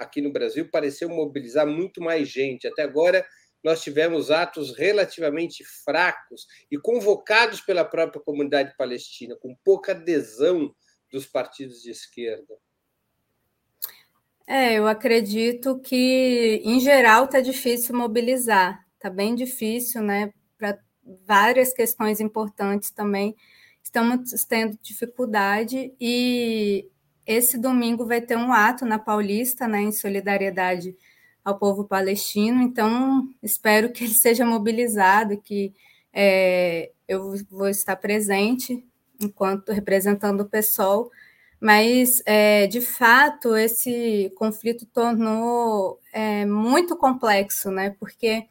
aqui 0.00 0.20
no 0.20 0.32
Brasil 0.32 0.68
pareceu 0.70 1.08
mobilizar 1.08 1.66
muito 1.66 2.00
mais 2.00 2.28
gente. 2.28 2.66
Até 2.66 2.82
agora, 2.82 3.24
nós 3.62 3.82
tivemos 3.82 4.30
atos 4.30 4.76
relativamente 4.76 5.62
fracos 5.64 6.46
e 6.70 6.78
convocados 6.78 7.60
pela 7.60 7.84
própria 7.84 8.22
comunidade 8.22 8.74
palestina, 8.76 9.36
com 9.36 9.54
pouca 9.62 9.92
adesão 9.92 10.74
dos 11.12 11.26
partidos 11.26 11.82
de 11.82 11.90
esquerda. 11.90 12.56
É, 14.46 14.74
eu 14.74 14.86
acredito 14.88 15.78
que, 15.78 16.60
em 16.64 16.80
geral, 16.80 17.26
está 17.26 17.40
difícil 17.40 17.94
mobilizar, 17.94 18.84
está 18.94 19.08
bem 19.08 19.34
difícil, 19.34 20.02
né? 20.02 20.32
Para 20.58 20.78
várias 21.26 21.72
questões 21.72 22.20
importantes 22.20 22.90
também, 22.90 23.36
estamos 23.82 24.44
tendo 24.44 24.78
dificuldade 24.82 25.94
e 26.00 26.88
esse 27.30 27.56
domingo 27.56 28.04
vai 28.04 28.20
ter 28.20 28.36
um 28.36 28.52
ato 28.52 28.84
na 28.84 28.98
Paulista, 28.98 29.68
né, 29.68 29.80
em 29.80 29.92
solidariedade 29.92 30.96
ao 31.44 31.58
povo 31.58 31.84
palestino. 31.84 32.60
Então, 32.60 33.28
espero 33.40 33.92
que 33.92 34.04
ele 34.04 34.14
seja 34.14 34.44
mobilizado, 34.44 35.40
que 35.40 35.72
é, 36.12 36.90
eu 37.06 37.34
vou 37.48 37.68
estar 37.68 37.94
presente 37.96 38.84
enquanto 39.20 39.70
representando 39.70 40.40
o 40.40 40.48
PSOL, 40.48 41.10
mas, 41.60 42.22
é, 42.26 42.66
de 42.66 42.80
fato, 42.80 43.54
esse 43.54 44.32
conflito 44.36 44.86
tornou 44.86 46.00
é, 46.12 46.44
muito 46.46 46.96
complexo, 46.96 47.70
né? 47.70 47.94
Porque 48.00 48.46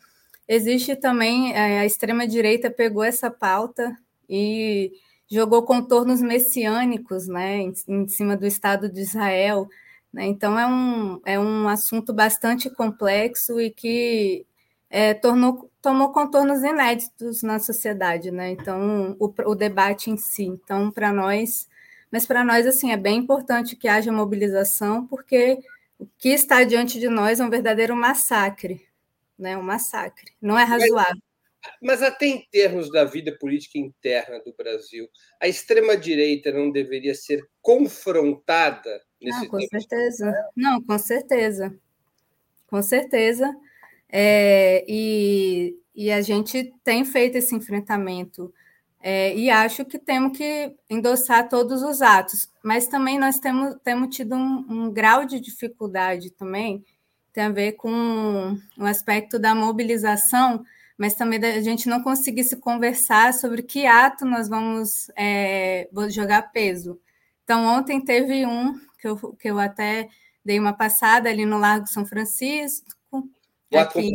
existe 0.48 0.96
também, 0.96 1.54
é, 1.54 1.80
a 1.80 1.86
extrema-direita 1.86 2.70
pegou 2.70 3.04
essa 3.04 3.30
pauta 3.30 3.98
e 4.30 4.94
jogou 5.30 5.64
contornos 5.64 6.22
messiânicos 6.22 7.28
né, 7.28 7.58
em, 7.58 7.74
em 7.88 8.08
cima 8.08 8.36
do 8.36 8.46
Estado 8.46 8.90
de 8.90 9.02
Israel. 9.02 9.70
Né? 10.12 10.26
Então, 10.26 10.58
é 10.60 10.66
um, 10.68 11.22
é 11.26 11.40
um 11.40 11.68
assunto 11.68 12.14
bastante 12.14 12.70
complexo 12.70 13.60
e 13.62 13.70
que 13.70 14.46
é, 14.90 15.14
tornou, 15.14 15.70
tomou 15.82 16.12
contornos 16.12 16.64
inéditos 16.64 17.44
na 17.44 17.60
sociedade. 17.60 18.32
Né? 18.32 18.52
Então, 18.52 19.16
o, 19.20 19.34
o 19.46 19.56
debate 19.56 20.10
em 20.10 20.18
si. 20.18 20.44
Então, 20.46 20.92
para 20.92 21.14
nós 21.14 21.70
mas 22.12 22.26
para 22.26 22.44
nós, 22.44 22.66
assim, 22.66 22.92
é 22.92 22.98
bem 22.98 23.20
importante 23.20 23.76
que 23.76 23.88
haja 23.88 24.12
mobilização, 24.12 25.06
porque 25.06 25.60
o 26.00 26.08
que 26.18 26.30
está 26.30 26.64
diante 26.64 27.00
de 27.00 27.08
nós 27.08 27.40
é 27.40 27.46
um 27.46 27.50
verdadeiro 27.50 27.96
massacre, 27.96 28.88
né? 29.38 29.58
Um 29.58 29.62
massacre. 29.62 30.32
Não 30.42 30.58
é 30.58 30.64
razoável. 30.64 31.22
Mas, 31.82 32.02
até 32.02 32.26
em 32.26 32.48
termos 32.52 32.92
da 32.92 33.04
vida 33.04 33.36
política 33.40 33.78
interna 33.78 34.40
do 34.40 34.54
Brasil, 34.54 35.08
a 35.40 35.48
extrema-direita 35.48 36.52
não 36.52 36.72
deveria 36.72 37.14
ser 37.14 37.48
confrontada 37.62 39.02
nesse 39.22 39.42
Não, 39.42 39.48
com 39.48 39.62
certeza. 39.62 40.50
Não, 40.56 40.82
com 40.82 40.98
certeza. 40.98 41.80
Com 42.68 42.82
certeza. 42.82 43.54
É, 44.12 44.86
e, 44.88 45.78
e 45.94 46.12
a 46.12 46.22
gente 46.22 46.74
tem 46.84 47.06
feito 47.06 47.38
esse 47.38 47.56
enfrentamento 47.56 48.54
é, 49.02 49.34
e 49.36 49.50
acho 49.50 49.86
que 49.86 49.98
temos 49.98 50.38
que 50.38 50.76
endossar 50.90 51.48
todos 51.48 51.82
os 51.84 52.02
atos, 52.02 52.52
mas 52.62 52.88
também 52.88 53.18
nós 53.18 53.40
temos, 53.40 53.76
temos 53.82 54.14
tido 54.14 54.36
um, 54.36 54.66
um 54.70 54.92
grau 54.92 55.26
de 55.26 55.40
dificuldade 55.40 56.32
também, 56.32 56.84
tem 57.32 57.46
a 57.46 57.50
ver 57.50 57.74
com 57.74 57.90
o 57.90 58.58
um 58.84 58.86
aspecto 58.86 59.40
da 59.40 59.56
mobilização, 59.56 60.66
mas 61.00 61.16
também 61.16 61.40
da 61.40 61.62
gente 61.62 61.88
não 61.88 62.04
conseguir 62.04 62.44
se 62.44 62.58
conversar 62.58 63.34
sobre 63.34 63.64
que 63.64 63.86
ato 63.86 64.26
nós 64.26 64.50
vamos 64.50 65.10
é, 65.16 65.88
jogar 66.10 66.52
peso. 66.52 67.00
Então, 67.46 67.66
ontem 67.66 68.04
teve 68.04 68.46
um 68.46 68.78
que 69.00 69.08
eu, 69.08 69.18
que 69.34 69.50
eu 69.50 69.58
até 69.58 70.10
dei 70.44 70.60
uma 70.60 70.74
passada 70.74 71.30
ali 71.30 71.46
no 71.46 71.58
Largo 71.58 71.88
São 71.88 72.06
Francisco. 72.06 72.86
O 73.14 73.78
aqui, 73.78 74.12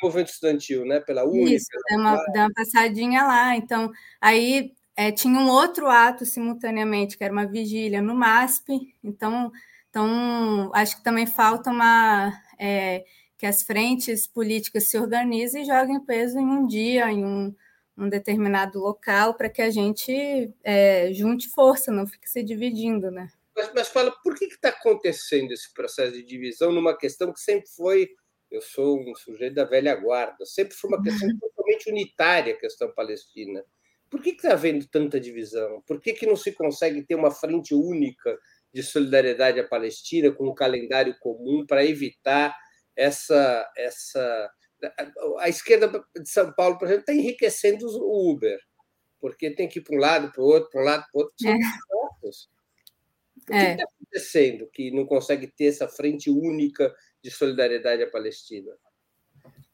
movimento 0.00 0.28
estudantil, 0.28 0.84
né? 0.86 1.00
Pela 1.00 1.24
UNE. 1.24 1.56
Isso, 1.56 1.66
uma, 1.90 2.14
uma 2.14 2.52
passadinha 2.54 3.24
lá. 3.24 3.56
Então, 3.56 3.90
aí 4.20 4.72
é, 4.94 5.10
tinha 5.10 5.36
um 5.36 5.48
outro 5.48 5.88
ato 5.88 6.24
simultaneamente, 6.24 7.18
que 7.18 7.24
era 7.24 7.32
uma 7.32 7.46
vigília 7.46 8.00
no 8.00 8.14
MASP. 8.14 8.94
Então, 9.02 9.50
então 9.90 10.70
acho 10.72 10.96
que 10.96 11.02
também 11.02 11.26
falta 11.26 11.70
uma. 11.70 12.32
É, 12.56 13.04
que 13.40 13.46
as 13.46 13.62
frentes 13.62 14.26
políticas 14.26 14.84
se 14.84 14.98
organizem 14.98 15.62
e 15.62 15.66
joguem 15.66 15.98
peso 15.98 16.38
em 16.38 16.44
um 16.44 16.66
dia, 16.66 17.10
em 17.10 17.24
um, 17.24 17.54
um 17.96 18.06
determinado 18.06 18.78
local, 18.78 19.32
para 19.32 19.48
que 19.48 19.62
a 19.62 19.70
gente 19.70 20.52
é, 20.62 21.10
junte 21.14 21.48
força, 21.48 21.90
não 21.90 22.06
fique 22.06 22.28
se 22.28 22.42
dividindo, 22.42 23.10
né? 23.10 23.30
Mas, 23.56 23.72
mas 23.74 23.88
fala, 23.88 24.10
por 24.22 24.34
que 24.34 24.44
está 24.44 24.68
acontecendo 24.68 25.52
esse 25.52 25.72
processo 25.72 26.12
de 26.12 26.22
divisão 26.22 26.70
numa 26.70 26.94
questão 26.94 27.32
que 27.32 27.40
sempre 27.40 27.70
foi 27.70 28.10
eu 28.50 28.60
sou 28.60 29.00
um 29.00 29.14
sujeito 29.14 29.54
da 29.54 29.64
velha 29.64 29.94
guarda. 29.94 30.44
Sempre 30.44 30.74
foi 30.74 30.90
uma 30.90 31.02
questão 31.02 31.28
totalmente 31.40 31.88
unitária 31.88 32.52
a 32.52 32.58
questão 32.58 32.92
palestina. 32.92 33.64
Por 34.10 34.20
que 34.20 34.30
está 34.30 34.52
havendo 34.52 34.86
tanta 34.86 35.18
divisão? 35.20 35.80
Por 35.86 35.98
que, 35.98 36.12
que 36.12 36.26
não 36.26 36.36
se 36.36 36.52
consegue 36.52 37.02
ter 37.02 37.14
uma 37.14 37.30
frente 37.30 37.72
única 37.74 38.36
de 38.74 38.82
solidariedade 38.82 39.60
à 39.60 39.66
Palestina, 39.66 40.32
com 40.32 40.48
um 40.48 40.54
calendário 40.54 41.16
comum, 41.20 41.64
para 41.64 41.84
evitar 41.86 42.54
essa. 43.00 43.70
essa... 43.76 44.50
A 45.38 45.48
esquerda 45.48 45.88
de 46.16 46.28
São 46.28 46.52
Paulo, 46.52 46.78
por 46.78 46.86
exemplo, 46.86 47.02
está 47.02 47.12
enriquecendo 47.12 47.86
o 47.86 48.32
Uber, 48.32 48.58
porque 49.20 49.50
tem 49.50 49.68
que 49.68 49.78
ir 49.78 49.82
para 49.82 49.94
um 49.94 49.98
lado, 49.98 50.32
para 50.32 50.40
o 50.42 50.46
outro, 50.46 50.70
para 50.70 50.80
um 50.80 50.84
lado, 50.84 51.04
para 51.12 51.18
o 51.18 51.22
outro. 51.22 51.34
São 51.38 51.50
é. 51.52 51.54
O 51.54 53.46
que 53.46 53.52
está 53.52 53.56
é. 53.56 53.76
acontecendo 53.82 54.70
que 54.72 54.90
não 54.90 55.04
consegue 55.04 55.46
ter 55.46 55.66
essa 55.66 55.88
frente 55.88 56.30
única 56.30 56.94
de 57.22 57.30
solidariedade 57.30 58.02
à 58.02 58.10
Palestina? 58.10 58.72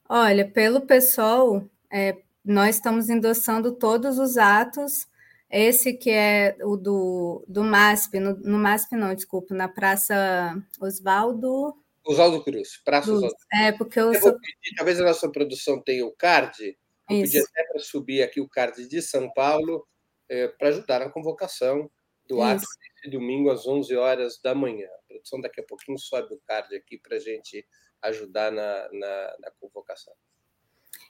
Olha, 0.09 0.49
pelo 0.49 0.81
pessoal, 0.81 1.69
é, 1.93 2.17
nós 2.45 2.77
estamos 2.77 3.09
endossando 3.09 3.73
todos 3.73 4.19
os 4.19 4.37
atos. 4.37 5.07
Esse 5.51 5.93
que 5.93 6.11
é 6.11 6.57
o 6.63 6.77
do, 6.77 7.45
do 7.47 7.63
MASP, 7.63 8.19
no, 8.19 8.37
no 8.37 8.59
MASP 8.59 8.97
não, 8.97 9.15
desculpa, 9.15 9.55
na 9.55 9.69
Praça 9.69 10.57
Oswaldo. 10.81 11.77
Oswaldo 12.07 12.43
Cruz, 12.43 12.81
Praça 12.85 13.09
Cruz. 13.09 13.19
Oswaldo 13.19 13.37
É, 13.53 13.73
porque 13.73 13.99
eu, 13.99 14.13
eu 14.13 14.21
sou... 14.21 14.33
pedir, 14.33 14.77
talvez 14.77 15.01
a 15.01 15.05
nossa 15.05 15.31
produção 15.31 15.83
tenha 15.83 16.07
o 16.07 16.13
card, 16.13 16.79
eu 17.11 17.23
pedi 17.23 17.39
até 17.39 17.65
para 17.65 17.81
subir 17.81 18.23
aqui 18.23 18.41
o 18.41 18.49
card 18.49 18.87
de 18.87 19.03
São 19.03 19.31
Paulo 19.33 19.87
é, 20.29 20.49
para 20.49 20.69
ajudar 20.69 21.01
na 21.01 21.11
convocação 21.11 21.91
do 22.29 22.43
ato 22.43 22.65
de 23.05 23.11
domingo 23.11 23.51
às 23.51 23.67
11 23.67 23.95
horas 23.97 24.41
da 24.43 24.55
manhã. 24.55 24.87
A 24.87 25.09
produção 25.09 25.41
daqui 25.41 25.61
a 25.61 25.65
pouquinho 25.65 25.99
sobe 25.99 26.35
o 26.35 26.41
card 26.47 26.75
aqui 26.75 26.99
para 26.99 27.17
a 27.17 27.21
gente 27.21 27.67
ajudar 28.03 28.51
na, 28.51 28.89
na, 28.93 29.37
na, 29.41 29.51
convocação. 29.61 30.13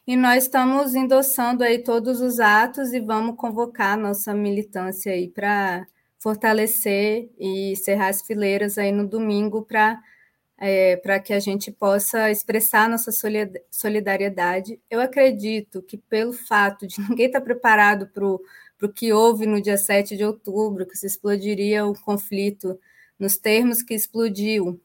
E 0.06 0.16
nós 0.16 0.44
estamos 0.44 0.94
endossando 0.94 1.64
aí 1.64 1.82
todos 1.82 2.20
os 2.20 2.38
atos 2.38 2.92
e 2.92 3.00
vamos 3.00 3.36
convocar 3.36 3.98
nossa 3.98 4.32
militância 4.34 5.12
aí 5.12 5.28
para 5.28 5.86
fortalecer 6.18 7.30
e 7.38 7.74
cerrar 7.76 8.08
as 8.08 8.22
fileiras 8.22 8.78
aí 8.78 8.92
no 8.92 9.06
domingo 9.06 9.62
para 9.62 10.00
é, 10.58 10.96
para 10.96 11.20
que 11.20 11.32
a 11.32 11.40
gente 11.40 11.70
possa 11.70 12.30
expressar 12.30 12.88
nossa 12.88 13.10
solidariedade. 13.70 14.80
Eu 14.90 15.00
acredito 15.00 15.82
que 15.82 15.96
pelo 15.96 16.32
fato 16.32 16.86
de 16.86 17.00
ninguém 17.08 17.26
estar 17.26 17.40
tá 17.40 17.44
preparado 17.44 18.06
para 18.08 18.26
o 18.26 18.92
que 18.92 19.12
houve 19.12 19.46
no 19.46 19.60
dia 19.60 19.76
7 19.76 20.16
de 20.16 20.24
outubro, 20.24 20.86
que 20.86 20.96
se 20.96 21.06
explodiria 21.06 21.84
o 21.86 21.98
conflito 22.00 22.78
nos 23.18 23.36
termos 23.36 23.82
que 23.82 23.94
explodiu, 23.94 24.80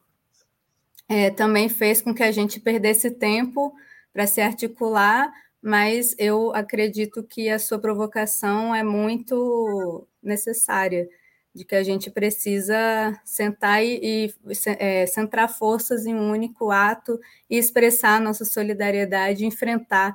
é, 1.08 1.30
também 1.30 1.68
fez 1.68 2.00
com 2.00 2.14
que 2.14 2.22
a 2.22 2.32
gente 2.32 2.58
perdesse 2.58 3.10
tempo 3.10 3.74
para 4.12 4.26
se 4.26 4.40
articular, 4.40 5.30
mas 5.60 6.14
eu 6.18 6.54
acredito 6.54 7.22
que 7.22 7.48
a 7.48 7.58
sua 7.58 7.78
provocação 7.78 8.74
é 8.74 8.82
muito 8.82 10.06
necessária, 10.22 11.08
de 11.54 11.64
que 11.64 11.74
a 11.74 11.82
gente 11.82 12.10
precisa 12.10 13.20
sentar 13.24 13.84
e, 13.84 14.00
e 14.02 14.34
é, 14.78 15.06
centrar 15.06 15.48
forças 15.48 16.06
em 16.06 16.14
um 16.14 16.30
único 16.30 16.70
ato 16.70 17.20
e 17.48 17.58
expressar 17.58 18.20
nossa 18.20 18.44
solidariedade, 18.44 19.44
enfrentar 19.44 20.14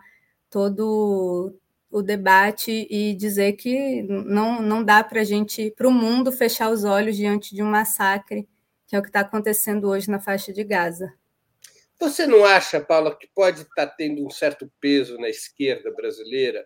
todo 0.49 1.53
o 1.89 2.01
debate 2.01 2.88
e 2.89 3.13
dizer 3.13 3.53
que 3.53 4.01
não, 4.03 4.61
não 4.61 4.83
dá 4.83 5.03
para 5.03 5.21
a 5.21 5.23
gente, 5.23 5.71
para 5.71 5.88
o 5.88 5.91
mundo, 5.91 6.31
fechar 6.31 6.69
os 6.69 6.83
olhos 6.83 7.15
diante 7.15 7.55
de 7.55 7.61
um 7.61 7.69
massacre, 7.69 8.47
que 8.88 8.95
é 8.95 8.99
o 8.99 9.01
que 9.01 9.09
está 9.09 9.21
acontecendo 9.21 9.88
hoje 9.89 10.09
na 10.09 10.19
faixa 10.19 10.51
de 10.51 10.63
Gaza. 10.63 11.13
Você 11.99 12.27
não 12.27 12.45
acha, 12.45 12.79
Paula, 12.79 13.15
que 13.15 13.27
pode 13.33 13.61
estar 13.61 13.88
tá 13.88 13.93
tendo 13.97 14.25
um 14.25 14.29
certo 14.29 14.71
peso 14.79 15.17
na 15.17 15.29
esquerda 15.29 15.91
brasileira, 15.91 16.63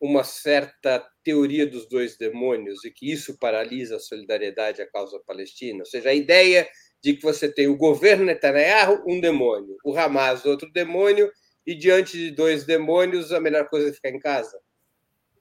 uma 0.00 0.24
certa 0.24 1.04
teoria 1.22 1.66
dos 1.66 1.86
dois 1.88 2.16
demônios, 2.16 2.84
e 2.84 2.90
que 2.90 3.12
isso 3.12 3.38
paralisa 3.38 3.96
a 3.96 4.00
solidariedade 4.00 4.80
à 4.80 4.90
causa 4.90 5.20
palestina? 5.26 5.80
Ou 5.80 5.86
seja, 5.86 6.08
a 6.08 6.14
ideia 6.14 6.66
de 7.02 7.14
que 7.14 7.22
você 7.22 7.52
tem 7.52 7.66
o 7.66 7.76
governo 7.76 8.24
Netanyahu, 8.24 9.04
um 9.06 9.20
demônio, 9.20 9.76
o 9.84 9.96
Hamas, 9.96 10.44
outro 10.44 10.70
demônio, 10.72 11.30
e 11.66 11.74
diante 11.74 12.16
de 12.16 12.30
dois 12.30 12.64
demônios, 12.64 13.32
a 13.32 13.40
melhor 13.40 13.68
coisa 13.68 13.90
é 13.90 13.92
ficar 13.92 14.10
em 14.10 14.18
casa. 14.18 14.58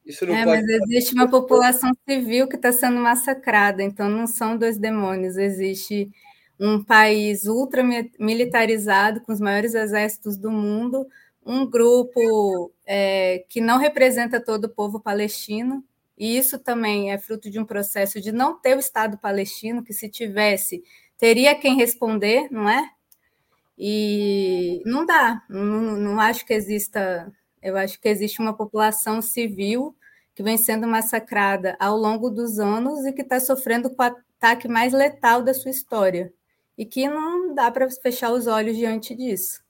Isso 0.06 0.26
não 0.26 0.36
é, 0.36 0.44
pode... 0.44 0.62
mas 0.62 0.82
existe 0.84 1.14
uma 1.14 1.30
população 1.30 1.92
civil 2.08 2.48
que 2.48 2.56
está 2.56 2.72
sendo 2.72 2.98
massacrada, 2.98 3.84
então 3.84 4.10
não 4.10 4.28
são 4.28 4.58
dois 4.58 4.78
demônios, 4.78 5.38
existe 5.38 6.10
um 6.60 6.84
país 6.84 7.46
ultra 7.46 7.82
militarizado, 8.20 9.22
com 9.22 9.32
os 9.32 9.40
maiores 9.40 9.74
exércitos 9.74 10.36
do 10.36 10.52
mundo, 10.52 11.08
um 11.50 11.68
grupo 11.68 12.72
é, 12.86 13.44
que 13.50 13.60
não 13.60 13.80
representa 13.80 14.40
todo 14.40 14.66
o 14.66 14.70
povo 14.70 15.00
palestino, 15.00 15.84
e 16.16 16.38
isso 16.38 16.60
também 16.60 17.12
é 17.12 17.18
fruto 17.18 17.50
de 17.50 17.60
um 17.60 17.66
processo 17.66 18.22
de 18.22 18.32
não 18.32 18.56
ter 18.56 18.78
o 18.78 18.80
Estado 18.80 19.18
palestino, 19.18 19.84
que 19.84 19.92
se 19.92 20.08
tivesse, 20.08 20.84
teria 21.18 21.56
quem 21.56 21.76
responder, 21.76 22.50
não 22.52 22.70
é? 22.70 22.92
E 23.76 24.84
não 24.86 25.04
dá, 25.08 25.42
não, 25.50 25.98
não 25.98 26.20
acho 26.20 26.46
que 26.46 26.54
exista. 26.54 27.32
Eu 27.64 27.76
acho 27.78 28.00
que 28.00 28.08
existe 28.08 28.40
uma 28.40 28.54
população 28.54 29.20
civil 29.20 29.96
que 30.36 30.44
vem 30.44 30.58
sendo 30.58 30.88
massacrada 30.88 31.76
ao 31.80 31.98
longo 31.98 32.30
dos 32.30 32.60
anos 32.60 33.06
e 33.06 33.12
que 33.12 33.24
está 33.24 33.40
sofrendo 33.40 33.90
com 33.90 34.04
o 34.04 34.06
ataque 34.06 34.68
mais 34.68 34.94
letal 34.94 35.42
da 35.42 35.54
sua 35.54 35.72
história. 35.72 36.32
E 36.78 36.86
que 36.86 37.08
não 37.10 37.56
dá 37.56 37.72
para 37.72 37.90
fechar 37.90 38.32
os 38.32 38.46
olhos 38.46 38.78
diante 38.78 39.16
disso. 39.16 39.64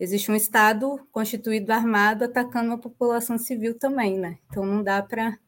Existe 0.00 0.32
um 0.32 0.34
Estado 0.34 1.06
constituído 1.12 1.70
armado 1.70 2.24
atacando 2.24 2.68
uma 2.68 2.78
população 2.78 3.36
civil 3.36 3.78
também, 3.78 4.18
né? 4.18 4.38
Então 4.46 4.64
não 4.64 4.82
dá 4.82 5.02
para 5.02 5.38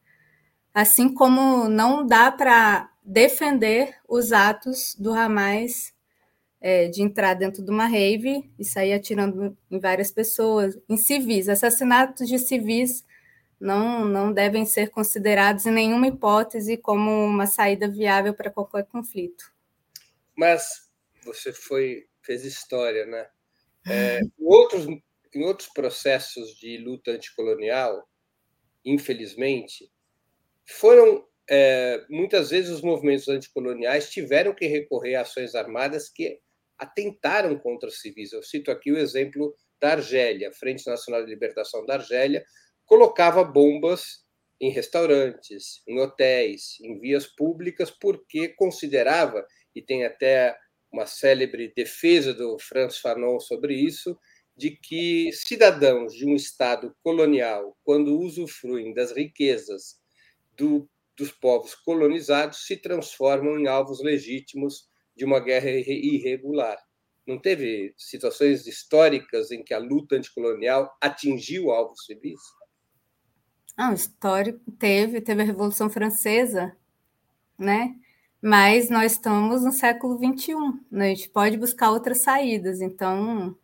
assim 0.74 1.12
como 1.12 1.68
não 1.70 2.06
dá 2.06 2.30
para 2.30 2.90
defender 3.02 3.96
os 4.06 4.30
atos 4.30 4.94
do 4.98 5.12
Hamas 5.12 5.94
é, 6.60 6.86
de 6.86 7.02
entrar 7.02 7.32
dentro 7.32 7.64
de 7.64 7.70
uma 7.70 7.86
rave 7.86 8.52
e 8.58 8.64
sair 8.64 8.92
atirando 8.92 9.56
em 9.70 9.80
várias 9.80 10.10
pessoas, 10.10 10.78
em 10.86 10.98
civis. 10.98 11.48
Assassinatos 11.48 12.28
de 12.28 12.38
civis 12.38 13.04
não, 13.58 14.04
não 14.04 14.32
devem 14.32 14.66
ser 14.66 14.90
considerados 14.90 15.64
em 15.64 15.72
nenhuma 15.72 16.08
hipótese 16.08 16.76
como 16.76 17.24
uma 17.24 17.46
saída 17.46 17.88
viável 17.88 18.34
para 18.34 18.50
qualquer 18.50 18.84
conflito. 18.84 19.50
Mas 20.36 20.90
você 21.24 21.54
foi 21.54 22.06
fez 22.20 22.44
história, 22.44 23.06
né? 23.06 23.26
É, 23.86 24.20
em, 24.20 24.32
outros, 24.38 24.86
em 25.34 25.44
outros 25.44 25.68
processos 25.68 26.54
de 26.56 26.78
luta 26.78 27.12
anticolonial, 27.12 28.06
infelizmente, 28.84 29.90
foram 30.66 31.26
é, 31.50 32.04
muitas 32.08 32.50
vezes 32.50 32.70
os 32.70 32.82
movimentos 32.82 33.28
anticoloniais 33.28 34.10
tiveram 34.10 34.54
que 34.54 34.66
recorrer 34.66 35.16
a 35.16 35.22
ações 35.22 35.54
armadas 35.54 36.08
que 36.08 36.38
atentaram 36.78 37.58
contra 37.58 37.88
os 37.88 38.00
civis. 38.00 38.32
Eu 38.32 38.42
cito 38.42 38.70
aqui 38.70 38.92
o 38.92 38.98
exemplo 38.98 39.54
da 39.80 39.92
Argélia, 39.92 40.52
Frente 40.52 40.86
Nacional 40.86 41.24
de 41.24 41.30
Libertação 41.30 41.84
da 41.84 41.94
Argélia 41.94 42.44
colocava 42.86 43.42
bombas 43.44 44.22
em 44.60 44.70
restaurantes, 44.70 45.82
em 45.88 45.98
hotéis, 46.00 46.78
em 46.80 46.98
vias 47.00 47.26
públicas, 47.26 47.90
porque 47.90 48.48
considerava, 48.50 49.44
e 49.74 49.82
tem 49.82 50.04
até 50.04 50.56
uma 50.92 51.06
célebre 51.06 51.72
defesa 51.74 52.34
do 52.34 52.58
Franz 52.58 52.98
Fanon 52.98 53.40
sobre 53.40 53.74
isso, 53.74 54.16
de 54.56 54.70
que 54.70 55.30
cidadãos 55.32 56.12
de 56.12 56.26
um 56.26 56.36
Estado 56.36 56.94
colonial, 57.02 57.76
quando 57.82 58.18
usufruem 58.18 58.92
das 58.92 59.10
riquezas 59.10 59.98
do, 60.56 60.88
dos 61.16 61.32
povos 61.32 61.74
colonizados, 61.74 62.66
se 62.66 62.76
transformam 62.76 63.58
em 63.58 63.66
alvos 63.66 64.02
legítimos 64.02 64.88
de 65.16 65.24
uma 65.24 65.40
guerra 65.40 65.70
irregular. 65.70 66.76
Não 67.26 67.38
teve 67.40 67.94
situações 67.96 68.66
históricas 68.66 69.50
em 69.50 69.62
que 69.62 69.72
a 69.72 69.78
luta 69.78 70.16
anticolonial 70.16 70.94
atingiu 71.00 71.70
alvos 71.70 72.04
civis? 72.04 72.40
Ah, 73.76 73.94
histórico 73.94 74.70
teve, 74.72 75.20
teve 75.20 75.42
a 75.42 75.44
Revolução 75.44 75.88
Francesa, 75.88 76.76
né? 77.58 77.94
Mas 78.42 78.90
nós 78.90 79.12
estamos 79.12 79.62
no 79.62 79.70
século 79.70 80.18
XXI, 80.18 80.54
né? 80.90 81.12
a 81.12 81.14
gente 81.14 81.28
pode 81.28 81.56
buscar 81.56 81.92
outras 81.92 82.18
saídas, 82.18 82.80
então 82.80 83.56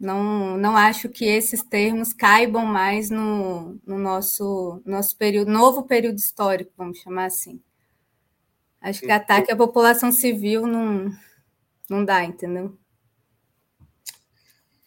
não, 0.00 0.56
não 0.56 0.76
acho 0.76 1.10
que 1.10 1.26
esses 1.26 1.62
termos 1.62 2.14
caibam 2.14 2.64
mais 2.64 3.10
no, 3.10 3.78
no 3.86 3.98
nosso, 3.98 4.80
nosso 4.86 5.16
período, 5.18 5.52
novo 5.52 5.82
período 5.82 6.16
histórico, 6.16 6.72
vamos 6.76 6.98
chamar 6.98 7.26
assim. 7.26 7.62
Acho 8.80 9.02
que 9.02 9.12
ataque 9.12 9.52
à 9.52 9.56
população 9.56 10.10
civil 10.10 10.66
não, 10.66 11.08
não 11.88 12.04
dá, 12.04 12.24
entendeu? 12.24 12.76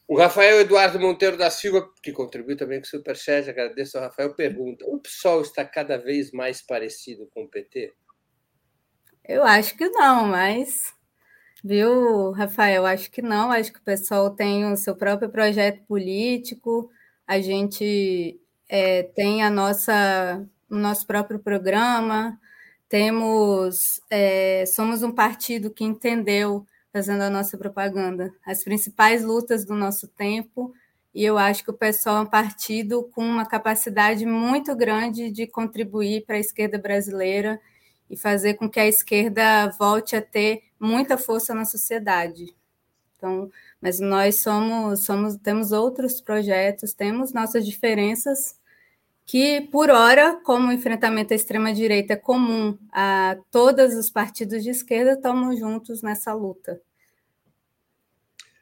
O 0.08 0.18
Rafael 0.18 0.60
Eduardo 0.60 0.99
Monteiro 0.99 1.38
da 1.38 1.49
Silva, 1.49 1.88
que 2.03 2.12
contribuiu 2.12 2.58
também 2.58 2.80
com 2.80 2.86
o 2.86 2.89
Superchat, 2.89 3.49
agradeço 3.49 3.97
ao 3.97 4.03
Rafael, 4.03 4.36
pergunta: 4.36 4.86
o 4.86 4.99
PSOL 4.99 5.41
está 5.41 5.64
cada 5.64 5.97
vez 5.97 6.32
mais 6.32 6.62
parecido 6.62 7.28
com 7.28 7.43
o 7.43 7.47
PT? 7.47 7.93
Eu 9.28 9.44
acho 9.44 9.76
que 9.76 9.90
não, 9.90 10.28
mas 10.28 10.96
Viu, 11.68 12.30
Rafael? 12.30 12.86
Acho 12.86 13.10
que 13.10 13.24
não. 13.24 13.52
Acho 13.52 13.74
que 13.74 13.80
o 13.80 13.84
pessoal 13.84 14.30
tem 14.30 14.72
o 14.72 14.78
seu 14.78 14.96
próprio 14.96 15.30
projeto 15.32 15.82
político. 15.88 16.92
A 17.26 17.42
gente 17.42 18.40
é, 18.70 19.02
tem 19.02 19.42
a 19.42 19.50
nossa, 19.50 20.48
o 20.70 20.76
nosso 20.76 21.08
próprio 21.08 21.40
programa. 21.40 22.40
Temos, 22.88 24.00
é, 24.12 24.64
somos 24.68 25.02
um 25.02 25.12
partido 25.12 25.72
que 25.72 25.84
entendeu, 25.84 26.68
fazendo 26.94 27.24
a 27.24 27.32
nossa 27.32 27.58
propaganda, 27.58 28.32
as 28.46 28.64
principais 28.64 29.24
lutas 29.24 29.66
do 29.66 29.74
nosso 29.74 30.08
tempo. 30.08 30.72
E 31.16 31.26
eu 31.26 31.36
acho 31.36 31.64
que 31.64 31.72
o 31.72 31.74
pessoal 31.74 32.18
é 32.18 32.22
um 32.22 32.30
partido 32.30 33.10
com 33.12 33.26
uma 33.26 33.46
capacidade 33.48 34.24
muito 34.24 34.76
grande 34.76 35.32
de 35.32 35.48
contribuir 35.48 36.28
para 36.28 36.36
a 36.36 36.40
esquerda 36.40 36.78
brasileira 36.78 37.60
e 38.10 38.16
fazer 38.16 38.56
com 38.56 38.70
que 38.70 38.80
a 38.80 38.88
esquerda 38.88 39.70
volte 39.80 40.16
a 40.16 40.22
ter 40.22 40.64
muita 40.80 41.18
força 41.18 41.53
na 41.53 41.66
sociedade. 41.66 42.56
Então, 43.18 43.49
mas 43.82 43.99
nós 43.99 44.41
somos, 44.41 45.06
somos 45.06 45.36
temos 45.38 45.72
outros 45.72 46.22
projetos, 46.22 46.93
temos 46.93 47.34
nossas 47.34 47.66
diferenças 47.66 48.60
que, 49.26 49.62
por 49.72 49.89
hora, 49.89 50.39
como 50.43 50.68
o 50.68 50.72
enfrentamento 50.72 51.34
à 51.34 51.36
extrema-direita 51.36 52.14
é 52.14 52.18
comum 52.18 52.78
a 52.91 53.38
todos 53.49 53.95
os 53.95 54.10
partidos 54.10 54.64
de 54.64 54.70
esquerda, 54.70 55.14
estamos 55.14 55.60
juntos 55.60 56.03
nessa 56.03 56.32
luta. 56.34 56.80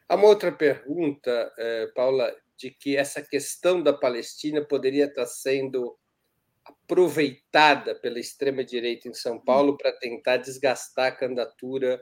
Há 0.07 0.15
uma 0.15 0.27
outra 0.27 0.51
pergunta, 0.51 1.51
eh, 1.57 1.91
Paula, 1.93 2.33
de 2.57 2.71
que 2.71 2.95
essa 2.95 3.21
questão 3.21 3.81
da 3.81 3.91
Palestina 3.91 4.63
poderia 4.63 5.05
estar 5.05 5.25
sendo 5.25 5.97
aproveitada 6.66 7.95
pela 7.95 8.20
extrema-direita 8.20 9.07
em 9.07 9.14
São 9.14 9.39
Paulo 9.39 9.78
para 9.78 9.91
tentar 9.91 10.38
desgastar 10.38 11.07
a 11.07 11.16
candidatura 11.16 12.01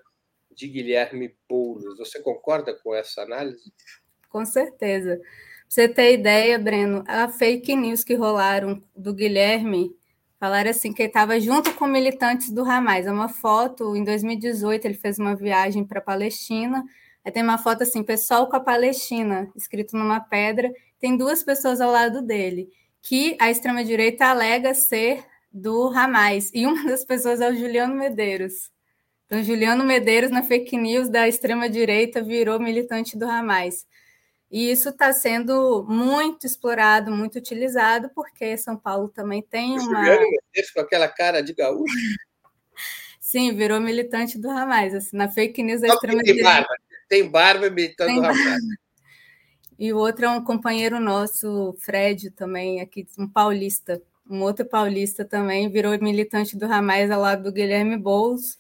de 0.52 0.68
Guilherme 0.68 1.36
Boulos. 1.48 1.98
Você 1.98 2.22
concorda 2.22 2.74
com 2.84 2.94
essa 2.94 3.22
análise? 3.22 3.72
Com 4.30 4.46
certeza. 4.46 5.18
Pra 5.18 5.26
você 5.68 5.88
ter 5.88 6.14
ideia, 6.14 6.60
Breno, 6.60 7.04
a 7.08 7.28
fake 7.30 7.76
news 7.76 8.04
que 8.04 8.14
rolaram 8.14 8.84
do 8.96 9.14
Guilherme 9.14 9.96
falaram 10.40 10.72
assim 10.72 10.92
que 10.92 11.04
ele 11.04 11.10
estava 11.10 11.40
junto 11.40 11.74
com 11.76 11.88
militantes 11.88 12.52
do 12.52 12.64
Hamas. 12.64 13.06
É 13.06 13.12
uma 13.12 13.30
foto, 13.30 13.96
em 13.96 14.04
2018 14.04 14.86
ele 14.86 14.94
fez 14.96 15.18
uma 15.18 15.36
viagem 15.36 15.86
para 15.86 16.00
a 16.00 16.04
Palestina. 16.04 16.84
Aí 17.24 17.32
tem 17.32 17.44
uma 17.44 17.58
foto 17.58 17.84
assim, 17.84 18.04
pessoal 18.04 18.50
com 18.50 18.56
a 18.56 18.60
Palestina, 18.60 19.52
escrito 19.56 19.96
numa 19.96 20.20
pedra. 20.20 20.72
Tem 21.00 21.16
duas 21.16 21.44
pessoas 21.44 21.80
ao 21.80 21.92
lado 21.92 22.22
dele 22.22 22.70
que 23.02 23.36
a 23.40 23.50
extrema-direita 23.50 24.26
alega 24.26 24.74
ser 24.74 25.26
do 25.52 25.88
Hamas. 25.88 26.52
E 26.54 26.66
uma 26.66 26.86
das 26.86 27.04
pessoas 27.04 27.42
é 27.42 27.50
o 27.50 27.56
Juliano 27.56 27.96
Medeiros. 27.96 28.72
Então, 29.26 29.44
Juliano 29.44 29.84
Medeiros, 29.84 30.30
na 30.30 30.44
fake 30.44 30.78
news 30.78 31.10
da 31.10 31.28
extrema-direita, 31.28 32.22
virou 32.22 32.60
militante 32.60 33.18
do 33.18 33.26
Hamas. 33.26 33.86
E 34.52 34.70
isso 34.70 34.90
está 34.90 35.14
sendo 35.14 35.86
muito 35.88 36.46
explorado, 36.46 37.10
muito 37.12 37.38
utilizado, 37.38 38.12
porque 38.14 38.58
São 38.58 38.76
Paulo 38.76 39.08
também 39.08 39.42
tem 39.42 39.80
uma. 39.80 40.04
Juliano 40.04 40.26
Medeiros 40.30 40.72
com 40.74 40.82
aquela 40.82 41.08
cara 41.08 41.42
de 41.42 41.54
gaúcho. 41.54 41.86
Sim, 43.20 43.56
virou 43.56 43.80
militante 43.80 44.38
do 44.38 44.50
Hamas. 44.50 44.94
Assim, 44.94 45.16
na 45.16 45.30
fake 45.30 45.64
news 45.64 45.80
da 45.80 45.88
extrema-direita. 45.88 46.44
Tem 46.44 46.44
barba, 46.44 46.76
tem 47.08 47.30
barba 47.30 47.70
militante 47.70 48.14
do 48.14 48.26
Hamas. 48.26 48.62
E 49.82 49.92
o 49.92 49.98
outro 49.98 50.26
é 50.26 50.30
um 50.30 50.44
companheiro 50.44 51.00
nosso, 51.00 51.76
Fred, 51.80 52.30
também, 52.30 52.82
aqui, 52.82 53.08
um 53.18 53.28
paulista. 53.28 54.00
Um 54.30 54.44
outro 54.44 54.64
paulista 54.64 55.26
também 55.26 55.72
virou 55.72 56.00
militante 56.00 56.56
do 56.56 56.68
Ramais 56.68 57.10
ao 57.10 57.20
lado 57.20 57.46
do 57.46 57.52
Guilherme 57.52 57.98
Boulos. 57.98 58.60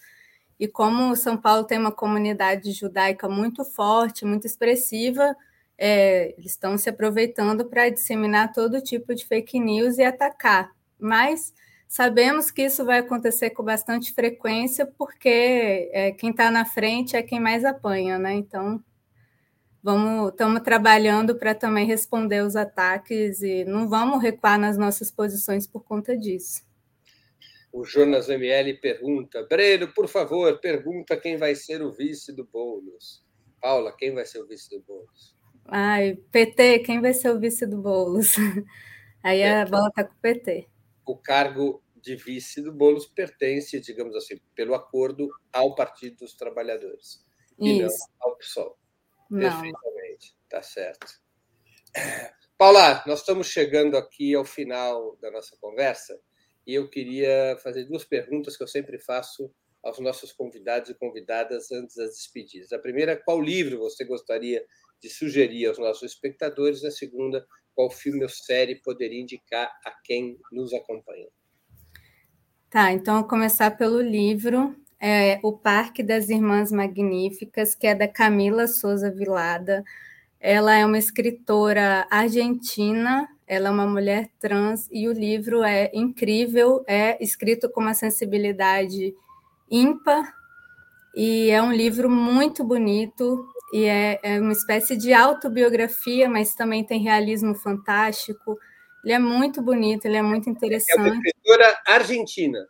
E 0.59 0.67
como 0.67 1.15
São 1.15 1.37
Paulo 1.37 1.63
tem 1.63 1.77
uma 1.77 1.91
comunidade 1.91 2.71
judaica 2.71 3.29
muito 3.29 3.63
forte, 3.63 4.25
muito 4.25 4.47
expressiva, 4.47 5.37
é, 5.77 6.33
eles 6.39 6.53
estão 6.53 6.75
se 6.75 6.89
aproveitando 6.89 7.65
para 7.65 7.89
disseminar 7.89 8.51
todo 8.51 8.81
tipo 8.81 9.13
de 9.13 9.23
fake 9.23 9.59
news 9.59 9.99
e 9.99 10.03
atacar. 10.03 10.71
Mas 10.99 11.53
sabemos 11.87 12.49
que 12.49 12.63
isso 12.63 12.83
vai 12.83 12.97
acontecer 12.97 13.51
com 13.51 13.61
bastante 13.61 14.11
frequência, 14.11 14.87
porque 14.87 15.87
é, 15.93 16.13
quem 16.13 16.31
está 16.31 16.49
na 16.49 16.65
frente 16.65 17.15
é 17.15 17.21
quem 17.21 17.39
mais 17.39 17.63
apanha, 17.63 18.17
né? 18.17 18.33
Então, 18.33 18.83
Vamos, 19.83 20.31
estamos 20.31 20.61
trabalhando 20.61 21.35
para 21.35 21.55
também 21.55 21.87
responder 21.87 22.43
os 22.43 22.55
ataques 22.55 23.41
e 23.41 23.65
não 23.65 23.89
vamos 23.89 24.21
recuar 24.21 24.59
nas 24.59 24.77
nossas 24.77 25.09
posições 25.09 25.65
por 25.65 25.83
conta 25.83 26.15
disso. 26.15 26.61
O 27.73 27.83
Jonas 27.83 28.29
ML 28.29 28.75
pergunta: 28.75 29.43
Breno, 29.49 29.87
por 29.93 30.07
favor, 30.07 30.59
pergunta 30.59 31.17
quem 31.17 31.37
vai 31.37 31.55
ser 31.55 31.81
o 31.81 31.91
vice 31.91 32.31
do 32.31 32.45
Boulos. 32.45 33.25
Paula, 33.59 33.95
quem 33.95 34.13
vai 34.13 34.25
ser 34.25 34.39
o 34.41 34.47
vice 34.47 34.69
do 34.69 34.81
Boulos? 34.81 35.35
Ai, 35.65 36.15
PT, 36.31 36.79
quem 36.79 37.01
vai 37.01 37.13
ser 37.13 37.29
o 37.31 37.39
vice 37.39 37.65
do 37.65 37.77
Boulos? 37.77 38.35
Aí 39.23 39.43
a 39.43 39.65
bola 39.65 39.87
está 39.87 40.03
com 40.03 40.13
o 40.13 40.21
PT. 40.21 40.67
O 41.05 41.15
cargo 41.15 41.81
de 41.95 42.15
vice 42.15 42.61
do 42.61 42.73
Boulos 42.73 43.05
pertence, 43.05 43.79
digamos 43.79 44.15
assim, 44.15 44.39
pelo 44.55 44.73
acordo 44.73 45.29
ao 45.53 45.75
Partido 45.75 46.17
dos 46.17 46.33
Trabalhadores 46.33 47.23
Isso. 47.59 47.59
e 47.59 47.81
não 47.81 47.89
ao 48.19 48.35
PSOL. 48.37 48.80
Perfeitamente, 49.39 50.35
tá 50.49 50.61
certo. 50.61 51.21
Paula, 52.57 53.03
nós 53.07 53.19
estamos 53.19 53.47
chegando 53.47 53.97
aqui 53.97 54.35
ao 54.35 54.45
final 54.45 55.17
da 55.21 55.31
nossa 55.31 55.57
conversa 55.59 56.19
e 56.65 56.75
eu 56.75 56.89
queria 56.89 57.57
fazer 57.63 57.85
duas 57.85 58.05
perguntas 58.05 58.55
que 58.55 58.63
eu 58.63 58.67
sempre 58.67 58.99
faço 58.99 59.51
aos 59.83 59.99
nossos 59.99 60.31
convidados 60.31 60.91
e 60.91 60.93
convidadas 60.93 61.71
antes 61.71 61.95
das 61.95 62.11
despedidas. 62.11 62.71
A 62.71 62.77
primeira, 62.77 63.17
qual 63.17 63.41
livro 63.41 63.79
você 63.79 64.05
gostaria 64.05 64.63
de 65.01 65.09
sugerir 65.09 65.65
aos 65.65 65.79
nossos 65.79 66.03
espectadores? 66.03 66.83
A 66.83 66.91
segunda, 66.91 67.45
qual 67.73 67.89
filme 67.89 68.21
ou 68.23 68.29
série 68.29 68.75
poderia 68.75 69.19
indicar 69.19 69.71
a 69.83 69.91
quem 70.03 70.37
nos 70.51 70.71
acompanha? 70.73 71.27
Tá, 72.69 72.91
então 72.91 73.19
vou 73.19 73.27
começar 73.27 73.71
pelo 73.71 73.99
livro 73.99 74.75
é, 75.01 75.39
O 75.41 75.51
Parque 75.51 76.03
das 76.03 76.29
Irmãs 76.29 76.71
Magníficas, 76.71 77.73
que 77.73 77.87
é 77.87 77.95
da 77.95 78.07
Camila 78.07 78.67
Souza 78.67 79.09
Vilada. 79.09 79.83
Ela 80.39 80.75
é 80.75 80.85
uma 80.85 80.99
escritora 80.99 82.05
argentina, 82.09 83.27
ela 83.47 83.69
é 83.69 83.71
uma 83.71 83.87
mulher 83.87 84.29
trans 84.39 84.87
e 84.91 85.07
o 85.07 85.11
livro 85.11 85.63
é 85.63 85.89
incrível, 85.93 86.83
é 86.87 87.21
escrito 87.23 87.69
com 87.69 87.81
uma 87.81 87.95
sensibilidade 87.95 89.13
ímpar 89.69 90.33
e 91.15 91.49
é 91.49 91.61
um 91.61 91.71
livro 91.71 92.09
muito 92.09 92.63
bonito 92.63 93.45
e 93.73 93.85
é, 93.85 94.19
é 94.23 94.39
uma 94.39 94.51
espécie 94.51 94.95
de 94.95 95.13
autobiografia, 95.13 96.29
mas 96.29 96.53
também 96.53 96.83
tem 96.83 97.01
realismo 97.01 97.55
fantástico. 97.55 98.57
Ele 99.03 99.13
é 99.13 99.19
muito 99.19 99.61
bonito, 99.61 100.05
ele 100.05 100.17
é 100.17 100.21
muito 100.21 100.49
interessante. 100.49 100.99
É 100.99 101.01
uma 101.01 101.09
escritora 101.09 101.81
argentina. 101.87 102.67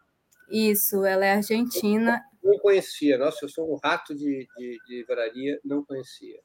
Isso, 0.51 1.05
ela 1.05 1.25
é 1.25 1.33
argentina. 1.33 2.21
Não 2.43 2.57
conhecia. 2.59 3.17
Nossa, 3.17 3.39
eu 3.43 3.49
sou 3.49 3.71
um 3.71 3.77
rato 3.83 4.15
de, 4.15 4.47
de, 4.57 4.77
de 4.87 4.97
livraria, 4.97 5.59
não 5.63 5.83
conhecia. 5.83 6.39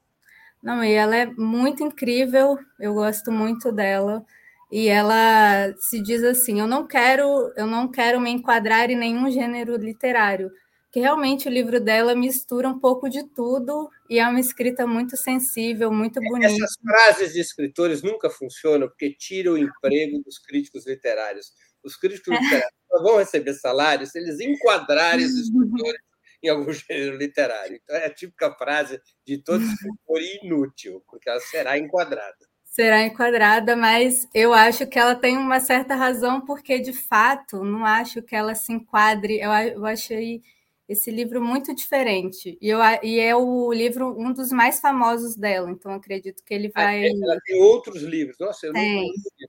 Não, 0.61 0.83
e 0.83 0.91
ela 0.91 1.15
é 1.15 1.25
muito 1.25 1.83
incrível, 1.83 2.57
eu 2.79 2.93
gosto 2.93 3.31
muito 3.31 3.71
dela. 3.71 4.25
E 4.71 4.87
ela 4.87 5.73
se 5.77 6.01
diz 6.01 6.23
assim: 6.23 6.59
eu 6.59 6.67
não 6.67 6.85
quero, 6.85 7.53
eu 7.55 7.65
não 7.65 7.89
quero 7.89 8.19
me 8.19 8.29
enquadrar 8.29 8.89
em 8.89 8.97
nenhum 8.97 9.31
gênero 9.31 9.77
literário, 9.77 10.51
que 10.91 10.99
realmente 10.99 11.47
o 11.47 11.51
livro 11.51 11.79
dela 11.79 12.15
mistura 12.15 12.67
um 12.67 12.79
pouco 12.79 13.09
de 13.09 13.23
tudo 13.23 13.89
e 14.09 14.19
é 14.19 14.27
uma 14.27 14.39
escrita 14.39 14.85
muito 14.85 15.15
sensível, 15.15 15.91
muito 15.91 16.19
bonita. 16.19 16.51
Essas 16.51 16.75
frases 16.81 17.33
de 17.33 17.39
escritores 17.39 18.01
nunca 18.01 18.29
funcionam 18.29 18.87
porque 18.87 19.13
tiram 19.13 19.53
o 19.53 19.57
emprego 19.57 20.21
dos 20.23 20.37
críticos 20.39 20.85
literários. 20.85 21.53
Os 21.83 21.95
críticos 21.95 22.27
literários 22.39 22.86
só 22.97 23.03
vão 23.03 23.17
receber 23.17 23.53
salário 23.53 24.07
se 24.07 24.17
eles 24.17 24.39
enquadrarem 24.39 25.25
os 25.25 25.35
escritores 25.35 26.01
em 26.43 26.49
algum 26.49 26.71
gênero 26.71 27.17
literário. 27.17 27.79
Então, 27.81 27.95
é 27.95 28.05
a 28.05 28.13
típica 28.13 28.51
frase 28.53 28.99
de 29.25 29.37
todo 29.37 29.63
escritor 29.63 30.21
inútil, 30.43 31.03
porque 31.07 31.29
ela 31.29 31.39
será 31.39 31.77
enquadrada. 31.77 32.47
Será 32.63 33.01
enquadrada, 33.01 33.75
mas 33.75 34.27
eu 34.33 34.53
acho 34.53 34.85
que 34.85 34.99
ela 34.99 35.15
tem 35.15 35.35
uma 35.35 35.59
certa 35.59 35.95
razão, 35.95 36.41
porque, 36.41 36.79
de 36.79 36.93
fato, 36.93 37.63
não 37.63 37.83
acho 37.85 38.21
que 38.21 38.35
ela 38.35 38.53
se 38.53 38.71
enquadre. 38.71 39.39
Eu, 39.39 39.51
eu 39.51 39.85
achei 39.85 40.43
esse 40.87 41.09
livro 41.09 41.41
muito 41.41 41.73
diferente. 41.73 42.55
E, 42.61 42.69
eu, 42.69 42.79
e 43.01 43.19
é 43.19 43.35
o 43.35 43.73
livro, 43.73 44.15
um 44.17 44.31
dos 44.31 44.51
mais 44.51 44.79
famosos 44.79 45.35
dela, 45.35 45.71
então 45.71 45.91
acredito 45.91 46.43
que 46.43 46.53
ele 46.53 46.69
vai. 46.69 47.07
Ela 47.07 47.39
tem 47.43 47.59
outros 47.61 48.03
livros. 48.03 48.37
Nossa, 48.39 48.67
eu 48.67 48.73
tem. 48.73 49.07
não. 49.07 49.47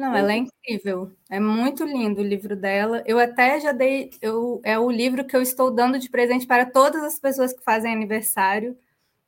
Não, 0.00 0.16
ela 0.16 0.32
é 0.32 0.36
incrível. 0.38 1.12
É 1.28 1.38
muito 1.38 1.84
lindo 1.84 2.22
o 2.22 2.24
livro 2.24 2.56
dela. 2.56 3.02
Eu 3.04 3.18
até 3.18 3.60
já 3.60 3.70
dei. 3.70 4.08
Eu, 4.22 4.58
é 4.64 4.78
o 4.78 4.90
livro 4.90 5.26
que 5.26 5.36
eu 5.36 5.42
estou 5.42 5.70
dando 5.70 5.98
de 5.98 6.08
presente 6.08 6.46
para 6.46 6.64
todas 6.64 7.02
as 7.02 7.18
pessoas 7.18 7.52
que 7.52 7.62
fazem 7.62 7.92
aniversário. 7.92 8.78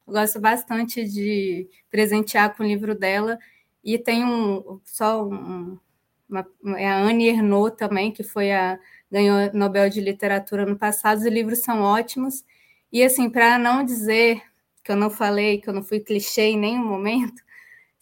Eu 0.07 0.15
gosto 0.15 0.41
bastante 0.41 1.05
de 1.05 1.69
presentear 1.91 2.57
com 2.57 2.63
o 2.63 2.67
livro 2.67 2.95
dela. 2.95 3.39
E 3.85 3.99
tem 3.99 4.25
um 4.25 4.81
só 4.87 5.23
um, 5.29 5.79
uma, 6.27 6.47
é 6.79 6.89
a 6.89 7.03
Anne 7.03 7.29
Ernaux 7.29 7.77
também, 7.77 8.11
que 8.11 8.23
foi 8.23 8.51
a 8.51 8.81
ganhou 9.11 9.53
Nobel 9.53 9.91
de 9.91 10.01
Literatura 10.01 10.65
no 10.65 10.79
passado. 10.79 11.19
Os 11.19 11.27
livros 11.27 11.61
são 11.61 11.83
ótimos. 11.83 12.45
E 12.91 13.03
assim, 13.03 13.29
para 13.29 13.59
não 13.59 13.85
dizer 13.85 14.43
que 14.83 14.91
eu 14.91 14.97
não 14.97 15.11
falei, 15.11 15.61
que 15.61 15.69
eu 15.69 15.75
não 15.75 15.83
fui 15.83 16.01
clichê 16.01 16.45
em 16.45 16.59
nenhum 16.59 16.87
momento, 16.87 17.43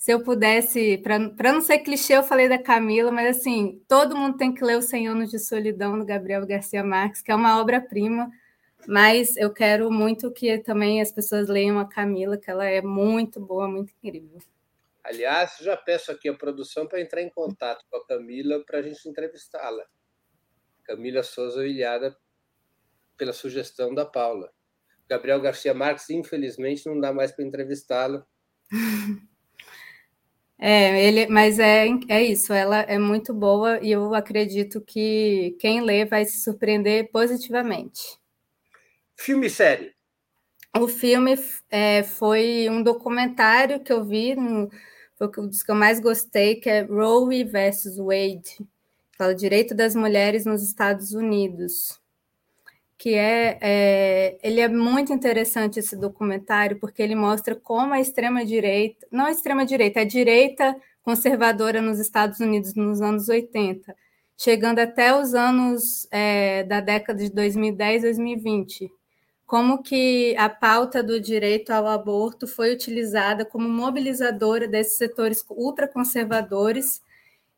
se 0.00 0.12
eu 0.12 0.24
pudesse, 0.24 0.96
para 0.96 1.52
não 1.52 1.60
ser 1.60 1.80
clichê, 1.80 2.16
eu 2.16 2.22
falei 2.22 2.48
da 2.48 2.56
Camila, 2.56 3.12
mas 3.12 3.36
assim, 3.36 3.84
todo 3.86 4.16
mundo 4.16 4.38
tem 4.38 4.54
que 4.54 4.64
ler 4.64 4.78
Os 4.78 4.86
100 4.86 5.08
Anos 5.08 5.30
de 5.30 5.38
Solidão, 5.38 5.98
do 5.98 6.06
Gabriel 6.06 6.46
Garcia 6.46 6.82
Marques, 6.82 7.20
que 7.20 7.30
é 7.30 7.34
uma 7.34 7.60
obra-prima, 7.60 8.30
mas 8.88 9.36
eu 9.36 9.52
quero 9.52 9.92
muito 9.92 10.32
que 10.32 10.56
também 10.60 11.02
as 11.02 11.12
pessoas 11.12 11.50
leiam 11.50 11.78
a 11.78 11.86
Camila, 11.86 12.38
que 12.38 12.50
ela 12.50 12.64
é 12.64 12.80
muito 12.80 13.38
boa, 13.38 13.68
muito 13.68 13.92
incrível. 14.02 14.38
Aliás, 15.04 15.58
já 15.60 15.76
peço 15.76 16.10
aqui 16.10 16.30
a 16.30 16.34
produção 16.34 16.86
para 16.86 17.02
entrar 17.02 17.20
em 17.20 17.28
contato 17.28 17.84
com 17.90 17.98
a 17.98 18.06
Camila 18.06 18.64
para 18.64 18.78
a 18.78 18.82
gente 18.82 19.06
entrevistá-la. 19.06 19.84
Camila 20.82 21.22
Souza 21.22 21.66
Ilhada, 21.66 22.16
pela 23.18 23.34
sugestão 23.34 23.94
da 23.94 24.06
Paula. 24.06 24.50
Gabriel 25.06 25.42
Garcia 25.42 25.74
Marques, 25.74 26.08
infelizmente, 26.08 26.86
não 26.86 26.98
dá 26.98 27.12
mais 27.12 27.32
para 27.32 27.44
entrevistá-lo. 27.44 28.24
É, 30.62 31.02
ele, 31.02 31.26
mas 31.26 31.58
é, 31.58 31.86
é 32.08 32.22
isso, 32.22 32.52
ela 32.52 32.80
é 32.80 32.98
muito 32.98 33.32
boa 33.32 33.80
e 33.82 33.90
eu 33.92 34.14
acredito 34.14 34.78
que 34.82 35.56
quem 35.58 35.80
lê 35.80 36.04
vai 36.04 36.26
se 36.26 36.42
surpreender 36.42 37.10
positivamente. 37.10 38.18
Filme 39.16 39.46
e 39.46 39.50
série? 39.50 39.94
O 40.78 40.86
filme 40.86 41.34
é, 41.70 42.02
foi 42.02 42.68
um 42.68 42.82
documentário 42.82 43.80
que 43.80 43.90
eu 43.90 44.04
vi, 44.04 44.34
no, 44.36 44.68
foi 45.16 45.30
um 45.38 45.48
dos 45.48 45.62
que 45.62 45.70
eu 45.70 45.74
mais 45.74 45.98
gostei, 45.98 46.56
que 46.56 46.68
é 46.68 46.82
Roe 46.82 47.42
versus 47.42 47.96
Wade, 47.96 48.58
fala 49.16 49.34
direito 49.34 49.74
das 49.74 49.94
mulheres 49.94 50.44
nos 50.44 50.62
Estados 50.62 51.12
Unidos 51.12 51.99
que 53.00 53.14
é, 53.14 53.58
é, 53.62 54.38
ele 54.42 54.60
é 54.60 54.68
muito 54.68 55.10
interessante 55.10 55.78
esse 55.78 55.96
documentário 55.96 56.78
porque 56.78 57.02
ele 57.02 57.14
mostra 57.14 57.54
como 57.56 57.94
a 57.94 58.00
extrema 58.00 58.44
direita, 58.44 59.06
não 59.10 59.24
a 59.24 59.30
extrema 59.30 59.64
direita, 59.64 60.00
a 60.00 60.04
direita 60.04 60.76
conservadora 61.02 61.80
nos 61.80 61.98
Estados 61.98 62.40
Unidos 62.40 62.74
nos 62.74 63.00
anos 63.00 63.30
80, 63.30 63.96
chegando 64.36 64.80
até 64.80 65.18
os 65.18 65.32
anos 65.34 66.06
é, 66.10 66.62
da 66.64 66.82
década 66.82 67.20
de 67.24 67.32
2010, 67.32 68.02
2020, 68.02 68.92
como 69.46 69.82
que 69.82 70.36
a 70.36 70.50
pauta 70.50 71.02
do 71.02 71.18
direito 71.18 71.70
ao 71.70 71.86
aborto 71.86 72.46
foi 72.46 72.70
utilizada 72.70 73.46
como 73.46 73.66
mobilizadora 73.66 74.68
desses 74.68 74.98
setores 74.98 75.42
ultraconservadores 75.48 77.00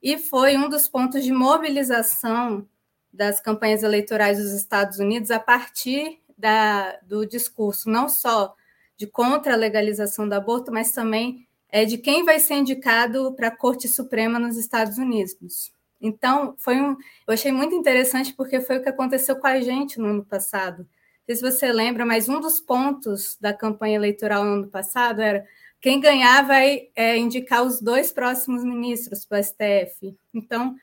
e 0.00 0.16
foi 0.18 0.56
um 0.56 0.68
dos 0.68 0.86
pontos 0.86 1.24
de 1.24 1.32
mobilização 1.32 2.64
das 3.12 3.40
campanhas 3.40 3.82
eleitorais 3.82 4.38
dos 4.38 4.52
Estados 4.52 4.98
Unidos 4.98 5.30
a 5.30 5.38
partir 5.38 6.20
da, 6.36 6.98
do 7.02 7.26
discurso 7.26 7.90
não 7.90 8.08
só 8.08 8.54
de 8.96 9.06
contra 9.06 9.54
a 9.54 9.56
legalização 9.56 10.28
do 10.28 10.32
aborto, 10.32 10.72
mas 10.72 10.92
também 10.92 11.46
é, 11.68 11.84
de 11.84 11.98
quem 11.98 12.24
vai 12.24 12.38
ser 12.38 12.54
indicado 12.54 13.32
para 13.34 13.48
a 13.48 13.56
Corte 13.56 13.88
Suprema 13.88 14.38
nos 14.38 14.56
Estados 14.56 14.98
Unidos. 14.98 15.72
Então, 16.00 16.54
foi 16.58 16.80
um, 16.80 16.96
eu 17.26 17.34
achei 17.34 17.52
muito 17.52 17.74
interessante 17.74 18.32
porque 18.34 18.60
foi 18.60 18.78
o 18.78 18.82
que 18.82 18.88
aconteceu 18.88 19.36
com 19.36 19.46
a 19.46 19.60
gente 19.60 19.98
no 19.98 20.06
ano 20.06 20.24
passado. 20.24 20.78
Não 20.78 20.86
sei 21.26 21.36
se 21.36 21.42
você 21.42 21.72
lembra, 21.72 22.04
mas 22.04 22.28
um 22.28 22.40
dos 22.40 22.60
pontos 22.60 23.38
da 23.40 23.52
campanha 23.52 23.94
eleitoral 23.94 24.44
no 24.44 24.54
ano 24.54 24.68
passado 24.68 25.22
era 25.22 25.46
quem 25.80 26.00
ganhar 26.00 26.42
vai 26.46 26.88
é, 26.94 27.16
indicar 27.16 27.62
os 27.62 27.80
dois 27.80 28.12
próximos 28.12 28.64
ministros 28.64 29.24
para 29.24 29.40
o 29.40 29.42
STF. 29.42 30.16
Então, 30.34 30.76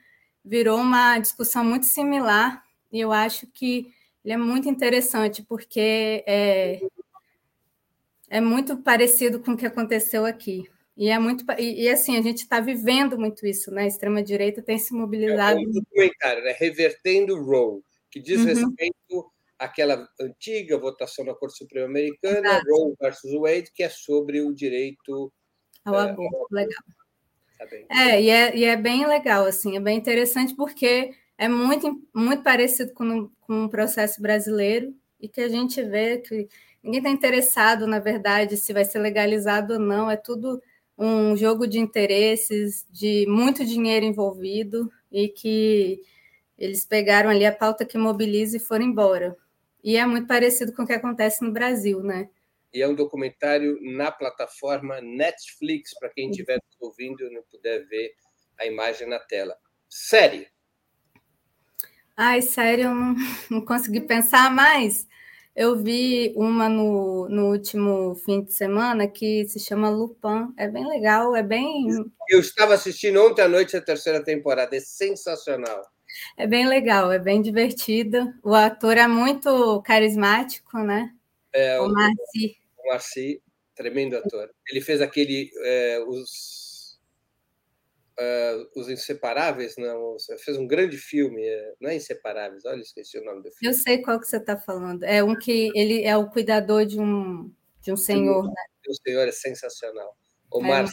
virou 0.44 0.80
uma 0.80 1.20
discussão 1.20 1.64
muito 1.64 1.86
similar 1.86 2.64
e 2.92 3.00
eu 3.00 3.12
acho 3.12 3.48
que 3.48 3.94
ele 4.24 4.34
é 4.34 4.38
muito 4.38 4.68
interessante 4.70 5.44
porque 5.44 6.24
é, 6.28 6.82
é 8.30 8.42
muito 8.42 8.78
parecido 8.78 9.40
com 9.40 9.52
o 9.52 9.58
que 9.58 9.66
aconteceu 9.66 10.26
aqui. 10.26 10.70
E 10.96 11.10
é 11.10 11.18
muito 11.18 11.46
e, 11.58 11.84
e 11.84 11.90
assim 11.90 12.18
a 12.18 12.22
gente 12.22 12.40
está 12.40 12.60
vivendo 12.60 13.18
muito 13.18 13.48
isso, 13.48 13.72
né? 13.72 13.84
A 13.84 13.88
extrema 13.88 14.22
direita 14.22 14.62
tem 14.62 14.78
se 14.78 14.94
mobilizado. 14.94 15.58
É 15.58 15.62
um 15.62 15.72
documentário, 15.72 16.44
né? 16.44 16.54
Revertendo 16.58 17.42
Roe, 17.42 17.82
que 18.12 18.20
diz 18.20 18.42
uhum. 18.42 18.48
respeito 18.48 19.32
àquela 19.58 20.08
antiga 20.20 20.78
votação 20.78 21.24
na 21.24 21.34
Corte 21.34 21.58
Suprema 21.58 21.86
Americana, 21.86 22.50
Exato. 22.50 22.66
Roe 22.70 22.96
versus 23.00 23.32
Wade, 23.34 23.72
que 23.74 23.82
é 23.82 23.90
sobre 23.90 24.42
o 24.42 24.54
direito 24.54 25.32
ao 25.86 25.96
é, 25.96 26.10
aborto. 26.10 26.48
Legal. 26.52 26.84
Tá 27.60 27.66
é, 27.90 28.22
e 28.22 28.30
é, 28.30 28.56
e 28.58 28.64
é 28.64 28.78
bem 28.78 29.06
legal, 29.06 29.46
assim, 29.46 29.76
é 29.76 29.80
bem 29.82 29.98
interessante 29.98 30.56
porque 30.56 31.12
é 31.38 31.50
muito, 31.50 32.02
muito 32.16 32.42
parecido 32.42 32.94
com, 32.94 33.30
com 33.42 33.66
o 33.66 33.70
processo 33.70 34.22
brasileiro 34.22 34.96
e 35.20 35.28
que 35.28 35.42
a 35.42 35.50
gente 35.50 35.84
vê 35.84 36.20
que 36.20 36.48
ninguém 36.82 37.00
está 37.02 37.10
interessado, 37.10 37.86
na 37.86 38.00
verdade, 38.00 38.56
se 38.56 38.72
vai 38.72 38.86
ser 38.86 39.00
legalizado 39.00 39.74
ou 39.74 39.80
não, 39.80 40.10
é 40.10 40.16
tudo 40.16 40.62
um 40.98 41.36
jogo 41.36 41.68
de 41.68 41.80
interesses, 41.80 42.86
de 42.90 43.26
muito 43.28 43.66
dinheiro 43.66 44.06
envolvido 44.06 44.90
e 45.12 45.28
que 45.30 46.02
eles 46.58 46.86
pegaram 46.86 47.30
ali 47.30 47.46
a 47.46 47.54
pauta 47.56 47.86
que 47.86 47.98
mobiliza 47.98 48.58
e 48.58 48.60
foram 48.60 48.86
embora. 48.86 49.36
E 49.84 49.98
é 49.98 50.06
muito 50.06 50.28
parecido 50.28 50.74
com 50.74 50.84
o 50.84 50.88
que 50.88 50.94
acontece 50.94 51.44
no 51.44 51.52
Brasil, 51.52 52.02
né? 52.04 52.30
E 52.74 52.82
é 52.82 52.88
um 52.88 52.96
documentário 52.96 53.78
na 53.82 54.12
plataforma 54.12 55.02
Netflix, 55.02 55.98
para 56.00 56.10
quem 56.10 56.30
estiver 56.30 56.60
ouvindo 56.80 57.26
e 57.26 57.34
não 57.34 57.44
puder 57.50 57.86
ver 57.88 58.12
a 58.60 58.66
imagem 58.66 59.08
na 59.08 59.20
tela. 59.20 59.56
Série. 59.88 60.48
Ai, 62.16 62.42
sério, 62.42 62.86
eu 62.86 62.94
não, 62.94 63.16
não 63.50 63.66
consegui 63.66 64.02
pensar 64.02 64.52
mais. 64.52 65.08
Eu 65.56 65.76
vi 65.76 66.32
uma 66.36 66.70
no, 66.70 67.28
no 67.28 67.52
último 67.52 68.16
fim 68.24 68.44
de 68.44 68.54
semana 68.54 69.08
que 69.08 69.46
se 69.46 69.60
chama 69.60 69.90
Lupin. 69.90 70.54
É 70.58 70.68
bem 70.68 70.88
legal, 70.88 71.36
é 71.36 71.44
bem. 71.44 71.88
Eu 72.30 72.40
estava 72.40 72.76
assistindo 72.76 73.22
ontem 73.26 73.42
à 73.42 73.48
noite 73.48 73.76
a 73.76 73.82
terceira 73.82 74.24
temporada, 74.24 74.76
é 74.76 74.80
sensacional. 74.80 75.82
É 76.38 76.46
bem 76.48 76.68
legal, 76.68 77.12
é 77.12 77.20
bem 77.20 77.42
divertido. 77.42 78.34
O 78.44 78.54
ator 78.54 78.98
é 78.98 79.08
muito 79.08 79.82
carismático, 79.82 80.78
né? 80.80 81.12
É, 81.54 81.80
o, 81.80 81.86
o 81.86 81.94
Marci. 81.94 82.59
Marci, 82.90 83.42
tremendo 83.76 84.18
ator. 84.18 84.50
Ele 84.70 84.82
fez 84.82 85.02
aquele. 85.02 85.50
É, 85.64 86.04
os, 86.08 87.00
uh, 88.20 88.80
os 88.80 88.90
Inseparáveis, 88.90 89.76
não. 89.78 90.18
Fez 90.44 90.58
um 90.58 90.68
grande 90.68 90.98
filme, 90.98 91.42
é, 91.42 91.74
não 91.80 91.90
é 91.90 91.96
Inseparáveis, 91.96 92.66
olha, 92.66 92.82
esqueci 92.82 93.18
o 93.18 93.24
nome 93.24 93.44
do 93.44 93.52
filme. 93.52 93.74
Eu 93.74 93.80
sei 93.80 94.02
qual 94.02 94.20
que 94.20 94.28
você 94.28 94.38
está 94.38 94.58
falando. 94.58 95.04
É 95.04 95.24
um 95.24 95.36
que 95.36 95.72
ele 95.76 96.04
é 96.04 96.18
o 96.18 96.30
cuidador 96.30 96.86
de 96.86 97.00
um, 97.00 97.52
de 97.82 97.92
um 97.92 97.98
senhor. 97.98 98.46
Né? 98.46 98.64
O 98.88 98.94
senhor 99.08 99.28
é 99.28 99.32
sensacional. 99.32 100.18
O 100.52 100.66
é, 100.66 100.86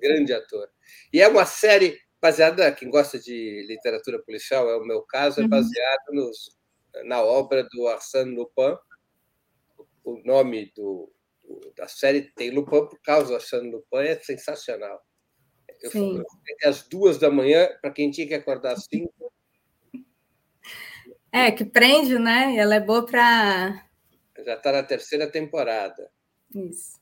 grande 0.00 0.32
ator. 0.32 0.68
E 1.12 1.20
é 1.20 1.28
uma 1.28 1.44
série 1.44 1.98
baseada, 2.20 2.72
quem 2.72 2.88
gosta 2.88 3.18
de 3.18 3.66
literatura 3.68 4.18
policial, 4.22 4.68
é 4.70 4.76
o 4.78 4.84
meu 4.84 5.02
caso, 5.02 5.40
é 5.40 5.42
uhum. 5.42 5.48
baseado 5.50 6.10
nos, 6.10 6.56
na 7.04 7.22
obra 7.22 7.62
do 7.70 7.86
Arsène 7.86 8.34
Lupin. 8.34 8.76
O 10.02 10.22
nome 10.24 10.72
do, 10.74 11.12
da 11.76 11.88
série 11.88 12.22
tem 12.34 12.50
Lupin 12.50 12.86
por 12.88 13.00
causa 13.02 13.28
do 13.28 13.34
Arsène 13.34 13.70
Lupin, 13.70 13.98
é 13.98 14.18
sensacional. 14.20 15.00
Eu 15.82 15.90
fui 15.90 16.22
às 16.64 16.82
duas 16.88 17.18
da 17.18 17.30
manhã, 17.30 17.68
para 17.80 17.90
quem 17.90 18.10
tinha 18.10 18.26
que 18.26 18.34
acordar 18.34 18.72
às 18.72 18.84
cinco. 18.84 19.32
É, 21.30 21.50
que 21.50 21.64
prende, 21.64 22.18
né? 22.18 22.56
Ela 22.56 22.76
é 22.76 22.80
boa 22.80 23.04
para. 23.04 23.86
Já 24.44 24.54
está 24.54 24.72
na 24.72 24.82
terceira 24.82 25.30
temporada. 25.30 26.10
Isso. 26.54 27.00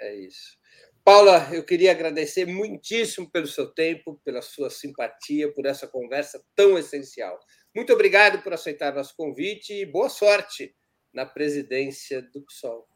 É 0.00 0.14
isso. 0.14 0.56
Paula, 1.04 1.48
eu 1.52 1.64
queria 1.64 1.90
agradecer 1.90 2.46
muitíssimo 2.46 3.28
pelo 3.28 3.48
seu 3.48 3.66
tempo, 3.72 4.20
pela 4.24 4.40
sua 4.40 4.70
simpatia, 4.70 5.52
por 5.52 5.66
essa 5.66 5.88
conversa 5.88 6.40
tão 6.54 6.78
essencial. 6.78 7.40
Muito 7.74 7.92
obrigado 7.92 8.40
por 8.42 8.52
aceitar 8.52 8.94
nosso 8.94 9.16
convite 9.16 9.72
e 9.72 9.84
boa 9.84 10.08
sorte 10.08 10.76
na 11.12 11.26
presidência 11.26 12.22
do 12.22 12.42
PSOL. 12.42 12.86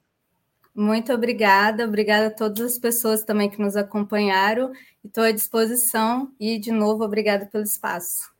Muito 0.76 1.10
obrigada, 1.10 1.86
obrigada 1.86 2.26
a 2.26 2.30
todas 2.30 2.72
as 2.72 2.78
pessoas 2.78 3.22
também 3.24 3.48
que 3.48 3.58
nos 3.58 3.76
acompanharam. 3.76 4.70
Estou 5.02 5.24
à 5.24 5.32
disposição 5.32 6.30
e, 6.38 6.58
de 6.58 6.70
novo, 6.70 7.02
obrigada 7.02 7.46
pelo 7.46 7.64
espaço. 7.64 8.30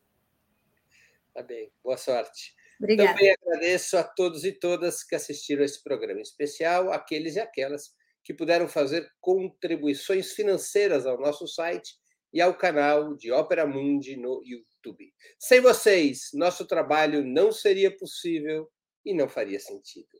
Tá 1.33 1.41
bem, 1.41 1.71
boa 1.83 1.97
sorte. 1.97 2.53
Obrigada. 2.79 3.13
Também 3.13 3.31
agradeço 3.31 3.97
a 3.97 4.03
todos 4.03 4.43
e 4.43 4.51
todas 4.51 5.03
que 5.03 5.15
assistiram 5.15 5.63
a 5.63 5.65
esse 5.65 5.83
programa, 5.83 6.19
em 6.19 6.21
especial 6.21 6.91
aqueles 6.91 7.37
e 7.37 7.39
aquelas 7.39 7.91
que 8.23 8.35
puderam 8.35 8.67
fazer 8.67 9.11
contribuições 9.19 10.33
financeiras 10.33 11.07
ao 11.07 11.19
nosso 11.19 11.47
site 11.47 11.95
e 12.31 12.39
ao 12.39 12.55
canal 12.55 13.15
de 13.15 13.31
Ópera 13.31 13.65
Mundi 13.65 14.15
no 14.15 14.43
YouTube. 14.45 15.11
Sem 15.39 15.59
vocês, 15.59 16.29
nosso 16.35 16.67
trabalho 16.67 17.25
não 17.25 17.51
seria 17.51 17.89
possível 17.89 18.69
e 19.03 19.11
não 19.11 19.27
faria 19.27 19.59
sentido. 19.59 20.19